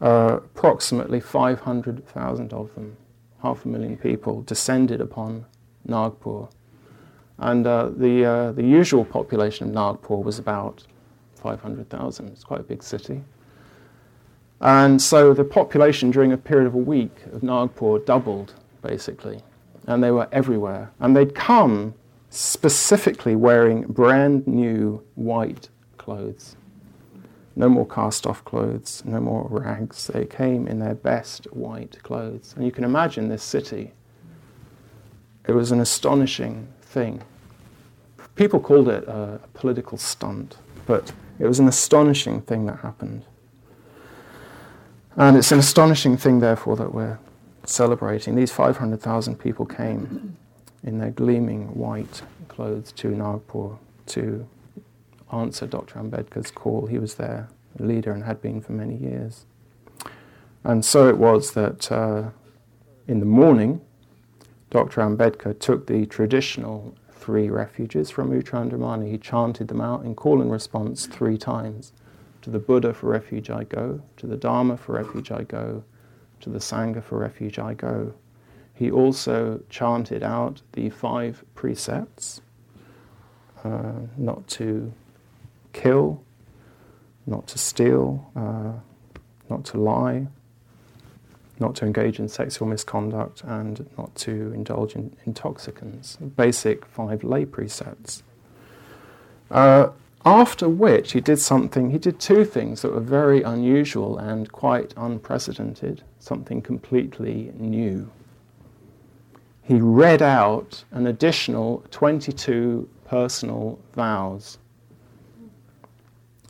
Uh, 0.00 0.36
approximately 0.36 1.20
500,000 1.20 2.52
of 2.52 2.74
them, 2.74 2.96
half 3.42 3.64
a 3.64 3.68
million 3.68 3.96
people, 3.96 4.42
descended 4.42 5.00
upon 5.00 5.46
Nagpur 5.84 6.48
and 7.38 7.66
uh, 7.66 7.90
the, 7.96 8.24
uh, 8.24 8.52
the 8.52 8.62
usual 8.62 9.04
population 9.04 9.68
of 9.68 9.74
Nagpur 9.74 10.16
was 10.16 10.38
about 10.38 10.84
500,000. 11.36 12.28
It's 12.28 12.44
quite 12.44 12.60
a 12.60 12.64
big 12.64 12.82
city. 12.82 13.22
And 14.60 15.00
so 15.00 15.34
the 15.34 15.44
population 15.44 16.10
during 16.10 16.32
a 16.32 16.38
period 16.38 16.66
of 16.66 16.74
a 16.74 16.78
week 16.78 17.14
of 17.32 17.42
Nagpur 17.42 17.98
doubled, 18.00 18.54
basically. 18.82 19.42
And 19.86 20.02
they 20.02 20.10
were 20.10 20.28
everywhere. 20.32 20.90
And 20.98 21.14
they'd 21.14 21.34
come 21.34 21.94
specifically 22.30 23.36
wearing 23.36 23.82
brand 23.82 24.46
new 24.46 25.02
white 25.14 25.68
clothes. 25.98 26.56
No 27.54 27.68
more 27.68 27.86
cast 27.86 28.26
off 28.26 28.44
clothes, 28.44 29.02
no 29.06 29.20
more 29.20 29.46
rags. 29.50 30.08
They 30.08 30.26
came 30.26 30.66
in 30.68 30.78
their 30.78 30.94
best 30.94 31.44
white 31.52 32.02
clothes. 32.02 32.54
And 32.56 32.64
you 32.64 32.72
can 32.72 32.84
imagine 32.84 33.28
this 33.28 33.42
city. 33.42 33.92
It 35.46 35.52
was 35.52 35.70
an 35.70 35.80
astonishing 35.80 36.68
thing. 36.96 37.22
People 38.36 38.58
called 38.58 38.88
it 38.88 39.04
a, 39.06 39.38
political 39.52 39.98
stunt, 39.98 40.56
but 40.86 41.12
it 41.38 41.46
was 41.46 41.58
an 41.60 41.68
astonishing 41.68 42.40
thing 42.40 42.64
that 42.64 42.78
happened. 42.78 43.22
And 45.14 45.36
it's 45.36 45.52
an 45.52 45.58
astonishing 45.58 46.16
thing, 46.16 46.40
therefore, 46.40 46.76
that 46.76 46.94
we're 46.94 47.18
celebrating. 47.64 48.34
These 48.34 48.50
500,000 48.50 49.36
people 49.36 49.66
came 49.66 50.38
in 50.82 50.98
their 50.98 51.10
gleaming 51.10 51.62
white 51.74 52.22
clothes 52.48 52.92
to 52.92 53.08
Nagpur 53.08 53.76
to 54.14 54.48
answer 55.30 55.66
Dr. 55.66 55.98
Ambedkar's 55.98 56.50
call. 56.50 56.86
He 56.86 56.98
was 56.98 57.16
their 57.16 57.50
leader 57.78 58.12
and 58.12 58.24
had 58.24 58.40
been 58.40 58.62
for 58.62 58.72
many 58.72 58.96
years. 58.96 59.44
And 60.64 60.82
so 60.82 61.08
it 61.08 61.18
was 61.18 61.52
that 61.52 61.92
uh, 61.92 62.30
in 63.06 63.20
the 63.20 63.26
morning, 63.26 63.82
Dr. 64.70 65.00
Ambedkar 65.00 65.58
took 65.58 65.86
the 65.86 66.06
traditional 66.06 66.94
three 67.12 67.48
refuges 67.48 68.10
from 68.10 68.32
U 68.32 68.42
Chandramani. 68.42 69.10
He 69.10 69.18
chanted 69.18 69.68
them 69.68 69.80
out 69.80 70.04
in 70.04 70.14
call 70.14 70.40
and 70.40 70.50
response 70.50 71.06
three 71.06 71.38
times. 71.38 71.92
To 72.42 72.50
the 72.50 72.58
Buddha 72.58 72.94
for 72.94 73.08
refuge 73.08 73.50
I 73.50 73.64
go, 73.64 74.00
to 74.18 74.26
the 74.26 74.36
Dharma 74.36 74.76
for 74.76 74.92
refuge 74.92 75.32
I 75.32 75.42
go, 75.42 75.82
to 76.40 76.50
the 76.50 76.58
Sangha 76.58 77.02
for 77.02 77.18
refuge 77.18 77.58
I 77.58 77.74
go. 77.74 78.14
He 78.72 78.90
also 78.90 79.62
chanted 79.70 80.22
out 80.22 80.62
the 80.72 80.90
five 80.90 81.44
precepts 81.54 82.40
uh, 83.64 83.92
not 84.16 84.46
to 84.48 84.92
kill, 85.72 86.22
not 87.26 87.46
to 87.48 87.58
steal, 87.58 88.30
uh, 88.36 88.72
not 89.48 89.64
to 89.64 89.78
lie, 89.78 90.28
not 91.58 91.74
to 91.76 91.86
engage 91.86 92.18
in 92.18 92.28
sexual 92.28 92.68
misconduct, 92.68 93.42
and 93.44 93.88
not 93.96 94.14
to 94.16 94.52
indulge 94.54 94.94
in 94.94 95.16
intoxicants. 95.24 96.16
Basic 96.16 96.84
five 96.86 97.24
lay 97.24 97.44
precepts. 97.44 98.22
Uh, 99.50 99.88
after 100.24 100.68
which 100.68 101.12
he 101.12 101.20
did 101.20 101.38
something, 101.38 101.90
he 101.90 101.98
did 101.98 102.18
two 102.18 102.44
things 102.44 102.82
that 102.82 102.92
were 102.92 103.00
very 103.00 103.42
unusual 103.42 104.18
and 104.18 104.50
quite 104.50 104.92
unprecedented, 104.96 106.02
something 106.18 106.60
completely 106.60 107.52
new. 107.56 108.10
He 109.62 109.80
read 109.80 110.22
out 110.22 110.84
an 110.90 111.06
additional 111.06 111.84
22 111.92 112.88
personal 113.04 113.78
vows. 113.94 114.58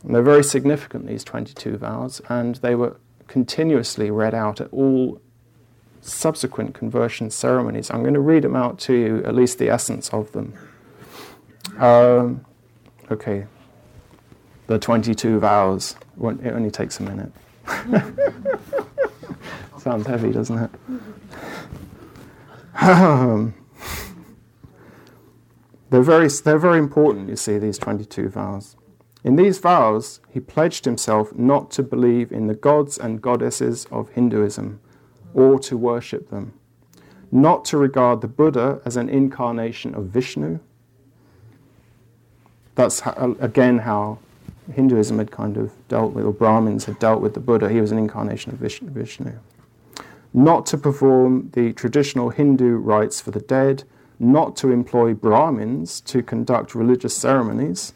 And 0.03 0.15
they're 0.15 0.23
very 0.23 0.45
significant, 0.45 1.07
these 1.07 1.25
22 1.25 1.77
vows, 1.77 2.23
and 2.29 2.57
they 2.57 2.75
were 2.75 2.97
continuously 3.29 4.11
read 4.11 4.35
out 4.35 4.61
at 4.61 4.69
all 4.73 5.21
subsequent 6.01 6.75
conversion 6.75 7.31
ceremonies. 7.31 7.91
I'm 7.91 8.03
going 8.03 8.15
to 8.15 8.21
read 8.21 8.45
them 8.45 8.57
out 8.57 8.79
to 8.81 8.95
you, 8.95 9.23
at 9.25 9.35
least 9.35 9.59
the 9.59 9.69
essence 9.69 10.09
of 10.11 10.33
them. 10.33 10.55
Um, 11.79 12.45
okay, 13.11 13.47
the 14.67 14.79
22 14.79 15.41
vows. 15.41 15.97
It 16.17 16.53
only 16.53 16.71
takes 16.71 17.01
a 17.01 17.03
minute. 17.03 17.33
Sounds 19.79 20.07
heavy, 20.07 20.33
doesn't 20.33 20.59
it? 20.59 20.71
Um, 22.81 23.55
they're, 25.91 26.03
very, 26.03 26.29
they're 26.29 26.59
very 26.59 26.79
important, 26.79 27.29
you 27.29 27.37
see, 27.37 27.59
these 27.59 27.79
22 27.79 28.29
vows. 28.29 28.76
In 29.27 29.35
these 29.35 29.59
vows, 29.59 30.21
he 30.31 30.39
pledged 30.39 30.85
himself 30.85 31.35
not 31.35 31.73
to 31.73 31.83
believe 31.83 32.31
in 32.31 32.47
the 32.47 32.55
gods 32.55 32.97
and 32.97 33.21
goddesses 33.21 33.85
of 33.91 34.09
Hinduism 34.11 34.79
or 35.35 35.59
to 35.59 35.77
worship 35.77 36.31
them, 36.31 36.53
not 37.33 37.65
to 37.65 37.77
regard 37.77 38.21
the 38.21 38.29
Buddha 38.29 38.81
as 38.85 38.97
an 38.97 39.09
incarnation 39.09 39.97
of 39.97 40.05
Vishnu. 40.05 40.61
That's 42.77 43.03
again 43.41 43.79
how 43.79 44.21
Hinduism 44.73 45.19
had 45.19 45.33
kind 45.33 45.57
of 45.57 45.73
dealt 45.89 46.13
with, 46.13 46.25
or 46.25 46.33
Brahmins 46.33 46.85
had 46.85 47.01
dealt 47.01 47.21
with 47.21 47.35
the 47.35 47.41
Buddha. 47.41 47.69
He 47.69 47.81
was 47.81 47.91
an 47.91 47.99
incarnation 47.99 48.53
of 48.53 48.61
Vishnu. 48.61 49.33
Not 50.35 50.67
to 50.67 50.79
perform 50.79 51.51
the 51.53 51.73
traditional 51.73 52.31
Hindu 52.31 52.77
rites 52.77 53.21
for 53.21 53.33
the 53.33 53.41
dead, 53.41 53.83
not 54.21 54.55
to 54.59 54.71
employ 54.71 55.15
Brahmins 55.15 56.01
to 56.03 56.23
conduct 56.23 56.77
religious 56.77 57.17
ceremonies 57.17 57.93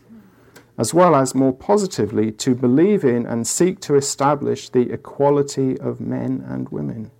as 0.80 0.94
well 0.94 1.14
as 1.14 1.34
more 1.34 1.52
positively 1.52 2.32
to 2.32 2.54
believe 2.54 3.04
in 3.04 3.26
and 3.26 3.46
seek 3.46 3.80
to 3.80 3.96
establish 3.96 4.70
the 4.70 4.90
equality 4.90 5.78
of 5.78 6.00
men 6.00 6.42
and 6.48 6.70
women, 6.70 7.10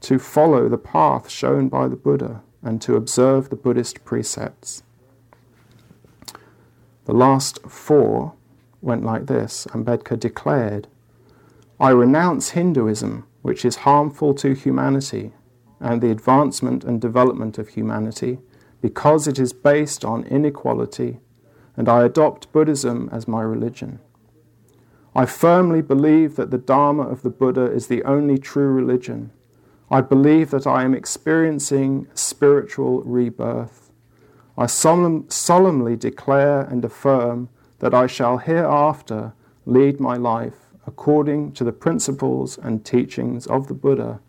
to 0.00 0.18
follow 0.18 0.68
the 0.68 0.76
path 0.76 1.30
shown 1.30 1.68
by 1.68 1.86
the 1.86 1.94
Buddha, 1.94 2.42
and 2.60 2.82
to 2.82 2.96
observe 2.96 3.50
the 3.50 3.62
Buddhist 3.64 4.04
precepts. 4.04 4.82
The 7.04 7.12
last 7.12 7.60
four 7.68 8.32
went 8.80 9.04
like 9.04 9.26
this 9.26 9.64
Ambedkar 9.70 10.18
declared, 10.18 10.88
I 11.78 11.90
renounce 11.90 12.50
Hinduism, 12.50 13.24
which 13.42 13.64
is 13.64 13.86
harmful 13.86 14.34
to 14.34 14.54
humanity 14.54 15.30
and 15.78 16.00
the 16.00 16.10
advancement 16.10 16.82
and 16.82 17.00
development 17.00 17.58
of 17.58 17.68
humanity, 17.68 18.40
because 18.80 19.28
it 19.28 19.38
is 19.38 19.52
based 19.52 20.04
on 20.04 20.24
inequality 20.24 21.20
and 21.76 21.88
I 21.88 22.04
adopt 22.04 22.52
Buddhism 22.52 23.08
as 23.12 23.28
my 23.28 23.42
religion. 23.42 23.98
I 25.14 25.26
firmly 25.26 25.82
believe 25.82 26.36
that 26.36 26.50
the 26.50 26.58
Dharma 26.58 27.02
of 27.02 27.22
the 27.22 27.30
Buddha 27.30 27.64
is 27.64 27.86
the 27.86 28.02
only 28.04 28.38
true 28.38 28.70
religion. 28.70 29.30
I 29.90 30.00
believe 30.00 30.50
that 30.50 30.66
I 30.66 30.84
am 30.84 30.94
experiencing 30.94 32.06
spiritual 32.14 33.02
rebirth. 33.02 33.90
I 34.56 34.66
solemn, 34.66 35.28
solemnly 35.28 35.96
declare 35.96 36.62
and 36.62 36.84
affirm 36.84 37.50
that 37.80 37.92
I 37.92 38.06
shall 38.06 38.38
hereafter 38.38 39.34
lead 39.66 40.00
my 40.00 40.16
life 40.16 40.70
according 40.86 41.52
to 41.52 41.64
the 41.64 41.72
principles 41.72 42.58
and 42.58 42.84
teachings 42.84 43.46
of 43.46 43.68
the 43.68 43.74
Buddha 43.74 44.20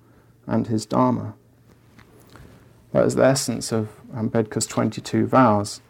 and 0.45 0.67
his 0.67 0.85
Dharma. 0.85 1.35
That 2.91 3.05
is 3.05 3.15
the 3.15 3.25
essence 3.25 3.71
of 3.71 3.89
Ambedkar's 4.13 4.67
22 4.67 5.27
vows. 5.27 5.81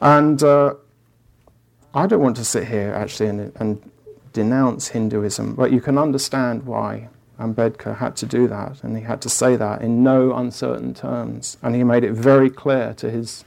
And 0.00 0.42
uh, 0.42 0.74
I 1.94 2.06
don't 2.06 2.20
want 2.20 2.36
to 2.36 2.44
sit 2.44 2.68
here 2.68 2.92
actually 2.92 3.28
and, 3.28 3.52
and, 3.56 3.90
denounce 4.32 4.88
Hinduism, 4.88 5.54
but 5.54 5.72
you 5.72 5.80
can 5.80 5.96
understand 5.96 6.66
why 6.66 7.08
Ambedkar 7.40 7.96
had 7.96 8.16
to 8.16 8.26
do 8.26 8.46
that, 8.48 8.84
and 8.84 8.94
he 8.94 9.02
had 9.02 9.22
to 9.22 9.30
say 9.30 9.56
that 9.56 9.80
in 9.80 10.02
no 10.02 10.34
uncertain 10.34 10.92
terms. 10.92 11.56
And 11.62 11.74
he 11.74 11.82
made 11.82 12.04
it 12.04 12.12
very 12.12 12.50
clear 12.50 12.92
to 12.98 13.10
his 13.10 13.46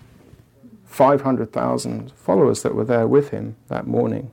500,000 0.86 2.12
followers 2.14 2.64
that 2.64 2.74
were 2.74 2.86
there 2.86 3.08
with 3.08 3.30
him 3.30 3.56
that 3.68 3.86
morning 3.86 4.32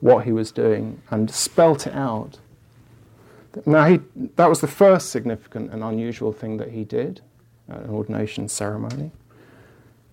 what 0.00 0.24
he 0.26 0.32
was 0.32 0.52
doing 0.52 1.00
and 1.10 1.30
spelt 1.30 1.86
it 1.86 1.94
out. 1.94 2.38
Now, 3.64 3.86
he, 3.86 4.00
that 4.36 4.48
was 4.48 4.60
the 4.60 4.68
first 4.68 5.08
significant 5.08 5.72
and 5.72 5.82
unusual 5.82 6.32
thing 6.32 6.58
that 6.58 6.70
he 6.70 6.84
did 6.84 7.22
at 7.70 7.80
an 7.80 7.90
ordination 7.90 8.48
ceremony. 8.48 9.12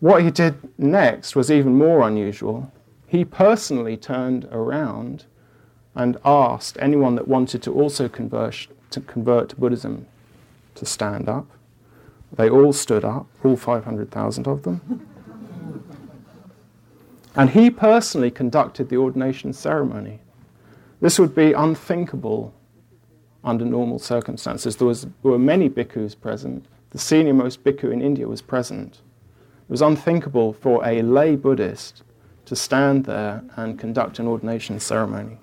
What 0.03 0.21
he 0.21 0.31
did 0.31 0.55
next 0.77 1.33
was 1.33 1.49
even 1.49 1.77
more 1.77 2.05
unusual. 2.05 2.69
He 3.07 3.23
personally 3.23 3.95
turned 3.95 4.43
around 4.51 5.23
and 5.95 6.17
asked 6.25 6.75
anyone 6.81 7.15
that 7.15 7.29
wanted 7.29 7.63
to 7.63 7.71
also 7.71 8.09
convert 8.09 8.67
to, 8.89 8.99
convert 8.99 9.47
to 9.47 9.55
Buddhism 9.55 10.07
to 10.75 10.85
stand 10.85 11.29
up. 11.29 11.45
They 12.33 12.49
all 12.49 12.73
stood 12.73 13.05
up, 13.05 13.27
all 13.45 13.55
500,000 13.55 14.45
of 14.45 14.63
them. 14.63 15.07
And 17.37 17.51
he 17.51 17.69
personally 17.69 18.29
conducted 18.29 18.89
the 18.89 18.97
ordination 18.97 19.53
ceremony. 19.53 20.19
This 20.99 21.17
would 21.17 21.33
be 21.33 21.53
unthinkable 21.53 22.53
under 23.41 23.63
normal 23.63 23.99
circumstances. 23.99 24.75
There, 24.75 24.87
was, 24.87 25.03
there 25.03 25.31
were 25.31 25.39
many 25.39 25.69
bhikkhus 25.69 26.19
present. 26.19 26.65
The 26.89 26.99
senior 26.99 27.33
most 27.33 27.63
bhikkhu 27.63 27.93
in 27.93 28.01
India 28.01 28.27
was 28.27 28.41
present. 28.41 28.99
It 29.63 29.69
was 29.69 29.81
unthinkable 29.81 30.53
for 30.53 30.85
a 30.85 31.01
lay 31.01 31.35
Buddhist 31.35 32.03
to 32.45 32.55
stand 32.55 33.05
there 33.05 33.43
and 33.55 33.79
conduct 33.79 34.19
an 34.19 34.27
ordination 34.27 34.79
ceremony. 34.79 35.37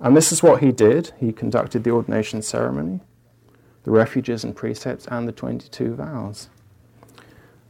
And 0.00 0.16
this 0.16 0.30
is 0.30 0.42
what 0.42 0.62
he 0.62 0.70
did. 0.70 1.12
He 1.18 1.32
conducted 1.32 1.82
the 1.82 1.90
ordination 1.90 2.42
ceremony, 2.42 3.00
the 3.84 3.90
refuges 3.90 4.44
and 4.44 4.54
precepts, 4.54 5.06
and 5.06 5.26
the 5.26 5.32
22 5.32 5.94
vows. 5.94 6.48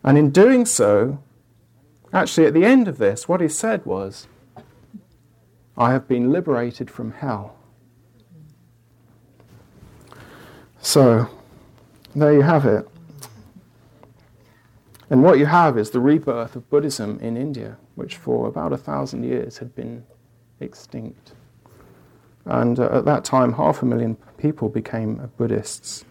And 0.03 0.19
in 0.19 0.31
doing 0.31 0.67
so, 0.67 1.23
actually, 2.13 2.47
at 2.47 2.55
the 2.55 2.65
end 2.65 2.89
of 2.89 2.99
this, 2.99 3.29
what 3.29 3.41
he 3.41 3.49
said 3.49 3.87
was, 3.87 4.27
I 5.77 5.93
have 5.93 6.09
been 6.09 6.31
liberated 6.31 6.91
from 6.91 7.13
hell. 7.13 7.57
So, 10.81 11.31
there 12.15 12.35
you 12.35 12.43
have 12.43 12.67
it. 12.67 12.87
And 15.15 15.23
what 15.23 15.39
you 15.39 15.47
have 15.47 15.79
is 15.79 15.91
the 15.91 16.01
rebirth 16.01 16.57
of 16.57 16.69
Buddhism 16.69 17.21
in 17.21 17.37
India, 17.37 17.77
which 17.95 18.17
for 18.17 18.49
about 18.49 18.73
a 18.73 18.77
thousand 18.77 19.23
years 19.23 19.59
had 19.59 19.73
been 19.73 20.03
extinct. 20.59 21.35
And 22.45 22.81
uh, 22.81 22.99
at 22.99 23.05
that 23.05 23.25
time, 23.25 23.53
half 23.53 23.81
a 23.81 23.87
million 23.87 24.17
people 24.39 24.69
became 24.69 25.31
Buddhists. 25.37 26.05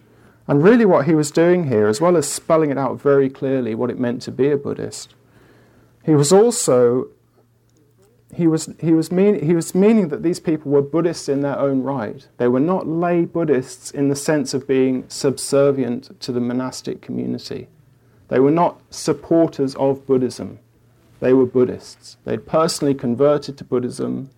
And 0.48 0.64
really, 0.64 0.86
what 0.86 1.04
he 1.04 1.14
was 1.14 1.30
doing 1.30 1.68
here, 1.68 1.86
as 1.86 2.00
well 2.00 2.16
as 2.16 2.26
spelling 2.26 2.70
it 2.70 2.78
out 2.78 2.98
very 2.98 3.28
clearly 3.28 3.74
what 3.74 3.90
it 3.90 4.00
meant 4.00 4.22
to 4.22 4.30
be 4.30 4.50
a 4.50 4.56
Buddhist, 4.56 5.14
he 6.02 6.14
was 6.14 6.32
also 6.32 7.08
he 8.34 8.46
was, 8.46 8.70
he, 8.80 8.94
was 8.94 9.12
mean, 9.12 9.44
he 9.44 9.54
was 9.54 9.74
meaning 9.74 10.08
that 10.08 10.22
these 10.22 10.40
people 10.40 10.72
were 10.72 10.80
Buddhists 10.80 11.28
in 11.28 11.42
their 11.42 11.58
own 11.58 11.82
right. 11.82 12.26
They 12.38 12.48
were 12.48 12.58
not 12.58 12.86
lay 12.86 13.26
Buddhists 13.26 13.90
in 13.90 14.08
the 14.08 14.16
sense 14.16 14.54
of 14.54 14.66
being 14.66 15.04
subservient 15.08 16.18
to 16.22 16.32
the 16.32 16.40
monastic 16.40 17.02
community. 17.02 17.68
They 18.28 18.40
were 18.40 18.50
not 18.50 18.80
supporters 18.90 19.74
of 19.76 20.06
Buddhism. 20.06 20.58
They 21.20 21.32
were 21.32 21.46
Buddhists. 21.46 22.16
They'd 22.24 22.46
personally 22.46 22.94
converted 22.94 23.56
to 23.58 23.64
Buddhism, 23.64 24.30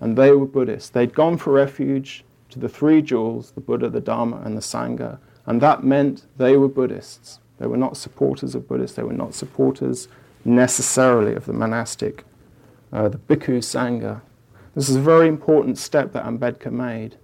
and 0.00 0.16
they 0.16 0.30
were 0.30 0.46
Buddhists. 0.46 0.90
They'd 0.90 1.14
gone 1.14 1.36
for 1.36 1.52
refuge 1.52 2.24
to 2.50 2.58
the 2.58 2.68
three 2.68 3.02
jewels 3.02 3.52
the 3.52 3.60
Buddha, 3.60 3.88
the 3.88 4.00
Dharma, 4.00 4.40
and 4.44 4.56
the 4.56 4.60
Sangha, 4.60 5.18
and 5.46 5.60
that 5.60 5.84
meant 5.84 6.26
they 6.36 6.56
were 6.56 6.68
Buddhists. 6.68 7.40
They 7.58 7.66
were 7.66 7.76
not 7.76 7.96
supporters 7.96 8.54
of 8.54 8.68
Buddhists. 8.68 8.96
They 8.96 9.02
were 9.02 9.12
not 9.12 9.34
supporters 9.34 10.08
necessarily 10.44 11.34
of 11.34 11.46
the 11.46 11.52
monastic, 11.52 12.24
uh, 12.92 13.08
the 13.08 13.18
Bhikkhu 13.18 13.58
Sangha. 13.58 14.22
This 14.74 14.88
is 14.88 14.96
a 14.96 15.00
very 15.00 15.28
important 15.28 15.78
step 15.78 16.12
that 16.12 16.24
Ambedkar 16.24 16.72
made. 16.72 17.16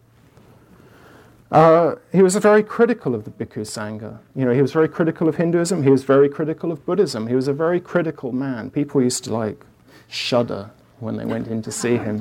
Uh, 1.51 1.96
he 2.12 2.22
was 2.22 2.36
very 2.36 2.62
critical 2.62 3.14
of 3.14 3.24
the 3.24 3.30
Bhikkhu 3.30 3.62
Sangha. 3.62 4.18
You 4.36 4.44
know, 4.44 4.53
he 4.53 4.62
was 4.62 4.72
very 4.72 4.88
critical 4.88 5.28
of 5.28 5.36
Hinduism. 5.36 5.82
He 5.82 5.90
was 5.90 6.05
very 6.05 6.28
critical 6.28 6.70
of 6.70 6.86
Buddhism. 6.86 7.26
He 7.26 7.34
was 7.34 7.48
a 7.48 7.53
very 7.53 7.80
critical 7.80 8.30
man. 8.30 8.70
People 8.70 9.03
used 9.03 9.24
to 9.24 9.34
like 9.34 9.64
shudder 10.09 10.70
when 11.01 11.16
they 11.16 11.24
went 11.24 11.48
in 11.48 11.61
to 11.62 11.72
see 11.72 11.96
him. 11.96 12.20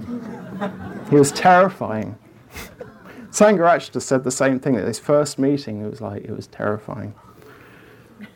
he 1.10 1.16
was 1.16 1.32
terrifying. 1.32 2.18
Sangharakshita 3.30 4.02
said 4.02 4.24
the 4.24 4.32
same 4.32 4.60
thing 4.60 4.76
at 4.76 4.88
his 4.88 4.98
first 4.98 5.38
meeting. 5.38 5.82
It 5.82 5.90
was 5.90 6.02
like 6.02 6.24
it 6.24 6.32
was 6.32 6.48
terrifying. 6.48 7.14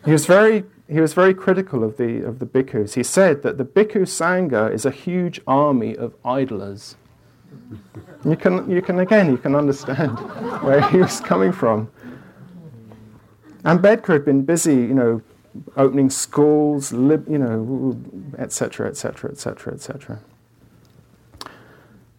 He 0.05 0.11
was 0.11 0.27
very 0.27 0.65
he 0.87 0.99
was 0.99 1.13
very 1.13 1.33
critical 1.33 1.83
of 1.83 1.97
the 1.97 2.23
of 2.23 2.37
the 2.37 2.45
bhikkhus. 2.45 2.93
He 2.93 3.03
said 3.03 3.41
that 3.41 3.57
the 3.57 3.65
bhikkhu 3.65 4.01
sangha 4.03 4.71
is 4.71 4.85
a 4.85 4.91
huge 4.91 5.41
army 5.47 5.95
of 5.97 6.13
idlers. 6.23 6.95
You 8.25 8.35
can, 8.35 8.69
you 8.69 8.81
can 8.81 8.99
again, 8.99 9.29
you 9.29 9.37
can 9.37 9.55
understand 9.55 10.11
where 10.63 10.81
he 10.89 10.97
was 10.97 11.19
coming 11.19 11.51
from. 11.51 11.89
And 13.65 13.79
Ambedkar 13.79 14.13
had 14.13 14.25
been 14.25 14.43
busy, 14.43 14.75
you 14.75 14.93
know, 14.93 15.21
opening 15.77 16.09
schools, 16.09 16.91
lib, 16.91 17.27
you 17.29 17.37
know, 17.37 17.97
etc., 18.37 18.87
etc., 18.87 19.31
etc., 19.31 19.73
etc. 19.73 20.19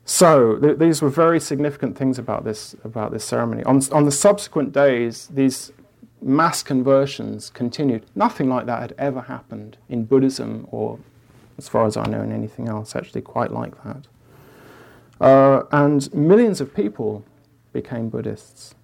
So 0.05 0.57
th- 0.57 0.79
these 0.79 1.01
were 1.03 1.09
very 1.09 1.41
significant 1.41 1.97
things 1.97 2.19
about 2.19 2.45
this 2.45 2.75
about 2.85 3.13
this 3.13 3.25
ceremony. 3.25 3.63
On, 3.65 3.81
on 3.93 4.05
the 4.05 4.13
subsequent 4.13 4.73
days, 4.73 5.29
these 5.29 5.73
mass 6.21 6.63
conversions 6.63 7.51
continued. 7.51 8.05
Nothing 8.15 8.49
like 8.49 8.67
that 8.67 8.81
had 8.81 8.95
ever 8.99 9.23
happened 9.23 9.77
in 9.89 10.05
Buddhism 10.05 10.67
or, 10.71 10.99
as 11.59 11.69
far 11.69 11.87
as 11.87 11.97
I 11.97 12.07
know, 12.07 12.23
in 12.23 12.33
anything 12.33 12.69
else 12.69 12.97
actually 12.97 13.23
quite 13.23 13.53
like 13.53 13.83
that. 13.85 14.07
Uh, 15.25 15.65
and 15.73 16.13
millions 16.13 16.61
of 16.61 16.75
people 16.75 17.25
became 17.73 18.11
Buddhists 18.11 18.75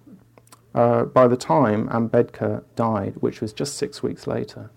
uh, 0.73 1.03
by 1.03 1.27
the 1.27 1.37
time 1.37 1.87
Ambedkar 1.89 2.63
died, 2.75 3.13
which 3.19 3.41
was 3.41 3.53
just 3.53 3.77
six 3.77 4.01
weeks 4.01 4.25
later. 4.25 4.71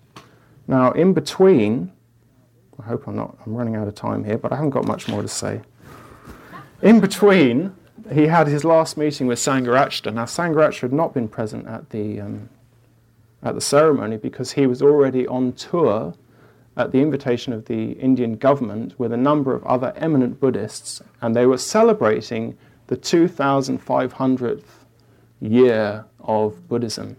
Now, 0.67 0.91
in 0.91 1.13
between, 1.13 1.91
I 2.79 2.83
hope 2.83 3.07
I'm 3.07 3.15
not, 3.15 3.35
I'm 3.43 3.55
running 3.55 3.75
out 3.75 3.87
of 3.87 3.95
time 3.95 4.23
here, 4.23 4.37
but 4.37 4.51
I 4.51 4.57
haven't 4.57 4.69
got 4.69 4.85
much 4.85 5.07
more 5.07 5.23
to 5.23 5.27
say. 5.27 5.61
In 6.83 6.99
between, 6.99 7.75
he 8.13 8.27
had 8.27 8.45
his 8.45 8.63
last 8.63 8.95
meeting 8.95 9.25
with 9.25 9.39
Sangharakshita. 9.39 10.13
Now, 10.13 10.25
Sangharakshita 10.25 10.81
had 10.81 10.93
not 10.93 11.15
been 11.15 11.27
present 11.27 11.65
at 11.65 11.89
the, 11.89 12.21
um, 12.21 12.47
at 13.41 13.55
the 13.55 13.61
ceremony 13.61 14.17
because 14.17 14.51
he 14.51 14.67
was 14.67 14.83
already 14.83 15.25
on 15.25 15.53
tour 15.53 16.13
at 16.77 16.91
the 16.91 16.99
invitation 16.99 17.53
of 17.53 17.65
the 17.65 17.91
Indian 17.93 18.35
government 18.35 18.99
with 18.99 19.13
a 19.13 19.17
number 19.17 19.53
of 19.53 19.63
other 19.65 19.93
eminent 19.95 20.39
Buddhists, 20.39 21.01
and 21.21 21.35
they 21.35 21.45
were 21.45 21.57
celebrating 21.57 22.57
the 22.87 22.97
2,500th 22.97 24.63
year 25.41 26.05
of 26.19 26.67
Buddhism. 26.67 27.17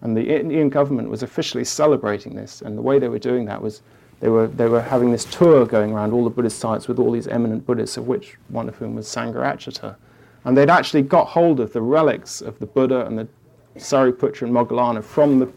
And 0.00 0.16
the 0.16 0.38
Indian 0.38 0.68
government 0.68 1.10
was 1.10 1.22
officially 1.22 1.64
celebrating 1.64 2.36
this, 2.36 2.62
and 2.62 2.78
the 2.78 2.82
way 2.82 2.98
they 2.98 3.08
were 3.08 3.18
doing 3.18 3.44
that 3.46 3.60
was 3.60 3.82
they 4.20 4.28
were, 4.28 4.46
they 4.46 4.68
were 4.68 4.80
having 4.80 5.10
this 5.10 5.24
tour 5.24 5.66
going 5.66 5.92
around 5.92 6.12
all 6.12 6.24
the 6.24 6.30
Buddhist 6.30 6.58
sites 6.58 6.88
with 6.88 6.98
all 6.98 7.10
these 7.10 7.28
eminent 7.28 7.66
Buddhists, 7.66 7.96
of 7.96 8.06
which 8.06 8.38
one 8.48 8.68
of 8.68 8.76
whom 8.76 8.94
was 8.94 9.06
Sangharakshita. 9.06 9.96
And 10.44 10.56
they'd 10.56 10.70
actually 10.70 11.02
got 11.02 11.26
hold 11.28 11.60
of 11.60 11.72
the 11.72 11.82
relics 11.82 12.40
of 12.40 12.58
the 12.58 12.66
Buddha 12.66 13.04
and 13.04 13.18
the 13.18 13.28
Sariputra 13.76 14.42
and 14.42 14.52
Moggallana 14.52 15.04
from 15.04 15.38
the 15.38 15.52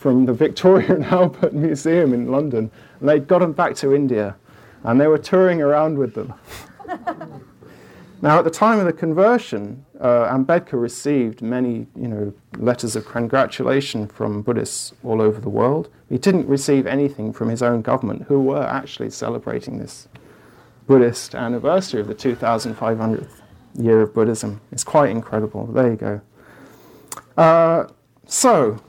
from 0.00 0.24
the 0.24 0.32
Victoria 0.32 0.94
and 0.94 1.04
Albert 1.20 1.52
Museum 1.52 2.14
in 2.14 2.32
London, 2.32 2.70
and 2.98 3.08
they'd 3.08 3.28
got 3.28 3.40
them 3.40 3.52
back 3.52 3.74
to 3.76 3.94
India, 3.94 4.34
and 4.82 4.98
they 4.98 5.06
were 5.06 5.18
touring 5.18 5.60
around 5.60 5.98
with 5.98 6.14
them. 6.14 6.32
now, 8.22 8.38
at 8.38 8.44
the 8.44 8.50
time 8.50 8.78
of 8.78 8.86
the 8.86 8.94
conversion, 8.94 9.84
uh, 10.00 10.34
Ambedkar 10.34 10.80
received 10.80 11.42
many, 11.42 11.86
you 11.94 12.08
know, 12.08 12.32
letters 12.56 12.96
of 12.96 13.04
congratulation 13.04 14.08
from 14.08 14.40
Buddhists 14.40 14.94
all 15.04 15.20
over 15.20 15.38
the 15.38 15.50
world. 15.50 15.90
He 16.08 16.16
didn't 16.16 16.48
receive 16.48 16.86
anything 16.86 17.30
from 17.34 17.50
his 17.50 17.62
own 17.62 17.82
government, 17.82 18.22
who 18.22 18.40
were 18.40 18.62
actually 18.62 19.10
celebrating 19.10 19.78
this 19.78 20.08
Buddhist 20.86 21.34
anniversary 21.34 22.00
of 22.00 22.08
the 22.08 22.14
2,500th 22.14 23.28
year 23.74 24.00
of 24.00 24.14
Buddhism. 24.14 24.62
It's 24.72 24.82
quite 24.82 25.10
incredible. 25.10 25.66
There 25.66 25.90
you 25.90 25.96
go. 25.96 26.20
Uh, 27.36 27.88
so, 28.24 28.82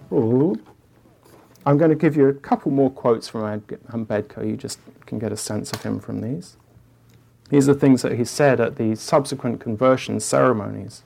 I'm 1.65 1.77
going 1.77 1.89
to 1.89 1.95
give 1.95 2.15
you 2.15 2.27
a 2.27 2.33
couple 2.33 2.71
more 2.71 2.89
quotes 2.89 3.27
from 3.27 3.41
Ambedkar. 3.41 4.47
You 4.47 4.57
just 4.57 4.79
can 5.05 5.19
get 5.19 5.31
a 5.31 5.37
sense 5.37 5.71
of 5.71 5.83
him 5.83 5.99
from 5.99 6.21
these. 6.21 6.57
These 7.49 7.69
are 7.69 7.73
things 7.73 8.01
that 8.01 8.13
he 8.13 8.25
said 8.25 8.59
at 8.59 8.77
the 8.77 8.95
subsequent 8.95 9.59
conversion 9.59 10.19
ceremonies. 10.19 11.03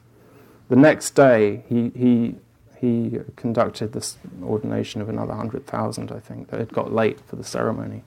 The 0.70 0.76
next 0.76 1.12
day, 1.12 1.64
he, 1.68 1.92
he, 1.96 2.36
he 2.78 3.20
conducted 3.36 3.92
this 3.92 4.18
ordination 4.44 5.02
of 5.02 5.10
another 5.10 5.30
100,000, 5.30 6.12
I 6.12 6.20
think, 6.20 6.50
that 6.50 6.60
had 6.60 6.72
got 6.72 6.94
late 6.94 7.20
for 7.28 7.36
the 7.36 7.44
ceremony. 7.44 8.04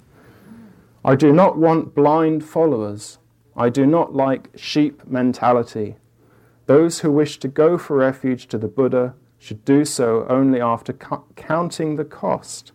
I 1.04 1.16
do 1.16 1.32
not 1.32 1.58
want 1.58 1.94
blind 1.94 2.44
followers. 2.44 3.18
I 3.56 3.68
do 3.68 3.84
not 3.84 4.14
like 4.14 4.48
sheep 4.56 5.06
mentality. 5.06 5.96
Those 6.66 7.00
who 7.00 7.10
wish 7.10 7.38
to 7.40 7.48
go 7.48 7.76
for 7.76 7.96
refuge 7.96 8.46
to 8.48 8.58
the 8.58 8.68
Buddha 8.68 9.14
should 9.38 9.64
do 9.64 9.84
so 9.84 10.26
only 10.28 10.60
after 10.60 10.92
counting 11.36 11.96
the 11.96 12.04
cost 12.04 12.72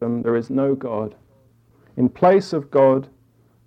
there 0.00 0.36
is 0.36 0.50
no 0.50 0.74
God. 0.74 1.14
In 1.96 2.08
place 2.08 2.52
of 2.52 2.70
God, 2.70 3.08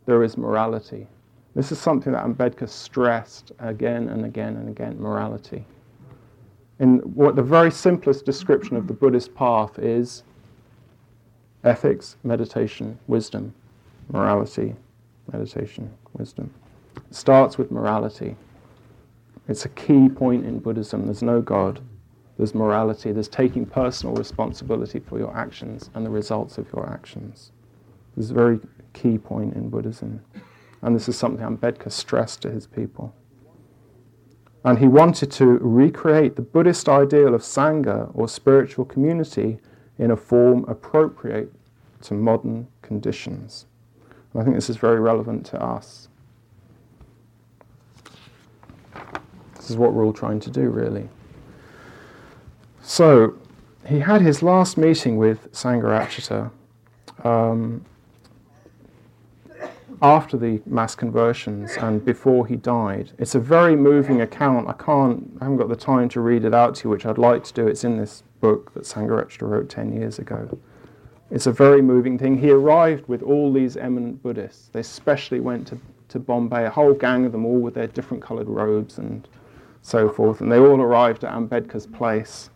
there 0.05 0.23
is 0.23 0.37
morality. 0.37 1.07
This 1.55 1.71
is 1.71 1.79
something 1.79 2.13
that 2.13 2.23
Ambedkar 2.23 2.69
stressed 2.69 3.51
again 3.57 4.09
and 4.09 4.25
again 4.25 4.55
and 4.57 4.69
again 4.69 4.99
morality. 4.99 5.65
In 6.79 6.99
what 6.99 7.35
the 7.35 7.41
very 7.41 7.71
simplest 7.71 8.25
description 8.25 8.77
of 8.77 8.87
the 8.87 8.93
Buddhist 8.93 9.33
path 9.33 9.79
is 9.79 10.23
ethics, 11.63 12.15
meditation, 12.23 12.99
wisdom, 13.07 13.53
morality, 14.11 14.75
meditation, 15.31 15.91
wisdom. 16.13 16.53
It 16.95 17.15
starts 17.15 17.57
with 17.57 17.71
morality. 17.71 18.35
It's 19.47 19.65
a 19.65 19.69
key 19.69 20.09
point 20.09 20.45
in 20.45 20.59
Buddhism. 20.59 21.05
There's 21.05 21.23
no 21.23 21.41
God 21.41 21.81
there's 22.39 22.55
morality, 22.55 23.11
there's 23.11 23.27
taking 23.27 23.65
personal 23.65 24.15
responsibility 24.15 24.99
for 24.99 25.19
your 25.19 25.35
actions 25.35 25.89
and 25.93 26.05
the 26.05 26.09
results 26.09 26.57
of 26.57 26.71
your 26.73 26.89
actions. 26.89 27.51
This 28.15 28.25
is 28.25 28.31
a 28.31 28.33
very 28.33 28.61
key 28.93 29.17
point 29.17 29.55
in 29.55 29.67
Buddhism. 29.69 30.21
And 30.81 30.95
this 30.95 31.09
is 31.09 31.17
something 31.17 31.45
Ambedkar 31.45 31.91
stressed 31.91 32.41
to 32.43 32.49
his 32.49 32.65
people. 32.65 33.13
And 34.63 34.79
he 34.79 34.87
wanted 34.87 35.31
to 35.31 35.45
recreate 35.45 36.37
the 36.37 36.41
Buddhist 36.41 36.87
ideal 36.87 37.35
of 37.35 37.41
Sangha 37.41 38.09
or 38.13 38.29
spiritual 38.29 38.85
community 38.85 39.59
in 39.97 40.11
a 40.11 40.15
form 40.15 40.63
appropriate 40.69 41.51
to 42.03 42.13
modern 42.13 42.69
conditions. 42.81 43.65
And 44.31 44.41
I 44.41 44.45
think 44.45 44.55
this 44.55 44.69
is 44.69 44.77
very 44.77 45.01
relevant 45.01 45.45
to 45.47 45.61
us. 45.61 46.07
This 49.57 49.69
is 49.69 49.75
what 49.75 49.91
we're 49.91 50.05
all 50.05 50.13
trying 50.13 50.39
to 50.39 50.49
do, 50.49 50.69
really. 50.69 51.09
So 52.89 53.35
he 53.85 53.99
had 53.99 54.23
his 54.23 54.41
last 54.41 54.75
meeting 54.75 55.17
with 55.17 55.51
Sangharakshita 55.51 56.49
um, 57.23 57.85
after 60.01 60.37
the 60.37 60.59
mass 60.65 60.95
conversions 60.95 61.77
and 61.77 62.03
before 62.03 62.47
he 62.47 62.55
died. 62.55 63.11
It's 63.19 63.35
a 63.35 63.39
very 63.39 63.75
moving 63.75 64.21
account. 64.21 64.67
I 64.67 64.73
can't, 64.73 65.37
I 65.39 65.43
haven't 65.43 65.57
got 65.57 65.69
the 65.69 65.75
time 65.75 66.09
to 66.09 66.19
read 66.19 66.43
it 66.45 66.55
out 66.55 66.73
to 66.77 66.85
you, 66.85 66.89
which 66.89 67.05
I'd 67.05 67.19
like 67.19 67.43
to 67.43 67.53
do. 67.53 67.67
It's 67.67 67.83
in 67.83 67.95
this 67.95 68.23
book 68.41 68.73
that 68.73 68.85
Sangharakshita 68.85 69.47
wrote 69.47 69.69
10 69.69 69.93
years 69.93 70.17
ago. 70.17 70.57
It's 71.29 71.45
a 71.45 71.51
very 71.51 71.83
moving 71.83 72.17
thing. 72.17 72.39
He 72.39 72.49
arrived 72.49 73.07
with 73.07 73.21
all 73.21 73.53
these 73.53 73.77
eminent 73.77 74.23
Buddhists. 74.23 74.69
They 74.69 74.79
especially 74.79 75.41
went 75.41 75.67
to, 75.67 75.77
to 76.07 76.17
Bombay, 76.17 76.65
a 76.65 76.71
whole 76.71 76.95
gang 76.95 77.23
of 77.27 77.33
them, 77.33 77.45
all 77.45 77.59
with 77.59 77.75
their 77.75 77.85
different 77.85 78.23
coloured 78.23 78.49
robes 78.49 78.97
and 78.97 79.27
so 79.83 80.09
forth. 80.09 80.41
And 80.41 80.51
they 80.51 80.57
all 80.57 80.81
arrived 80.81 81.23
at 81.23 81.31
Ambedkar's 81.35 81.85
place 81.85 82.49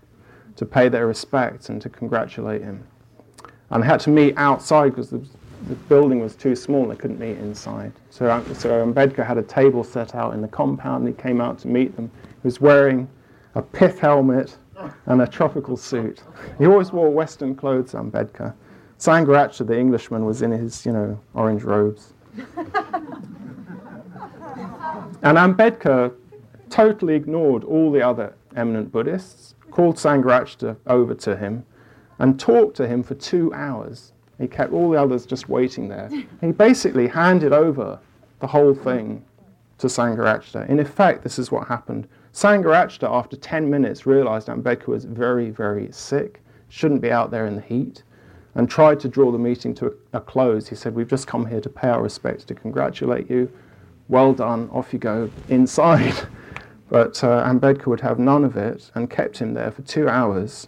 to 0.55 0.65
pay 0.65 0.89
their 0.89 1.07
respects 1.07 1.69
and 1.69 1.81
to 1.81 1.89
congratulate 1.89 2.61
him. 2.61 2.83
And 3.69 3.81
they 3.81 3.87
had 3.87 3.99
to 4.01 4.09
meet 4.09 4.35
outside 4.37 4.89
because 4.89 5.09
the, 5.09 5.25
the 5.67 5.75
building 5.75 6.19
was 6.19 6.35
too 6.35 6.55
small, 6.55 6.87
they 6.87 6.95
couldn't 6.95 7.19
meet 7.19 7.37
inside. 7.37 7.91
So, 8.09 8.25
so 8.53 8.85
Ambedkar 8.85 9.25
had 9.25 9.37
a 9.37 9.43
table 9.43 9.83
set 9.83 10.13
out 10.15 10.33
in 10.33 10.41
the 10.41 10.47
compound, 10.47 11.07
and 11.07 11.15
he 11.15 11.21
came 11.21 11.41
out 11.41 11.57
to 11.59 11.67
meet 11.67 11.95
them. 11.95 12.11
He 12.23 12.47
was 12.47 12.61
wearing 12.61 13.09
a 13.55 13.61
pith 13.61 13.99
helmet 13.99 14.57
and 15.05 15.21
a 15.21 15.27
tropical 15.27 15.77
suit. 15.77 16.23
He 16.57 16.65
always 16.67 16.91
wore 16.91 17.09
Western 17.09 17.55
clothes, 17.55 17.93
Ambedkar. 17.93 18.53
Sangharakshita, 18.99 19.67
the 19.67 19.77
Englishman, 19.77 20.25
was 20.25 20.41
in 20.41 20.51
his, 20.51 20.85
you 20.85 20.91
know, 20.91 21.19
orange 21.33 21.63
robes. 21.63 22.13
and 25.23 25.37
Ambedkar 25.37 26.13
totally 26.69 27.15
ignored 27.15 27.63
all 27.63 27.91
the 27.91 28.01
other 28.01 28.33
eminent 28.55 28.91
Buddhists, 28.91 29.55
called 29.73 29.95
Sangharakshita 29.95 30.77
over 30.85 31.15
to 31.15 31.35
him, 31.35 31.65
and 32.19 32.39
talked 32.39 32.77
to 32.77 32.87
him 32.87 33.01
for 33.01 33.15
two 33.15 33.51
hours. 33.55 34.13
He 34.39 34.47
kept 34.47 34.71
all 34.71 34.91
the 34.91 35.01
others 35.01 35.25
just 35.25 35.49
waiting 35.49 35.87
there. 35.87 36.11
He 36.41 36.51
basically 36.51 37.07
handed 37.07 37.53
over 37.53 37.99
the 38.39 38.45
whole 38.45 38.75
thing 38.75 39.25
to 39.79 39.87
Sangharakshita. 39.87 40.69
In 40.69 40.79
effect, 40.79 41.23
this 41.23 41.39
is 41.39 41.51
what 41.51 41.67
happened. 41.67 42.07
Sangharakshita, 42.33 43.09
after 43.09 43.35
10 43.35 43.67
minutes, 43.67 44.05
realized 44.05 44.47
Ambedkar 44.47 44.89
was 44.89 45.05
very, 45.05 45.49
very 45.49 45.91
sick, 45.91 46.43
shouldn't 46.69 47.01
be 47.01 47.11
out 47.11 47.31
there 47.31 47.47
in 47.47 47.55
the 47.55 47.61
heat, 47.61 48.03
and 48.53 48.69
tried 48.69 48.99
to 48.99 49.07
draw 49.07 49.31
the 49.31 49.39
meeting 49.39 49.73
to 49.73 49.87
a, 49.87 50.17
a 50.17 50.21
close. 50.21 50.67
He 50.67 50.75
said, 50.75 50.93
We've 50.93 51.09
just 51.09 51.25
come 51.25 51.47
here 51.47 51.61
to 51.61 51.69
pay 51.69 51.87
our 51.87 52.03
respects, 52.03 52.43
to 52.45 52.53
congratulate 52.53 53.27
you. 53.27 53.51
Well 54.07 54.33
done, 54.33 54.69
off 54.71 54.93
you 54.93 54.99
go, 54.99 55.31
inside. 55.49 56.13
But 56.93 57.23
uh, 57.23 57.43
Ambedkar 57.43 57.87
would 57.87 58.01
have 58.01 58.19
none 58.19 58.45
of 58.45 58.55
it 58.55 58.91
and 58.93 59.09
kept 59.09 59.39
him 59.39 59.55
there 59.55 59.71
for 59.71 59.81
two 59.81 60.07
hours. 60.07 60.67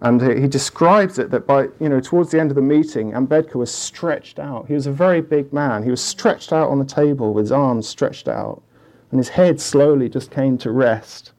And 0.00 0.20
he, 0.20 0.40
he 0.40 0.48
describes 0.48 1.16
it 1.16 1.30
that 1.30 1.46
by, 1.46 1.68
you 1.78 1.88
know, 1.88 2.00
towards 2.00 2.32
the 2.32 2.40
end 2.40 2.50
of 2.50 2.56
the 2.56 2.60
meeting, 2.60 3.12
Ambedkar 3.12 3.54
was 3.54 3.72
stretched 3.72 4.40
out. 4.40 4.66
He 4.66 4.74
was 4.74 4.88
a 4.88 4.92
very 4.92 5.20
big 5.20 5.52
man. 5.52 5.84
He 5.84 5.92
was 5.92 6.02
stretched 6.02 6.52
out 6.52 6.70
on 6.70 6.80
the 6.80 6.84
table 6.84 7.32
with 7.32 7.44
his 7.44 7.52
arms 7.52 7.86
stretched 7.86 8.26
out. 8.26 8.64
And 9.12 9.20
his 9.20 9.28
head 9.28 9.60
slowly 9.60 10.08
just 10.08 10.32
came 10.32 10.58
to 10.58 10.72
rest 10.72 11.30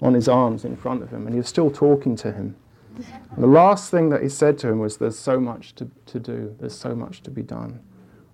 on 0.00 0.14
his 0.14 0.28
arms 0.28 0.64
in 0.64 0.76
front 0.76 1.02
of 1.02 1.10
him. 1.10 1.26
And 1.26 1.34
he 1.34 1.38
was 1.38 1.48
still 1.48 1.72
talking 1.72 2.14
to 2.18 2.30
him. 2.30 2.54
And 3.34 3.42
the 3.42 3.48
last 3.48 3.90
thing 3.90 4.10
that 4.10 4.22
he 4.22 4.28
said 4.28 4.58
to 4.58 4.68
him 4.68 4.78
was, 4.78 4.98
There's 4.98 5.18
so 5.18 5.40
much 5.40 5.74
to, 5.74 5.90
to 6.06 6.20
do, 6.20 6.54
there's 6.60 6.78
so 6.78 6.94
much 6.94 7.24
to 7.24 7.32
be 7.32 7.42
done. 7.42 7.80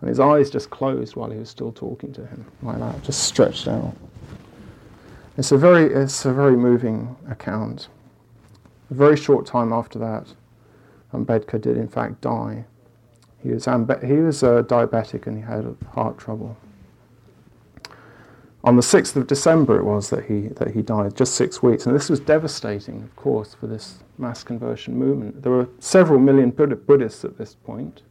And 0.03 0.11
his 0.11 0.21
eyes 0.21 0.51
just 0.51 0.69
closed 0.69 1.17
while 1.17 1.31
he 1.31 1.39
was 1.39 1.49
still 1.49 1.73
talking 1.73 2.13
to 2.13 2.27
him, 2.27 2.45
like 2.61 2.79
that, 2.81 3.03
just 3.03 3.23
stretched 3.23 3.67
out. 3.67 3.97
It's 5.39 5.53
a 5.53 5.59
very, 5.59 5.93
it's 5.93 6.25
a 6.25 6.33
very 6.33 6.57
moving 6.57 7.15
account. 7.29 7.89
A 8.91 8.95
very 8.95 9.17
short 9.17 9.45
time 9.45 9.71
after 9.73 9.99
that, 9.99 10.33
Ambedkar 11.13 11.61
did 11.61 11.77
in 11.77 11.89
fact 11.89 12.23
die. 12.23 12.65
He 13.43 13.51
was, 13.51 13.67
ambe- 13.67 14.03
he 14.03 14.15
was 14.15 14.43
uh, 14.43 14.63
diabetic 14.63 15.27
and 15.27 15.37
he 15.37 15.43
had 15.43 15.77
heart 15.93 16.17
trouble. 16.17 16.57
On 18.65 18.77
the 18.77 18.83
6th 18.83 19.15
of 19.15 19.27
December, 19.27 19.79
it 19.79 19.85
was 19.85 20.11
that 20.11 20.25
he, 20.25 20.49
that 20.49 20.73
he 20.73 20.83
died, 20.83 21.15
just 21.15 21.35
six 21.35 21.63
weeks. 21.63 21.87
And 21.87 21.95
this 21.95 22.09
was 22.09 22.19
devastating, 22.19 23.03
of 23.03 23.15
course, 23.15 23.55
for 23.55 23.67
this 23.67 23.99
mass 24.19 24.43
conversion 24.43 24.97
movement. 24.97 25.43
There 25.43 25.53
were 25.53 25.69
several 25.79 26.19
million 26.19 26.51
Buddhists 26.51 27.25
at 27.25 27.39
this 27.39 27.55
point. 27.55 28.03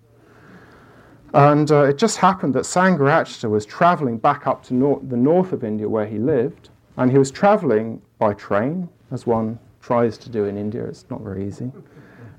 And 1.34 1.70
uh, 1.72 1.84
it 1.86 1.98
just 1.98 2.18
happened 2.18 2.54
that 2.54 2.64
Sangharakshita 2.64 3.50
was 3.50 3.66
traveling 3.66 4.18
back 4.18 4.48
up 4.48 4.64
to 4.66 4.74
nor- 4.74 5.02
the 5.02 5.18
north 5.18 5.52
of 5.52 5.64
India 5.64 5.90
where 5.90 6.06
he 6.06 6.20
lived 6.20 6.70
and 6.98 7.12
he 7.12 7.18
was 7.18 7.32
traveling 7.32 8.02
by 8.20 8.34
train, 8.34 8.90
as 9.12 9.26
one 9.26 9.60
tries 9.82 10.18
to 10.18 10.30
do 10.30 10.46
in 10.46 10.58
India. 10.58 10.84
It's 10.86 11.06
not 11.10 11.22
very 11.22 11.48
easy. 11.48 11.72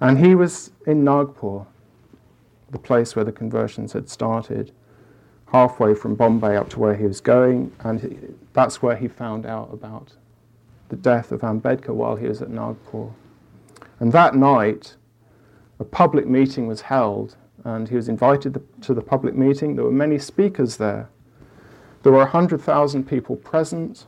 And 0.00 0.18
he 0.18 0.34
was 0.34 0.72
in 0.86 1.04
Nagpur, 1.04 1.64
the 2.70 2.78
place 2.78 3.14
where 3.14 3.24
the 3.24 3.32
conversions 3.32 3.92
had 3.92 4.08
started, 4.08 4.72
halfway 5.52 5.94
from 5.94 6.14
Bombay 6.14 6.56
up 6.56 6.68
to 6.70 6.80
where 6.80 6.94
he 6.94 7.04
was 7.04 7.20
going. 7.20 7.72
And 7.80 8.00
he, 8.00 8.18
that's 8.52 8.82
where 8.82 8.96
he 8.96 9.08
found 9.08 9.46
out 9.46 9.70
about 9.72 10.12
the 10.88 10.96
death 10.96 11.32
of 11.32 11.40
Ambedkar 11.40 11.94
while 11.94 12.16
he 12.16 12.26
was 12.26 12.42
at 12.42 12.50
Nagpur. 12.50 13.08
And 14.00 14.12
that 14.12 14.34
night, 14.34 14.96
a 15.78 15.84
public 15.84 16.26
meeting 16.26 16.66
was 16.66 16.82
held, 16.82 17.36
and 17.64 17.88
he 17.88 17.96
was 17.96 18.08
invited 18.08 18.62
to 18.82 18.94
the 18.94 19.00
public 19.02 19.34
meeting. 19.34 19.76
There 19.76 19.84
were 19.84 19.90
many 19.90 20.18
speakers 20.18 20.76
there. 20.76 21.08
There 22.02 22.12
were 22.12 22.18
100,000 22.18 23.04
people 23.08 23.36
present. 23.36 24.06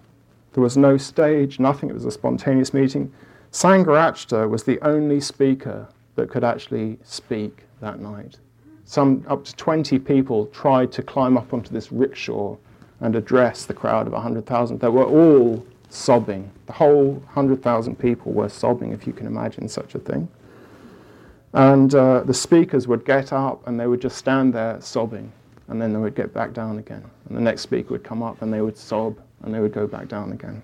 There 0.58 0.64
was 0.64 0.76
no 0.76 0.96
stage, 0.96 1.60
nothing. 1.60 1.88
It 1.88 1.92
was 1.92 2.04
a 2.04 2.10
spontaneous 2.10 2.74
meeting. 2.74 3.12
Sangharakshita 3.52 4.50
was 4.50 4.64
the 4.64 4.80
only 4.80 5.20
speaker 5.20 5.86
that 6.16 6.30
could 6.30 6.42
actually 6.42 6.98
speak 7.04 7.62
that 7.80 8.00
night. 8.00 8.38
Some 8.84 9.24
up 9.28 9.44
to 9.44 9.54
20 9.54 10.00
people 10.00 10.46
tried 10.46 10.90
to 10.90 11.02
climb 11.04 11.36
up 11.38 11.54
onto 11.54 11.72
this 11.72 11.92
rickshaw 11.92 12.56
and 12.98 13.14
address 13.14 13.66
the 13.66 13.72
crowd 13.72 14.08
of 14.08 14.14
100,000. 14.14 14.80
They 14.80 14.88
were 14.88 15.04
all 15.04 15.64
sobbing. 15.90 16.50
The 16.66 16.72
whole 16.72 17.12
100,000 17.12 17.96
people 17.96 18.32
were 18.32 18.48
sobbing, 18.48 18.90
if 18.90 19.06
you 19.06 19.12
can 19.12 19.28
imagine 19.28 19.68
such 19.68 19.94
a 19.94 20.00
thing. 20.00 20.26
And 21.52 21.94
uh, 21.94 22.24
the 22.24 22.34
speakers 22.34 22.88
would 22.88 23.04
get 23.04 23.32
up 23.32 23.64
and 23.68 23.78
they 23.78 23.86
would 23.86 24.00
just 24.00 24.16
stand 24.16 24.54
there 24.54 24.80
sobbing, 24.80 25.30
and 25.68 25.80
then 25.80 25.92
they 25.92 26.00
would 26.00 26.16
get 26.16 26.34
back 26.34 26.52
down 26.52 26.80
again. 26.80 27.08
And 27.28 27.36
the 27.36 27.42
next 27.42 27.60
speaker 27.60 27.90
would 27.90 28.02
come 28.02 28.24
up 28.24 28.42
and 28.42 28.52
they 28.52 28.60
would 28.60 28.76
sob, 28.76 29.20
and 29.42 29.54
they 29.54 29.60
would 29.60 29.72
go 29.72 29.86
back 29.86 30.08
down 30.08 30.32
again. 30.32 30.62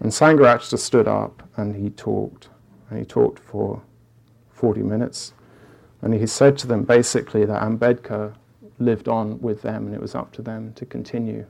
And 0.00 0.10
Sangharakshita 0.10 0.78
stood 0.78 1.08
up 1.08 1.42
and 1.56 1.74
he 1.74 1.90
talked. 1.90 2.48
And 2.90 2.98
he 2.98 3.04
talked 3.04 3.38
for 3.38 3.82
40 4.50 4.82
minutes. 4.82 5.32
And 6.02 6.14
he 6.14 6.26
said 6.26 6.56
to 6.58 6.66
them 6.66 6.84
basically 6.84 7.44
that 7.44 7.62
Ambedkar 7.62 8.34
lived 8.78 9.08
on 9.08 9.40
with 9.40 9.62
them 9.62 9.86
and 9.86 9.94
it 9.94 10.00
was 10.00 10.14
up 10.14 10.32
to 10.32 10.42
them 10.42 10.72
to 10.74 10.84
continue. 10.86 11.46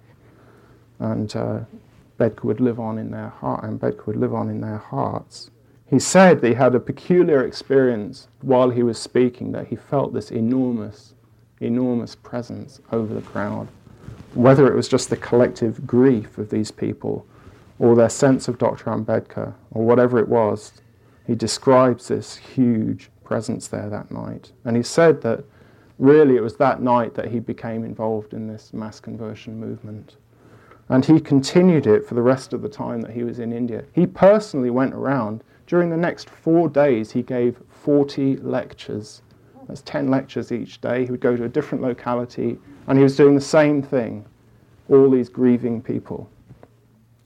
And 0.99 1.34
uh, 1.37 1.61
Ambedkar 2.18 2.45
would 2.45 2.61
live 2.61 2.80
on 2.80 2.99
in 2.99 3.11
their 3.11 3.28
heart. 3.28 3.64
Ambedkar 3.64 4.07
would 4.07 4.16
live 4.16 4.34
on 4.34 4.49
in 4.49 4.61
their 4.61 4.78
hearts. 4.78 5.51
He 5.89 5.99
said 5.99 6.41
that 6.41 6.49
he 6.49 6.55
had 6.55 6.74
a 6.74 6.80
peculiar 6.80 7.45
experience 7.45 8.28
while 8.41 8.70
he 8.70 8.82
was 8.82 8.99
speaking, 8.99 9.53
that 9.53 9.68
he 9.68 9.76
felt 9.76 10.14
this 10.14 10.32
enormous, 10.32 11.14
enormous 11.61 12.16
presence 12.16 12.80
over 12.91 13.14
the 13.14 13.20
crowd 13.20 13.68
whether 14.37 14.70
it 14.70 14.76
was 14.76 14.87
just 14.87 15.09
the 15.09 15.16
collective 15.16 15.87
grief 15.87 16.37
of 16.37 16.51
these 16.51 16.70
people 16.70 17.26
or 17.78 17.97
their 17.97 18.09
sense 18.09 18.49
of 18.49 18.59
Dr. 18.59 18.91
Ambedkar 18.91 19.55
or 19.70 19.84
whatever 19.84 20.18
it 20.18 20.28
was, 20.28 20.72
he 21.26 21.34
describes 21.34 22.09
this 22.09 22.37
huge 22.37 23.11
presence 23.24 23.66
there 23.68 23.89
that 23.89 24.11
night. 24.11 24.53
And 24.64 24.76
he 24.76 24.82
said 24.82 25.22
that 25.22 25.45
really 25.99 26.37
it 26.37 26.43
was 26.43 26.57
that 26.57 26.82
night 26.82 27.14
that 27.14 27.30
he 27.30 27.41
became 27.41 27.82
involved 27.82 28.34
in 28.34 28.47
this 28.47 28.72
mass 28.72 29.01
conversion 29.01 29.59
movement. 29.59 30.16
And 30.89 31.05
he 31.05 31.18
continued 31.18 31.87
it 31.87 32.07
for 32.07 32.14
the 32.14 32.22
rest 32.22 32.53
of 32.53 32.62
the 32.62 32.68
time 32.68 33.01
that 33.01 33.12
he 33.12 33.24
was 33.24 33.39
in 33.39 33.53
India. 33.53 33.84
He 33.93 34.07
personally 34.07 34.70
went 34.70 34.95
around. 34.95 35.43
During 35.66 35.91
the 35.91 35.97
next 35.97 36.30
four 36.30 36.68
days, 36.68 37.11
he 37.11 37.22
gave 37.22 37.57
40 37.68 38.37
lectures. 38.37 39.22
That's 39.66 39.82
10 39.82 40.09
lectures 40.09 40.53
each 40.53 40.80
day. 40.80 41.05
He 41.05 41.11
would 41.11 41.20
go 41.20 41.37
to 41.37 41.45
a 41.45 41.49
different 41.49 41.82
locality 41.82 42.59
and 42.87 42.99
he 42.99 43.03
was 43.03 43.16
doing 43.16 43.34
the 43.34 43.41
same 43.41 43.82
thing, 43.82 44.24
all 44.89 45.11
these 45.11 45.28
grieving 45.28 45.82
people. 45.82 46.28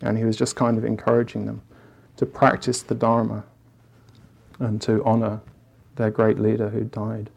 And 0.03 0.17
he 0.17 0.25
was 0.25 0.37
just 0.37 0.57
kind 0.57 0.79
of 0.79 0.85
encouraging 0.85 1.45
them 1.45 1.61
to 2.17 2.27
practice 2.27 2.83
the 2.83 2.95
Dharma 2.95 3.45
and 4.59 4.81
to 4.83 5.05
honor 5.05 5.41
their 5.97 6.11
great 6.11 6.39
leader 6.39 6.69
who 6.69 6.85
died. 6.85 7.31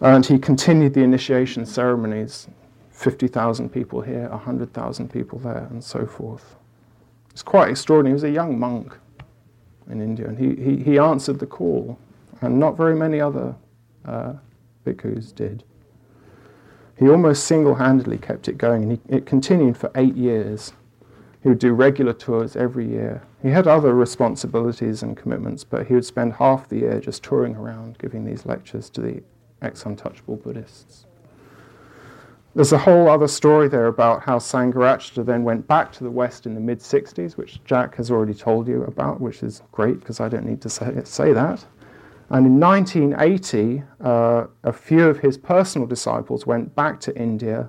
And 0.00 0.26
he 0.26 0.38
continued 0.38 0.94
the 0.94 1.02
initiation 1.02 1.64
ceremonies 1.64 2.48
50,000 2.90 3.68
people 3.68 4.00
here, 4.00 4.28
100,000 4.28 5.10
people 5.10 5.38
there, 5.38 5.66
and 5.70 5.82
so 5.82 6.06
forth. 6.06 6.56
It's 7.30 7.42
quite 7.42 7.70
extraordinary. 7.70 8.10
He 8.10 8.14
was 8.14 8.24
a 8.24 8.30
young 8.30 8.58
monk 8.58 8.96
in 9.90 10.00
India, 10.00 10.28
and 10.28 10.38
he, 10.38 10.62
he, 10.62 10.82
he 10.82 10.98
answered 10.98 11.38
the 11.38 11.46
call, 11.46 11.98
and 12.40 12.58
not 12.58 12.76
very 12.76 12.94
many 12.94 13.20
other 13.20 13.54
uh, 14.04 14.34
bhikkhus 14.84 15.34
did. 15.34 15.64
He 16.98 17.08
almost 17.08 17.44
single 17.44 17.76
handedly 17.76 18.18
kept 18.18 18.48
it 18.48 18.58
going, 18.58 18.82
and 18.82 18.92
he, 18.92 19.00
it 19.08 19.26
continued 19.26 19.76
for 19.76 19.90
eight 19.94 20.16
years. 20.16 20.72
He 21.42 21.48
would 21.48 21.58
do 21.58 21.72
regular 21.72 22.12
tours 22.12 22.54
every 22.54 22.88
year. 22.88 23.22
He 23.42 23.48
had 23.48 23.66
other 23.66 23.94
responsibilities 23.94 25.02
and 25.02 25.16
commitments, 25.16 25.64
but 25.64 25.86
he 25.86 25.94
would 25.94 26.04
spend 26.04 26.34
half 26.34 26.68
the 26.68 26.78
year 26.78 27.00
just 27.00 27.24
touring 27.24 27.56
around 27.56 27.98
giving 27.98 28.24
these 28.24 28.46
lectures 28.46 28.88
to 28.90 29.00
the 29.00 29.22
ex 29.60 29.84
untouchable 29.84 30.36
Buddhists. 30.36 31.06
There's 32.54 32.72
a 32.72 32.78
whole 32.78 33.08
other 33.08 33.28
story 33.28 33.66
there 33.66 33.86
about 33.86 34.22
how 34.22 34.38
Sangharakshita 34.38 35.24
then 35.24 35.42
went 35.42 35.66
back 35.66 35.90
to 35.92 36.04
the 36.04 36.10
West 36.10 36.44
in 36.44 36.54
the 36.54 36.60
mid 36.60 36.80
60s, 36.80 37.36
which 37.38 37.64
Jack 37.64 37.94
has 37.96 38.10
already 38.10 38.34
told 38.34 38.68
you 38.68 38.84
about, 38.84 39.20
which 39.22 39.42
is 39.42 39.62
great 39.72 39.98
because 40.00 40.20
I 40.20 40.28
don't 40.28 40.44
need 40.44 40.60
to 40.60 40.68
say, 40.68 41.00
say 41.04 41.32
that. 41.32 41.64
And 42.32 42.46
in 42.46 42.58
1980, 42.58 43.82
uh, 44.00 44.46
a 44.64 44.72
few 44.72 45.06
of 45.06 45.18
his 45.18 45.36
personal 45.36 45.86
disciples 45.86 46.46
went 46.46 46.74
back 46.74 46.98
to 47.00 47.14
India 47.14 47.68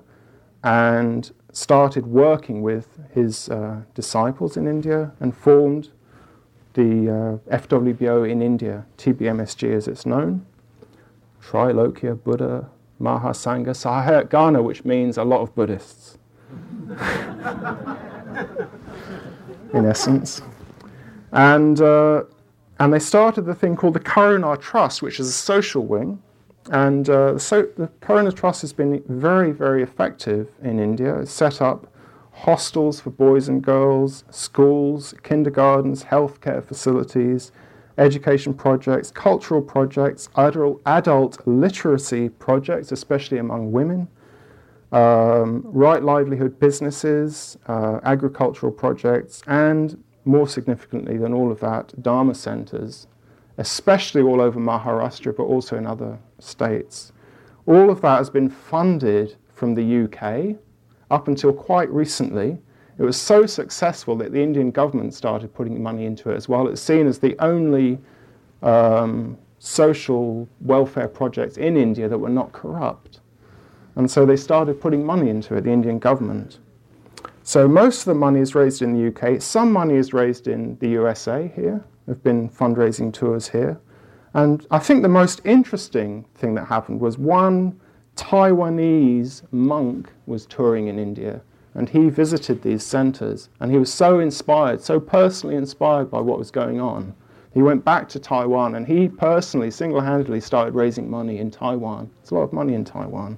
and 0.62 1.30
started 1.52 2.06
working 2.06 2.62
with 2.62 2.98
his 3.12 3.50
uh, 3.50 3.82
disciples 3.92 4.56
in 4.56 4.66
India 4.66 5.12
and 5.20 5.36
formed 5.36 5.90
the 6.72 7.40
uh, 7.50 7.58
FWBO 7.58 8.28
in 8.28 8.40
India, 8.40 8.86
TBMSG 8.96 9.74
as 9.74 9.86
it's 9.86 10.06
known, 10.06 10.46
Trilokya 11.42 12.24
Buddha 12.24 12.70
Mahasangha 12.98 13.66
Sahayat 13.66 14.64
which 14.64 14.82
means 14.86 15.18
a 15.18 15.24
lot 15.24 15.42
of 15.42 15.54
Buddhists. 15.54 16.16
in 19.74 19.84
essence. 19.84 20.40
And, 21.32 21.82
uh, 21.82 22.22
and 22.78 22.92
they 22.92 22.98
started 22.98 23.42
the 23.42 23.54
thing 23.54 23.76
called 23.76 23.94
the 23.94 24.00
Karuna 24.00 24.60
Trust, 24.60 25.02
which 25.02 25.20
is 25.20 25.28
a 25.28 25.32
social 25.32 25.84
wing. 25.84 26.22
And 26.70 27.08
uh, 27.08 27.38
so 27.38 27.68
the 27.76 27.88
Karuna 28.00 28.34
Trust 28.34 28.62
has 28.62 28.72
been 28.72 29.02
very, 29.08 29.52
very 29.52 29.82
effective 29.82 30.48
in 30.62 30.78
India. 30.78 31.18
It's 31.18 31.32
set 31.32 31.60
up 31.60 31.86
hostels 32.32 33.00
for 33.00 33.10
boys 33.10 33.48
and 33.48 33.62
girls, 33.62 34.24
schools, 34.30 35.14
kindergartens, 35.22 36.04
healthcare 36.04 36.64
facilities, 36.64 37.52
education 37.96 38.52
projects, 38.52 39.10
cultural 39.10 39.62
projects, 39.62 40.28
adult, 40.36 40.80
adult 40.86 41.46
literacy 41.46 42.28
projects, 42.28 42.90
especially 42.90 43.38
among 43.38 43.70
women, 43.70 44.08
um, 44.90 45.62
right 45.64 46.02
livelihood 46.02 46.58
businesses, 46.58 47.56
uh, 47.66 48.00
agricultural 48.02 48.72
projects, 48.72 49.42
and 49.46 50.02
more 50.24 50.48
significantly 50.48 51.16
than 51.16 51.32
all 51.32 51.50
of 51.50 51.60
that, 51.60 51.92
Dharma 52.02 52.34
centers, 52.34 53.06
especially 53.58 54.22
all 54.22 54.40
over 54.40 54.58
Maharashtra, 54.58 55.36
but 55.36 55.44
also 55.44 55.76
in 55.76 55.86
other 55.86 56.18
states. 56.38 57.12
All 57.66 57.90
of 57.90 58.00
that 58.02 58.18
has 58.18 58.30
been 58.30 58.50
funded 58.50 59.36
from 59.54 59.74
the 59.74 60.04
UK 60.04 60.56
up 61.10 61.28
until 61.28 61.52
quite 61.52 61.90
recently. 61.90 62.58
It 62.98 63.02
was 63.02 63.20
so 63.20 63.46
successful 63.46 64.16
that 64.16 64.32
the 64.32 64.42
Indian 64.42 64.70
government 64.70 65.14
started 65.14 65.52
putting 65.54 65.82
money 65.82 66.04
into 66.06 66.30
it 66.30 66.36
as 66.36 66.48
well. 66.48 66.68
It's 66.68 66.80
seen 66.80 67.06
as 67.06 67.18
the 67.18 67.36
only 67.40 67.98
um, 68.62 69.36
social 69.58 70.48
welfare 70.60 71.08
project 71.08 71.58
in 71.58 71.76
India 71.76 72.08
that 72.08 72.18
were 72.18 72.28
not 72.28 72.52
corrupt. 72.52 73.20
And 73.96 74.10
so 74.10 74.26
they 74.26 74.36
started 74.36 74.80
putting 74.80 75.04
money 75.04 75.30
into 75.30 75.54
it, 75.54 75.62
the 75.62 75.70
Indian 75.70 75.98
government. 75.98 76.58
So 77.46 77.68
most 77.68 78.00
of 78.00 78.04
the 78.06 78.14
money 78.14 78.40
is 78.40 78.54
raised 78.54 78.80
in 78.80 78.94
the 78.94 79.08
UK. 79.08 79.42
Some 79.42 79.70
money 79.70 79.96
is 79.96 80.14
raised 80.14 80.48
in 80.48 80.78
the 80.78 80.88
USA 80.88 81.52
here. 81.54 81.84
There 82.06 82.14
have 82.14 82.22
been 82.22 82.48
fundraising 82.48 83.12
tours 83.12 83.48
here. 83.48 83.78
And 84.32 84.66
I 84.70 84.78
think 84.78 85.02
the 85.02 85.10
most 85.10 85.42
interesting 85.44 86.24
thing 86.34 86.54
that 86.54 86.64
happened 86.64 87.00
was 87.00 87.18
one 87.18 87.78
Taiwanese 88.16 89.42
monk 89.52 90.10
was 90.24 90.46
touring 90.46 90.86
in 90.86 90.98
India 90.98 91.42
and 91.74 91.90
he 91.90 92.08
visited 92.08 92.62
these 92.62 92.82
centers 92.82 93.50
and 93.60 93.70
he 93.70 93.76
was 93.76 93.92
so 93.92 94.20
inspired, 94.20 94.80
so 94.80 94.98
personally 94.98 95.56
inspired 95.56 96.10
by 96.10 96.20
what 96.20 96.38
was 96.38 96.50
going 96.50 96.80
on. 96.80 97.14
He 97.52 97.60
went 97.60 97.84
back 97.84 98.08
to 98.08 98.18
Taiwan 98.18 98.74
and 98.74 98.86
he 98.86 99.06
personally, 99.06 99.70
single 99.70 100.00
handedly, 100.00 100.40
started 100.40 100.74
raising 100.74 101.10
money 101.10 101.36
in 101.36 101.50
Taiwan. 101.50 102.10
There's 102.22 102.30
a 102.30 102.36
lot 102.36 102.44
of 102.44 102.54
money 102.54 102.72
in 102.72 102.86
Taiwan. 102.86 103.36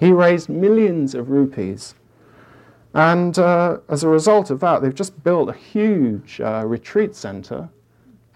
He 0.00 0.10
raised 0.10 0.48
millions 0.48 1.14
of 1.14 1.30
rupees 1.30 1.94
and 2.94 3.38
uh, 3.38 3.78
as 3.88 4.04
a 4.04 4.08
result 4.08 4.50
of 4.50 4.60
that, 4.60 4.80
they've 4.80 4.94
just 4.94 5.22
built 5.24 5.48
a 5.48 5.52
huge 5.52 6.40
uh, 6.40 6.62
retreat 6.64 7.14
center 7.14 7.68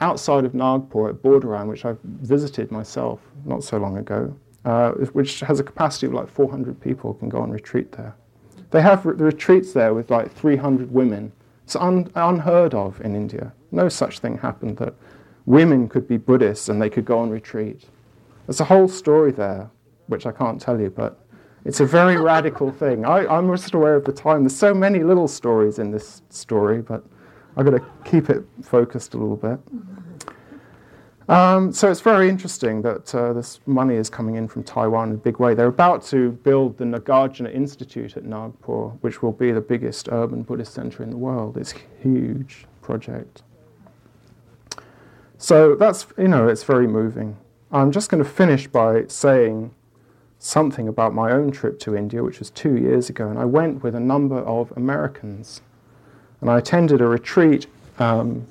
outside 0.00 0.44
of 0.44 0.54
Nagpur 0.54 1.08
at 1.10 1.22
Bor 1.22 1.40
Dharan, 1.40 1.68
which 1.68 1.84
I 1.84 1.94
visited 2.04 2.70
myself 2.70 3.20
not 3.44 3.62
so 3.62 3.78
long 3.78 3.96
ago, 3.98 4.34
uh, 4.64 4.92
which 5.12 5.40
has 5.40 5.60
a 5.60 5.64
capacity 5.64 6.06
of 6.06 6.14
like 6.14 6.28
400 6.28 6.80
people 6.80 7.14
can 7.14 7.28
go 7.28 7.38
on 7.38 7.50
retreat 7.50 7.92
there. 7.92 8.14
They 8.70 8.82
have 8.82 9.06
re- 9.06 9.14
retreats 9.14 9.72
there 9.72 9.94
with 9.94 10.10
like 10.10 10.32
300 10.32 10.92
women. 10.92 11.32
It's 11.64 11.76
un- 11.76 12.10
unheard 12.14 12.74
of 12.74 13.00
in 13.00 13.14
India. 13.14 13.52
No 13.70 13.88
such 13.88 14.18
thing 14.18 14.38
happened 14.38 14.78
that 14.78 14.94
women 15.46 15.88
could 15.88 16.08
be 16.08 16.16
Buddhists 16.16 16.68
and 16.68 16.82
they 16.82 16.90
could 16.90 17.04
go 17.04 17.18
on 17.18 17.30
retreat. 17.30 17.84
There's 18.46 18.60
a 18.60 18.64
whole 18.64 18.88
story 18.88 19.30
there, 19.30 19.70
which 20.06 20.26
I 20.26 20.32
can't 20.32 20.60
tell 20.60 20.80
you, 20.80 20.90
but 20.90 21.20
it's 21.68 21.80
a 21.80 21.84
very 21.84 22.16
radical 22.16 22.72
thing. 22.72 23.04
I, 23.04 23.36
am 23.36 23.54
just 23.54 23.74
aware 23.74 23.94
of 23.94 24.06
the 24.06 24.12
time. 24.12 24.42
There's 24.42 24.56
so 24.56 24.72
many 24.72 25.00
little 25.00 25.28
stories 25.28 25.78
in 25.78 25.90
this 25.90 26.22
story, 26.30 26.80
but 26.80 27.04
I've 27.58 27.66
got 27.66 27.72
to 27.72 27.84
keep 28.10 28.30
it 28.30 28.42
focused 28.62 29.12
a 29.12 29.18
little 29.18 29.36
bit. 29.36 29.60
Um, 31.28 31.70
so 31.70 31.90
it's 31.90 32.00
very 32.00 32.30
interesting 32.30 32.80
that 32.82 33.14
uh, 33.14 33.34
this 33.34 33.60
money 33.66 33.96
is 33.96 34.08
coming 34.08 34.36
in 34.36 34.48
from 34.48 34.64
Taiwan 34.64 35.10
in 35.10 35.16
a 35.16 35.18
big 35.18 35.40
way. 35.40 35.52
They're 35.52 35.66
about 35.66 36.02
to 36.06 36.32
build 36.32 36.78
the 36.78 36.86
Nagarjuna 36.86 37.54
Institute 37.54 38.16
at 38.16 38.24
Nagpur, 38.24 38.86
which 39.02 39.20
will 39.20 39.32
be 39.32 39.52
the 39.52 39.60
biggest 39.60 40.08
urban 40.10 40.44
Buddhist 40.44 40.72
center 40.72 41.02
in 41.02 41.10
the 41.10 41.18
world. 41.18 41.58
It's 41.58 41.74
a 41.74 42.02
huge 42.02 42.64
project. 42.80 43.42
So 45.36 45.74
that's, 45.74 46.06
you 46.16 46.28
know, 46.28 46.48
it's 46.48 46.64
very 46.64 46.88
moving. 46.88 47.36
I'm 47.70 47.92
just 47.92 48.08
going 48.08 48.24
to 48.24 48.30
finish 48.30 48.66
by 48.66 49.04
saying 49.08 49.74
something 50.38 50.88
about 50.88 51.14
my 51.14 51.32
own 51.32 51.50
trip 51.50 51.78
to 51.80 51.96
India, 51.96 52.22
which 52.22 52.38
was 52.38 52.50
two 52.50 52.76
years 52.76 53.10
ago, 53.10 53.28
and 53.28 53.38
I 53.38 53.44
went 53.44 53.82
with 53.82 53.94
a 53.94 54.00
number 54.00 54.38
of 54.38 54.72
Americans. 54.76 55.60
And 56.40 56.48
I 56.48 56.58
attended 56.58 57.00
a 57.00 57.06
retreat 57.06 57.66
um, 57.98 58.46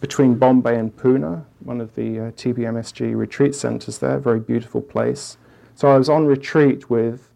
between 0.00 0.34
Bombay 0.34 0.78
and 0.78 0.94
Pune, 0.94 1.44
one 1.60 1.80
of 1.80 1.94
the 1.94 2.20
uh, 2.20 2.30
TBMSG 2.32 3.16
retreat 3.16 3.54
centers 3.54 3.98
there, 3.98 4.18
very 4.18 4.40
beautiful 4.40 4.82
place. 4.82 5.38
So 5.74 5.88
I 5.88 5.96
was 5.96 6.10
on 6.10 6.26
retreat 6.26 6.90
with 6.90 7.30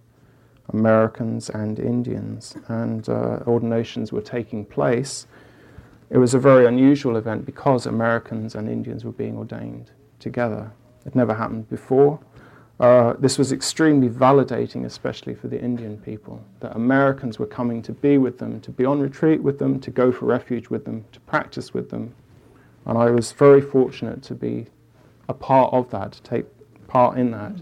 Americans 0.68 1.48
and 1.48 1.78
Indians, 1.78 2.54
and 2.68 3.08
uh, 3.08 3.40
ordinations 3.46 4.12
were 4.12 4.20
taking 4.20 4.66
place. 4.66 5.26
It 6.10 6.18
was 6.18 6.34
a 6.34 6.38
very 6.38 6.66
unusual 6.66 7.16
event 7.16 7.46
because 7.46 7.86
Americans 7.86 8.54
and 8.54 8.68
Indians 8.68 9.02
were 9.02 9.12
being 9.12 9.38
ordained 9.38 9.90
together. 10.18 10.70
It 11.06 11.14
never 11.14 11.34
happened 11.34 11.70
before. 11.70 12.20
Uh, 12.80 13.14
this 13.18 13.38
was 13.38 13.50
extremely 13.50 14.08
validating, 14.08 14.84
especially 14.84 15.34
for 15.34 15.48
the 15.48 15.60
Indian 15.60 15.98
people, 15.98 16.40
that 16.60 16.76
Americans 16.76 17.38
were 17.38 17.46
coming 17.46 17.82
to 17.82 17.92
be 17.92 18.18
with 18.18 18.38
them, 18.38 18.60
to 18.60 18.70
be 18.70 18.84
on 18.84 19.00
retreat 19.00 19.42
with 19.42 19.58
them, 19.58 19.80
to 19.80 19.90
go 19.90 20.12
for 20.12 20.26
refuge 20.26 20.68
with 20.68 20.84
them, 20.84 21.04
to 21.10 21.18
practice 21.20 21.74
with 21.74 21.90
them. 21.90 22.14
And 22.86 22.96
I 22.96 23.10
was 23.10 23.32
very 23.32 23.60
fortunate 23.60 24.22
to 24.24 24.34
be 24.34 24.66
a 25.28 25.34
part 25.34 25.74
of 25.74 25.90
that, 25.90 26.12
to 26.12 26.22
take 26.22 26.46
part 26.86 27.18
in 27.18 27.32
that. 27.32 27.52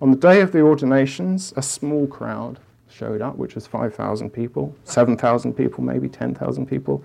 On 0.00 0.12
the 0.12 0.16
day 0.16 0.40
of 0.40 0.52
the 0.52 0.60
ordinations, 0.60 1.52
a 1.56 1.62
small 1.62 2.06
crowd 2.06 2.60
showed 2.88 3.20
up, 3.20 3.36
which 3.36 3.56
was 3.56 3.66
5,000 3.66 4.30
people, 4.30 4.74
7,000 4.84 5.54
people, 5.54 5.82
maybe 5.82 6.08
10,000 6.08 6.66
people. 6.66 7.02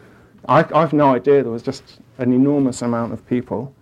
I, 0.48 0.62
have 0.62 0.94
no 0.94 1.14
idea, 1.14 1.42
there 1.42 1.52
was 1.52 1.64
just 1.64 2.00
an 2.20 2.32
enormous 2.32 2.84
amount 2.84 3.14
of 3.14 3.26
people. 3.28 3.74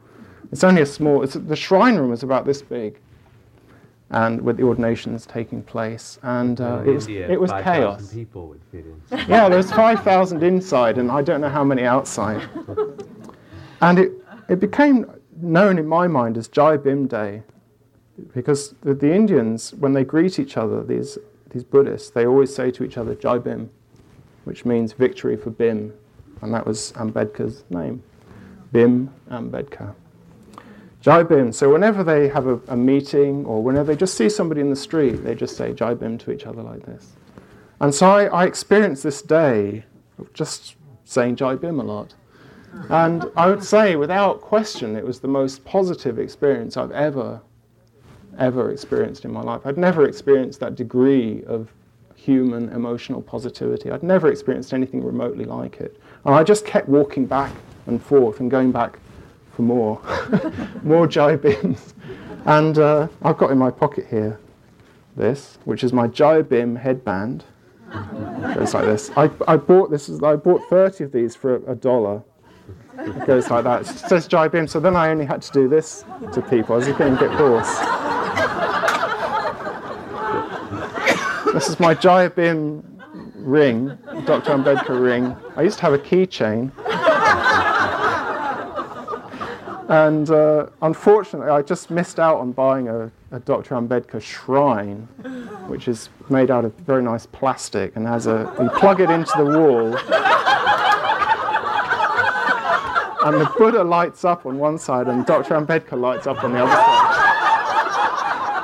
It's 0.51 0.63
only 0.63 0.81
a 0.81 0.85
small, 0.85 1.25
the 1.25 1.55
shrine 1.55 1.95
room 1.95 2.13
is 2.13 2.23
about 2.23 2.45
this 2.45 2.61
big 2.61 2.99
and 4.11 4.39
with 4.41 4.57
the 4.57 4.63
ordinations 4.63 5.25
taking 5.25 5.63
place, 5.63 6.19
and 6.21 6.61
uh, 6.61 6.83
it 6.85 6.91
was, 6.91 7.07
India, 7.07 7.29
it 7.29 7.39
was 7.39 7.51
chaos. 7.51 8.13
People 8.13 8.47
would 8.47 8.61
fit 8.71 8.85
in. 8.85 9.01
yeah, 9.27 9.49
there 9.49 9.57
was 9.57 9.71
five 9.71 10.03
thousand 10.03 10.43
inside, 10.43 10.97
and 10.97 11.11
I 11.11 11.21
don't 11.21 11.41
know 11.41 11.49
how 11.49 11.63
many 11.63 11.83
outside. 11.83 12.47
and 13.81 13.99
it 13.99 14.11
it 14.47 14.59
became 14.59 15.09
known 15.41 15.79
in 15.79 15.87
my 15.87 16.07
mind 16.07 16.37
as 16.37 16.47
Jai 16.47 16.77
Bhim 16.77 17.09
Day, 17.09 17.41
because 18.33 18.75
the, 18.81 18.93
the, 18.93 19.13
Indians, 19.13 19.73
when 19.73 19.93
they 19.93 20.03
greet 20.03 20.39
each 20.39 20.55
other, 20.55 20.83
these 20.83 21.17
these 21.49 21.63
Buddhists, 21.63 22.11
they 22.11 22.27
always 22.27 22.53
say 22.53 22.69
to 22.71 22.83
each 22.83 22.97
other 22.97 23.15
Jai 23.15 23.39
Bhim, 23.39 23.69
which 24.43 24.65
means 24.65 24.93
victory 24.93 25.35
for 25.35 25.49
Bhim, 25.49 25.91
and 26.41 26.53
that 26.53 26.65
was 26.65 26.91
Ambedkar's 26.93 27.63
name, 27.71 28.03
Bhim 28.71 29.09
Ambedkar. 29.31 29.95
Jai 31.05 31.23
Bhim. 31.23 31.53
So 31.53 31.71
whenever 31.71 32.03
they 32.03 32.27
have 32.29 32.47
a, 32.47 32.59
a, 32.67 32.75
meeting 32.75 33.45
or 33.45 33.61
whenever 33.61 33.93
they 33.93 33.95
just 33.95 34.15
see 34.15 34.27
somebody 34.27 34.59
in 34.59 34.71
the 34.71 34.75
street, 34.75 35.23
they 35.23 35.35
just 35.35 35.55
say 35.55 35.71
Jai 35.71 35.93
Bhim 35.93 36.17
to 36.21 36.31
each 36.31 36.47
other 36.47 36.63
like 36.63 36.83
this. 36.83 37.13
And 37.79 37.93
so 37.93 38.07
I, 38.09 38.25
I 38.25 38.45
experienced 38.45 39.03
this 39.03 39.21
day 39.21 39.85
just 40.33 40.77
saying 41.03 41.35
Jai 41.35 41.57
Bhim 41.57 41.79
a 41.79 41.83
lot. 41.83 42.15
And 42.89 43.29
I 43.37 43.45
would 43.45 43.63
say, 43.63 43.95
without 43.95 44.41
question, 44.41 44.95
it 44.95 45.05
was 45.05 45.19
the 45.19 45.27
most 45.27 45.63
positive 45.63 46.17
experience 46.17 46.75
I've 46.75 46.89
ever, 46.89 47.39
ever 48.39 48.71
experienced 48.71 49.25
in 49.25 49.31
my 49.31 49.41
life. 49.41 49.61
I'd 49.63 49.77
never 49.77 50.07
experienced 50.07 50.59
that 50.61 50.73
degree 50.73 51.43
of 51.43 51.71
human 52.15 52.69
emotional 52.69 53.21
positivity. 53.21 53.91
I'd 53.91 54.01
never 54.01 54.31
experienced 54.31 54.73
anything 54.73 55.03
remotely 55.03 55.45
like 55.45 55.81
it. 55.81 56.01
And 56.25 56.33
I 56.33 56.43
just 56.43 56.65
kept 56.65 56.89
walking 56.89 57.27
back 57.27 57.53
and 57.85 58.01
forth 58.01 58.39
and 58.39 58.49
going 58.49 58.71
back 58.71 58.97
for 59.55 59.61
more, 59.61 60.01
more 60.83 61.07
Jai 61.07 61.37
Bhims. 61.37 61.93
And 62.45 62.77
uh, 62.77 63.07
I've 63.23 63.37
got 63.37 63.51
in 63.51 63.57
my 63.57 63.71
pocket 63.71 64.07
here 64.09 64.39
this, 65.15 65.57
which 65.65 65.83
is 65.83 65.93
my 65.93 66.07
Jai 66.07 66.41
Bhim 66.41 66.79
headband. 66.79 67.43
It 67.91 68.55
goes 68.55 68.73
like 68.73 68.85
this. 68.85 69.09
I, 69.15 69.29
I 69.47 69.57
bought 69.57 69.89
this. 69.89 70.09
I 70.21 70.35
bought 70.35 70.61
30 70.69 71.05
of 71.05 71.11
these 71.11 71.35
for 71.35 71.55
a, 71.55 71.71
a 71.71 71.75
dollar. 71.75 72.21
It 72.97 73.25
goes 73.25 73.49
like 73.49 73.63
that. 73.63 73.81
It 73.81 73.87
says 73.87 74.27
Jai 74.27 74.49
Bhim. 74.49 74.69
So 74.69 74.79
then 74.79 74.95
I 74.95 75.09
only 75.09 75.25
had 75.25 75.41
to 75.43 75.51
do 75.51 75.67
this 75.67 76.03
to 76.33 76.41
people. 76.41 76.75
I 76.75 76.77
was 76.79 76.87
going 76.89 77.17
to 77.17 77.19
get 77.19 77.31
hoarse. 77.31 77.79
this 81.53 81.69
is 81.69 81.79
my 81.79 81.93
Jai 81.93 82.27
Bhim 82.29 82.83
ring, 83.35 83.97
Dr. 84.25 84.51
Ambedkar 84.51 85.01
ring. 85.01 85.35
I 85.55 85.61
used 85.61 85.77
to 85.77 85.83
have 85.83 85.93
a 85.93 85.99
keychain. 85.99 86.71
And 89.89 90.29
uh, 90.29 90.67
unfortunately, 90.81 91.49
I 91.49 91.61
just 91.61 91.91
missed 91.91 92.19
out 92.19 92.37
on 92.37 92.51
buying 92.51 92.87
a, 92.87 93.11
a, 93.31 93.39
Dr. 93.39 93.75
Ambedkar 93.75 94.21
shrine, 94.21 95.01
which 95.67 95.87
is 95.87 96.09
made 96.29 96.49
out 96.49 96.65
of 96.65 96.73
very 96.75 97.03
nice 97.03 97.25
plastic 97.27 97.95
and 97.95 98.07
has 98.07 98.25
a. 98.25 98.51
You 98.59 98.69
plug 98.69 98.99
it 98.99 99.09
into 99.09 99.31
the 99.37 99.45
wall, 99.45 99.95
and 103.25 103.41
the 103.41 103.51
Buddha 103.57 103.83
lights 103.83 104.25
up 104.25 104.45
on 104.45 104.57
one 104.57 104.77
side, 104.79 105.07
and 105.07 105.25
Dr. 105.25 105.55
Ambedkar 105.55 105.99
lights 105.99 106.25
up 106.25 106.43
on 106.43 106.53
the 106.53 106.63
other 106.63 106.71
side. 106.71 107.21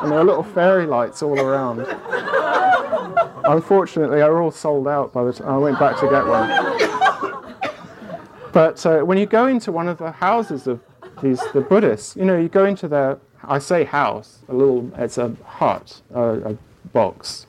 And 0.02 0.12
there 0.12 0.20
are 0.20 0.24
little 0.24 0.44
fairy 0.44 0.88
lights 0.88 1.22
all 1.22 1.40
around. 1.40 1.86
Unfortunately, 3.46 4.18
they 4.18 4.24
were 4.28 4.42
all 4.42 4.52
sold 4.52 4.88
out 4.88 5.14
by 5.14 5.24
the 5.24 5.34
time 5.34 5.50
I 5.50 5.58
went 5.58 5.78
back 5.78 6.00
to 6.00 6.10
get 6.10 6.26
one. 6.26 6.50
But 8.52 8.86
uh, 8.86 9.00
when 9.02 9.18
you 9.18 9.26
go 9.26 9.48
into 9.48 9.72
one 9.72 9.88
of 9.88 9.98
the 9.98 10.12
houses 10.12 10.68
of 10.68 10.82
the 11.22 11.62
Buddhists. 11.62 12.16
You 12.16 12.26
know, 12.26 12.38
you 12.38 12.50
go 12.50 12.66
into 12.66 12.88
their 12.88 13.20
I 13.44 13.60
say 13.60 13.84
house, 13.84 14.40
a 14.48 14.54
little 14.54 14.92
it's 14.98 15.18
a 15.18 15.36
hut, 15.46 16.02
a, 16.14 16.52
a 16.52 16.58
box 16.94 17.48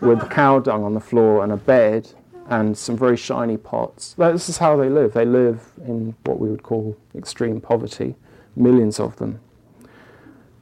with 0.00 0.28
cow 0.30 0.58
dung 0.60 0.84
on 0.84 0.94
the 0.94 1.00
floor 1.00 1.42
and 1.42 1.52
a 1.52 1.56
bed 1.56 2.10
and 2.48 2.76
some 2.76 2.96
very 2.96 3.16
shiny 3.16 3.56
pots. 3.56 4.14
This 4.14 4.48
is 4.48 4.58
how 4.58 4.76
they 4.76 4.88
live. 4.88 5.12
They 5.12 5.24
live 5.24 5.72
in 5.84 6.14
what 6.24 6.38
we 6.38 6.48
would 6.48 6.62
call 6.62 6.96
extreme 7.14 7.60
poverty, 7.60 8.14
millions 8.56 9.00
of 9.00 9.16
them. 9.16 9.40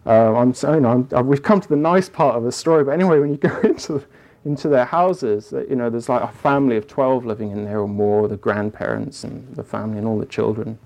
Uh, 0.05 0.35
I'm 0.37 0.55
saying 0.55 0.87
I'm, 0.87 1.09
uh, 1.15 1.23
we've 1.23 1.43
come 1.43 1.61
to 1.61 1.69
the 1.69 1.77
nice 1.77 2.09
part 2.09 2.37
of 2.37 2.45
the 2.45 2.53
story, 2.53 2.85
but 2.85 2.93
anyway, 2.93 3.19
when 3.19 3.31
you 3.31 3.37
go 3.37 3.59
into 3.61 4.05
into 4.45 4.69
their 4.69 4.85
houses, 4.85 5.53
you 5.69 5.75
know, 5.75 5.91
there's 5.91 6.09
like 6.09 6.23
a 6.23 6.29
family 6.29 6.77
of 6.77 6.87
12 6.87 7.27
living 7.27 7.51
in 7.51 7.65
there 7.65 7.81
or 7.81 7.89
more, 7.89 8.29
the 8.29 8.37
grandparents 8.37 9.25
and 9.25 9.57
the 9.57 9.65
family 9.65 9.99
and 9.99 10.07
all 10.07 10.19
the 10.19 10.27
children. 10.27 10.79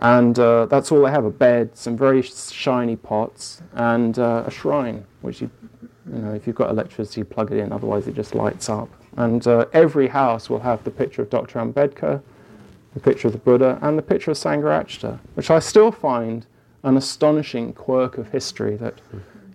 And 0.00 0.38
uh, 0.38 0.66
that's 0.66 0.92
all 0.92 1.02
they 1.02 1.10
have 1.10 1.24
a 1.24 1.30
bed, 1.30 1.76
some 1.76 1.96
very 1.96 2.22
shiny 2.22 2.96
pots, 2.96 3.62
and 3.74 4.18
uh, 4.18 4.44
a 4.46 4.50
shrine, 4.50 5.04
which 5.22 5.40
you, 5.40 5.50
you 6.12 6.18
know, 6.18 6.34
if 6.34 6.46
you've 6.46 6.56
got 6.56 6.70
electricity, 6.70 7.24
plug 7.24 7.50
it 7.50 7.58
in, 7.58 7.72
otherwise 7.72 8.06
it 8.06 8.14
just 8.14 8.34
lights 8.34 8.68
up. 8.68 8.88
And 9.16 9.44
uh, 9.46 9.66
every 9.72 10.06
house 10.06 10.48
will 10.48 10.60
have 10.60 10.84
the 10.84 10.92
picture 10.92 11.22
of 11.22 11.30
Dr. 11.30 11.58
Ambedkar, 11.58 12.22
the 12.94 13.00
picture 13.00 13.26
of 13.26 13.32
the 13.32 13.40
Buddha, 13.40 13.78
and 13.82 13.98
the 13.98 14.02
picture 14.02 14.30
of 14.30 14.36
Sangharakshita, 14.36 15.18
which 15.34 15.50
I 15.50 15.58
still 15.58 15.90
find 15.90 16.46
an 16.84 16.96
astonishing 16.96 17.72
quirk 17.72 18.18
of 18.18 18.30
history 18.30 18.76
that 18.76 18.94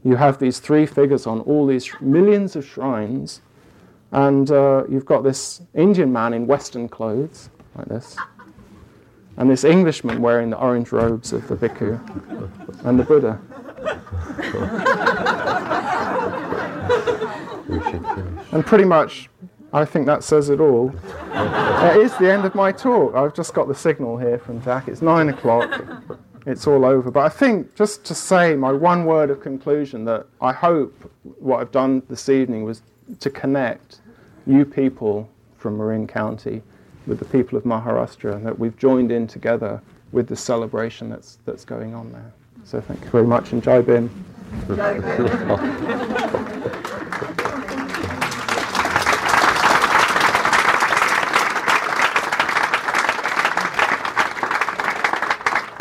you 0.04 0.18
have 0.18 0.40
these 0.40 0.60
three 0.60 0.86
figures 0.86 1.26
on 1.26 1.40
all 1.42 1.66
these 1.66 1.90
millions 2.02 2.58
of 2.58 2.66
shrines, 2.66 3.42
and 4.12 4.52
uh, 4.52 4.84
you've 4.90 5.06
got 5.06 5.24
this 5.24 5.62
Indian 5.74 6.12
man 6.12 6.34
in 6.34 6.46
Western 6.46 6.90
clothes, 6.90 7.50
like 7.76 7.88
this 7.88 8.18
and 9.38 9.50
this 9.50 9.64
Englishman 9.64 10.22
wearing 10.22 10.50
the 10.50 10.58
orange 10.58 10.92
robes 10.92 11.34
of 11.34 11.48
the 11.48 11.56
bhikkhu 11.56 12.00
and 12.86 13.00
the 13.00 13.04
Buddha. 13.04 13.40
and 18.52 18.66
pretty 18.66 18.86
much, 18.86 19.30
I 19.72 19.86
think 19.86 20.06
that 20.06 20.24
says 20.24 20.50
it 20.50 20.60
all. 20.60 20.94
It 21.34 21.98
is 21.98 22.16
the 22.18 22.32
end 22.32 22.46
of 22.46 22.54
my 22.54 22.72
talk. 22.72 23.16
I've 23.16 23.34
just 23.34 23.54
got 23.54 23.68
the 23.68 23.76
signal 23.76 24.18
here 24.18 24.38
from 24.38 24.62
Jack. 24.62 24.88
It's 24.88 25.02
nine 25.02 25.30
o'clock. 25.30 25.82
It's 26.46 26.68
all 26.68 26.86
over. 26.86 27.10
But 27.10 27.22
I 27.22 27.30
think, 27.30 27.74
just 27.76 28.04
to 28.06 28.14
say 28.14 28.56
my 28.56 28.72
one 28.72 29.06
word 29.06 29.30
of 29.30 29.42
conclusion, 29.42 30.06
that 30.06 30.28
I 30.42 30.54
hope 30.54 31.12
what 31.40 31.62
I've 31.62 31.72
done 31.72 32.04
this 32.10 32.30
evening 32.30 32.64
was 32.64 32.82
to 33.20 33.30
connect 33.30 34.02
you 34.46 34.66
people 34.66 35.30
from 35.58 35.78
Marin 35.78 36.06
County 36.06 36.62
with 37.06 37.20
the 37.20 37.26
people 37.26 37.58
of 37.58 37.64
Maharashtra, 37.64 38.36
and 38.36 38.46
that 38.46 38.58
we've 38.58 38.78
joined 38.78 39.12
in 39.12 39.28
together 39.28 39.82
with 40.12 40.28
the 40.28 40.36
celebration 40.36 41.10
that's, 41.10 41.40
that's 41.46 41.66
going 41.66 41.94
on 41.94 42.12
there. 42.12 42.32
So 42.64 42.80
thank 42.80 43.04
you 43.04 43.10
very 43.10 43.28
much, 43.28 43.52
and 43.52 43.62
Jai 43.62 43.82
Bhim. 43.82 44.10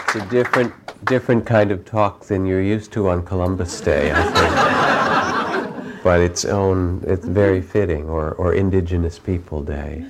it's 0.06 0.16
a 0.16 0.28
different, 0.28 0.74
different 1.04 1.46
kind 1.46 1.70
of 1.70 1.84
talk 1.84 2.24
than 2.24 2.46
you're 2.46 2.62
used 2.62 2.92
to 2.92 3.08
on 3.08 3.24
Columbus 3.24 3.80
Day, 3.80 4.10
I 4.12 5.82
think. 5.82 6.02
but 6.02 6.20
its 6.20 6.44
own, 6.44 7.04
it's 7.06 7.26
very 7.26 7.62
fitting, 7.62 8.08
or, 8.08 8.32
or 8.32 8.54
Indigenous 8.54 9.18
People 9.18 9.62
Day 9.62 10.06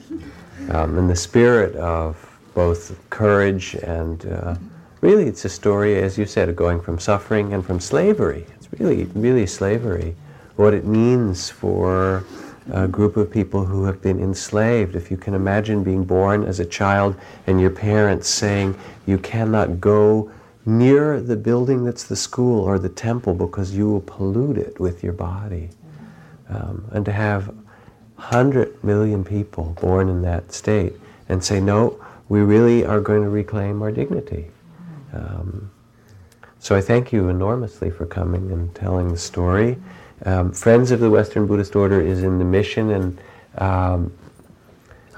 um, 0.70 0.98
in 0.98 1.08
the 1.08 1.16
spirit 1.16 1.74
of 1.76 2.16
both 2.54 2.98
courage 3.10 3.74
and 3.74 4.26
uh, 4.26 4.54
really 5.00 5.24
it's 5.24 5.44
a 5.44 5.48
story, 5.48 6.00
as 6.00 6.16
you 6.16 6.26
said, 6.26 6.48
of 6.48 6.56
going 6.56 6.80
from 6.80 6.98
suffering 6.98 7.52
and 7.52 7.64
from 7.64 7.80
slavery. 7.80 8.46
It's 8.56 8.68
really, 8.78 9.04
really 9.14 9.46
slavery. 9.46 10.14
What 10.56 10.74
it 10.74 10.84
means 10.84 11.50
for 11.50 12.24
a 12.70 12.86
group 12.86 13.16
of 13.16 13.30
people 13.30 13.64
who 13.64 13.84
have 13.84 14.00
been 14.00 14.20
enslaved. 14.20 14.94
If 14.94 15.10
you 15.10 15.16
can 15.16 15.34
imagine 15.34 15.82
being 15.82 16.04
born 16.04 16.44
as 16.44 16.60
a 16.60 16.64
child 16.64 17.16
and 17.46 17.60
your 17.60 17.70
parents 17.70 18.28
saying 18.28 18.78
you 19.06 19.18
cannot 19.18 19.80
go 19.80 20.30
near 20.64 21.20
the 21.20 21.34
building 21.34 21.84
that's 21.84 22.04
the 22.04 22.14
school 22.14 22.62
or 22.62 22.78
the 22.78 22.88
temple 22.88 23.34
because 23.34 23.74
you 23.74 23.90
will 23.90 24.02
pollute 24.02 24.58
it 24.58 24.78
with 24.78 25.02
your 25.02 25.12
body. 25.12 25.70
Um, 26.48 26.84
and 26.92 27.04
to 27.04 27.12
have 27.12 27.52
100 28.22 28.82
million 28.84 29.24
people 29.24 29.76
born 29.80 30.08
in 30.08 30.22
that 30.22 30.52
state 30.52 30.94
and 31.28 31.42
say, 31.42 31.60
no, 31.60 31.98
we 32.28 32.40
really 32.40 32.84
are 32.84 33.00
going 33.00 33.22
to 33.22 33.28
reclaim 33.28 33.82
our 33.82 33.90
dignity. 33.90 34.46
Um, 35.12 35.70
so 36.60 36.76
I 36.76 36.80
thank 36.80 37.12
you 37.12 37.28
enormously 37.28 37.90
for 37.90 38.06
coming 38.06 38.52
and 38.52 38.72
telling 38.76 39.08
the 39.08 39.18
story. 39.18 39.76
Um, 40.24 40.52
Friends 40.52 40.92
of 40.92 41.00
the 41.00 41.10
Western 41.10 41.48
Buddhist 41.48 41.74
Order 41.74 42.00
is 42.00 42.22
in 42.22 42.38
the 42.38 42.44
mission, 42.44 42.90
and 42.90 43.20
um, 43.58 44.12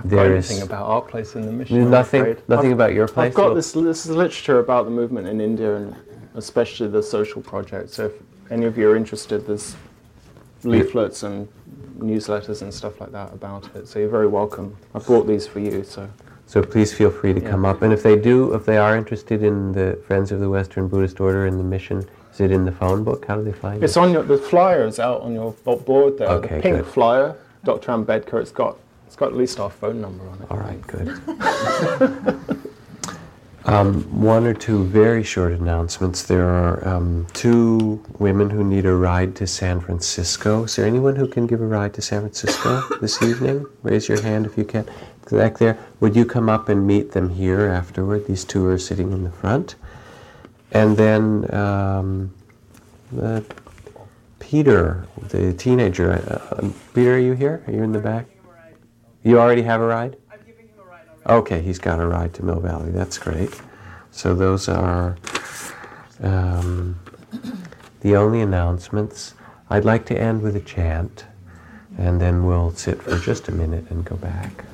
there 0.03 0.35
is 0.35 0.51
anything 0.51 0.67
about 0.67 0.87
our 0.87 1.03
place 1.03 1.35
in 1.35 1.45
the 1.45 1.53
mission. 1.53 1.91
Nothing, 1.91 2.37
nothing 2.49 2.71
I've, 2.71 2.73
about 2.73 2.95
your 2.95 3.07
place. 3.07 3.29
I've 3.29 3.35
got 3.35 3.53
this, 3.53 3.73
this 3.73 4.07
literature 4.07 4.61
about 4.61 4.87
the 4.87 4.91
movement 4.91 5.29
in 5.29 5.43
India, 5.43 5.77
and 5.77 5.95
especially 6.35 6.89
the 6.89 7.03
social 7.03 7.43
project. 7.43 7.91
So 7.91 8.07
if 8.07 8.13
any 8.51 8.65
of 8.65 8.79
you 8.79 8.91
are 8.91 8.97
interested, 8.97 9.47
there's 9.47 9.77
leaflets 10.65 11.23
and 11.23 11.49
newsletters 11.99 12.63
and 12.63 12.73
stuff 12.73 13.01
like 13.01 13.13
that 13.13 13.33
about 13.33 13.75
it. 13.75 13.89
So 13.89 13.99
you're 13.99 14.09
very 14.09 14.27
welcome. 14.27 14.77
I 14.95 14.99
brought 14.99 15.27
these 15.27 15.47
for 15.47 15.61
you. 15.61 15.85
So. 15.85 16.09
So 16.47 16.63
please 16.63 16.93
feel 16.93 17.11
free 17.11 17.33
to 17.33 17.41
yeah. 17.41 17.51
come 17.51 17.65
up. 17.65 17.83
And 17.83 17.93
if 17.93 18.03
they 18.03 18.17
do, 18.17 18.53
if 18.55 18.67
they 18.67 18.77
are 18.77 18.97
interested 18.97 19.43
in 19.43 19.73
the 19.73 19.99
Friends 20.07 20.31
of 20.31 20.41
the 20.41 20.49
Western 20.49 20.89
Buddhist 20.89 21.21
Order 21.21 21.47
and 21.47 21.59
the 21.59 21.65
mission, 21.65 22.07
is 22.33 22.41
it 22.41 22.51
in 22.51 22.65
the 22.65 22.73
phone 22.73 23.05
book? 23.05 23.25
How 23.27 23.37
do 23.37 23.45
they 23.45 23.53
find 23.53 23.83
it's 23.83 23.97
it? 23.97 24.01
on 24.01 24.13
your 24.13 24.23
the 24.23 24.37
flyer 24.37 24.87
is 24.87 24.99
out 24.99 25.23
on 25.23 25.33
your 25.33 25.53
board 25.53 26.19
there. 26.19 26.29
Okay, 26.29 26.57
the 26.57 26.63
pink 26.63 26.77
good. 26.77 26.87
flyer, 26.87 27.37
Dr. 27.65 27.93
Ambedkar. 27.93 28.41
It's 28.41 28.51
got 28.51 28.77
it's 29.07 29.17
got 29.17 29.29
at 29.29 29.37
least 29.37 29.61
our 29.61 29.71
phone 29.71 30.01
number 30.01 30.29
on 30.29 30.43
it. 30.43 30.51
All 30.51 30.59
right, 30.59 30.87
good. 30.87 32.65
Um, 33.67 34.03
one 34.21 34.47
or 34.47 34.53
two 34.53 34.85
very 34.85 35.23
short 35.23 35.53
announcements. 35.53 36.23
There 36.23 36.47
are 36.47 36.87
um, 36.87 37.27
two 37.33 38.05
women 38.19 38.51
who 38.51 38.63
need 38.63 38.85
a 38.85 38.95
ride 38.95 39.35
to 39.37 39.47
San 39.47 39.81
Francisco. 39.81 40.65
Is 40.65 40.77
there 40.77 40.85
anyone 40.85 41.17
who 41.17 41.27
can 41.27 41.47
give 41.47 41.63
a 41.63 41.67
ride 41.67 41.95
to 41.95 42.03
San 42.03 42.21
Francisco 42.21 42.83
this 43.01 43.23
evening? 43.23 43.65
Raise 43.83 44.07
your 44.07 44.21
hand 44.21 44.45
if 44.45 44.59
you 44.59 44.65
can. 44.65 44.87
Back 45.31 45.57
there. 45.57 45.79
Would 46.01 46.15
you 46.15 46.27
come 46.27 46.51
up 46.51 46.69
and 46.69 46.87
meet 46.87 47.13
them 47.13 47.31
here 47.31 47.69
afterward? 47.69 48.27
These 48.27 48.45
two 48.45 48.67
are 48.67 48.79
sitting 48.79 49.13
in 49.13 49.25
the 49.25 49.31
front. 49.31 49.77
And 50.71 50.99
then 50.99 51.53
um, 51.55 52.35
uh, 53.19 53.41
Peter, 54.41 55.07
the 55.29 55.55
teenager. 55.55 56.13
Uh, 56.13 56.69
Peter, 56.93 57.15
are 57.15 57.19
you 57.19 57.33
here? 57.33 57.65
Are 57.67 57.73
you 57.73 57.83
in 57.83 57.93
the 57.93 57.99
back? 57.99 58.27
You 59.23 59.41
already 59.41 59.63
have 59.63 59.81
a 59.81 59.87
ride? 59.87 60.17
Okay, 61.27 61.63
he's 61.63 61.79
got 61.79 62.01
a 62.01 62.07
ride 62.07 62.35
to 62.35 62.45
Mill 62.45 62.61
Valley. 62.61 62.91
That's 62.91 63.17
great. 63.17 63.51
So 64.11 64.35
those 64.35 64.69
are 64.69 65.17
um, 66.23 67.01
the 68.01 68.15
only 68.15 68.43
announcements. 68.43 69.35
I'd 69.71 69.87
like 69.87 70.05
to 70.07 70.21
end 70.21 70.43
with 70.43 70.55
a 70.55 70.61
chant, 70.61 71.25
and 71.97 72.21
then 72.21 72.45
we'll 72.45 72.73
sit 72.73 73.03
for 73.03 73.19
just 73.19 73.49
a 73.49 73.53
minute 73.53 73.91
and 73.91 74.05
go 74.05 74.17
back. 74.17 74.67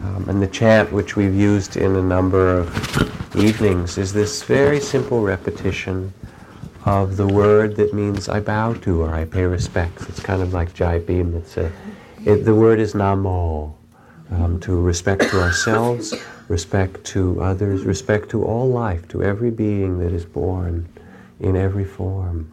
Um, 0.00 0.26
and 0.30 0.42
the 0.42 0.46
chant, 0.46 0.90
which 0.90 1.16
we've 1.16 1.34
used 1.34 1.76
in 1.76 1.96
a 1.96 2.02
number 2.02 2.58
of 2.58 3.36
evenings, 3.36 3.98
is 3.98 4.10
this 4.10 4.42
very 4.42 4.80
simple 4.80 5.20
repetition 5.20 6.14
of 6.86 7.18
the 7.18 7.26
word 7.26 7.76
that 7.76 7.92
means 7.92 8.26
I 8.26 8.40
bow 8.40 8.72
to 8.72 9.02
or 9.02 9.14
I 9.14 9.26
pay 9.26 9.44
respects. 9.44 10.08
It's 10.08 10.18
kind 10.18 10.40
of 10.40 10.54
like 10.54 10.72
Jai 10.72 10.98
Bhim. 10.98 11.36
It's 11.36 11.58
a, 11.58 11.70
it, 12.24 12.44
the 12.46 12.54
word 12.54 12.80
is 12.80 12.94
Namo 12.94 13.74
um, 14.32 14.58
to 14.60 14.80
respect 14.80 15.22
to 15.30 15.40
ourselves, 15.40 16.14
respect 16.48 17.04
to 17.04 17.40
others, 17.42 17.84
respect 17.84 18.30
to 18.30 18.44
all 18.44 18.68
life, 18.68 19.06
to 19.08 19.22
every 19.22 19.50
being 19.50 19.98
that 19.98 20.12
is 20.12 20.24
born 20.24 20.88
in 21.40 21.56
every 21.56 21.84
form. 21.84 22.50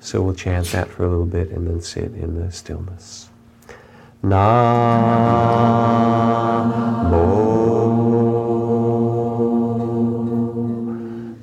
So 0.00 0.22
we'll 0.22 0.34
chant 0.34 0.68
that 0.68 0.88
for 0.88 1.04
a 1.04 1.08
little 1.08 1.26
bit 1.26 1.50
and 1.50 1.66
then 1.66 1.80
sit 1.80 2.14
in 2.14 2.38
the 2.38 2.52
stillness. 2.52 3.28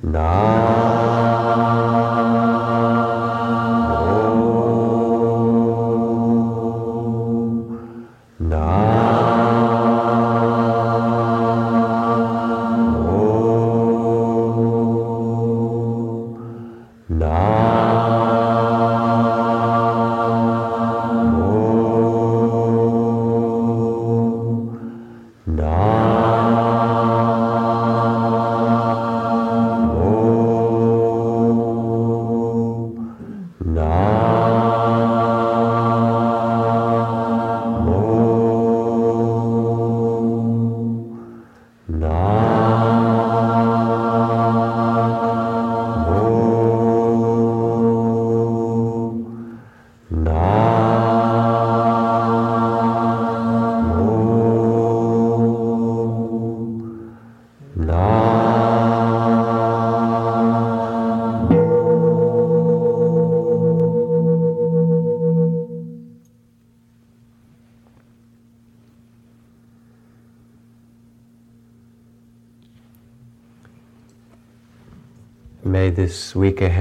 May 0.03 0.62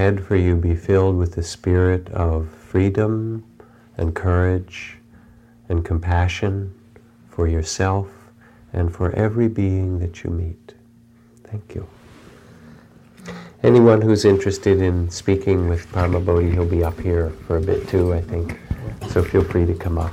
ahead 0.02 0.26
for 0.26 0.34
you 0.34 0.56
be 0.56 0.74
filled 0.74 1.16
with 1.16 1.32
the 1.36 1.42
spirit 1.44 2.08
of 2.08 2.48
freedom 2.48 3.44
and 3.96 4.16
courage 4.16 4.96
and 5.68 5.84
compassion 5.84 6.74
for 7.30 7.46
yourself 7.46 8.08
and 8.72 8.92
for 8.92 9.12
every 9.12 9.46
being 9.46 10.00
that 10.00 10.24
you 10.24 10.30
meet. 10.30 10.74
Thank 11.44 11.76
you. 11.76 11.86
Anyone 13.62 14.02
who's 14.02 14.24
interested 14.24 14.82
in 14.82 15.08
speaking 15.08 15.68
with 15.68 15.86
Paramabodhi, 15.92 16.52
he'll 16.52 16.66
be 16.66 16.82
up 16.82 16.98
here 16.98 17.30
for 17.46 17.58
a 17.58 17.60
bit 17.60 17.86
too, 17.86 18.12
I 18.12 18.22
think. 18.22 18.58
So 19.10 19.22
feel 19.22 19.44
free 19.44 19.66
to 19.66 19.74
come 19.74 19.98
up. 19.98 20.12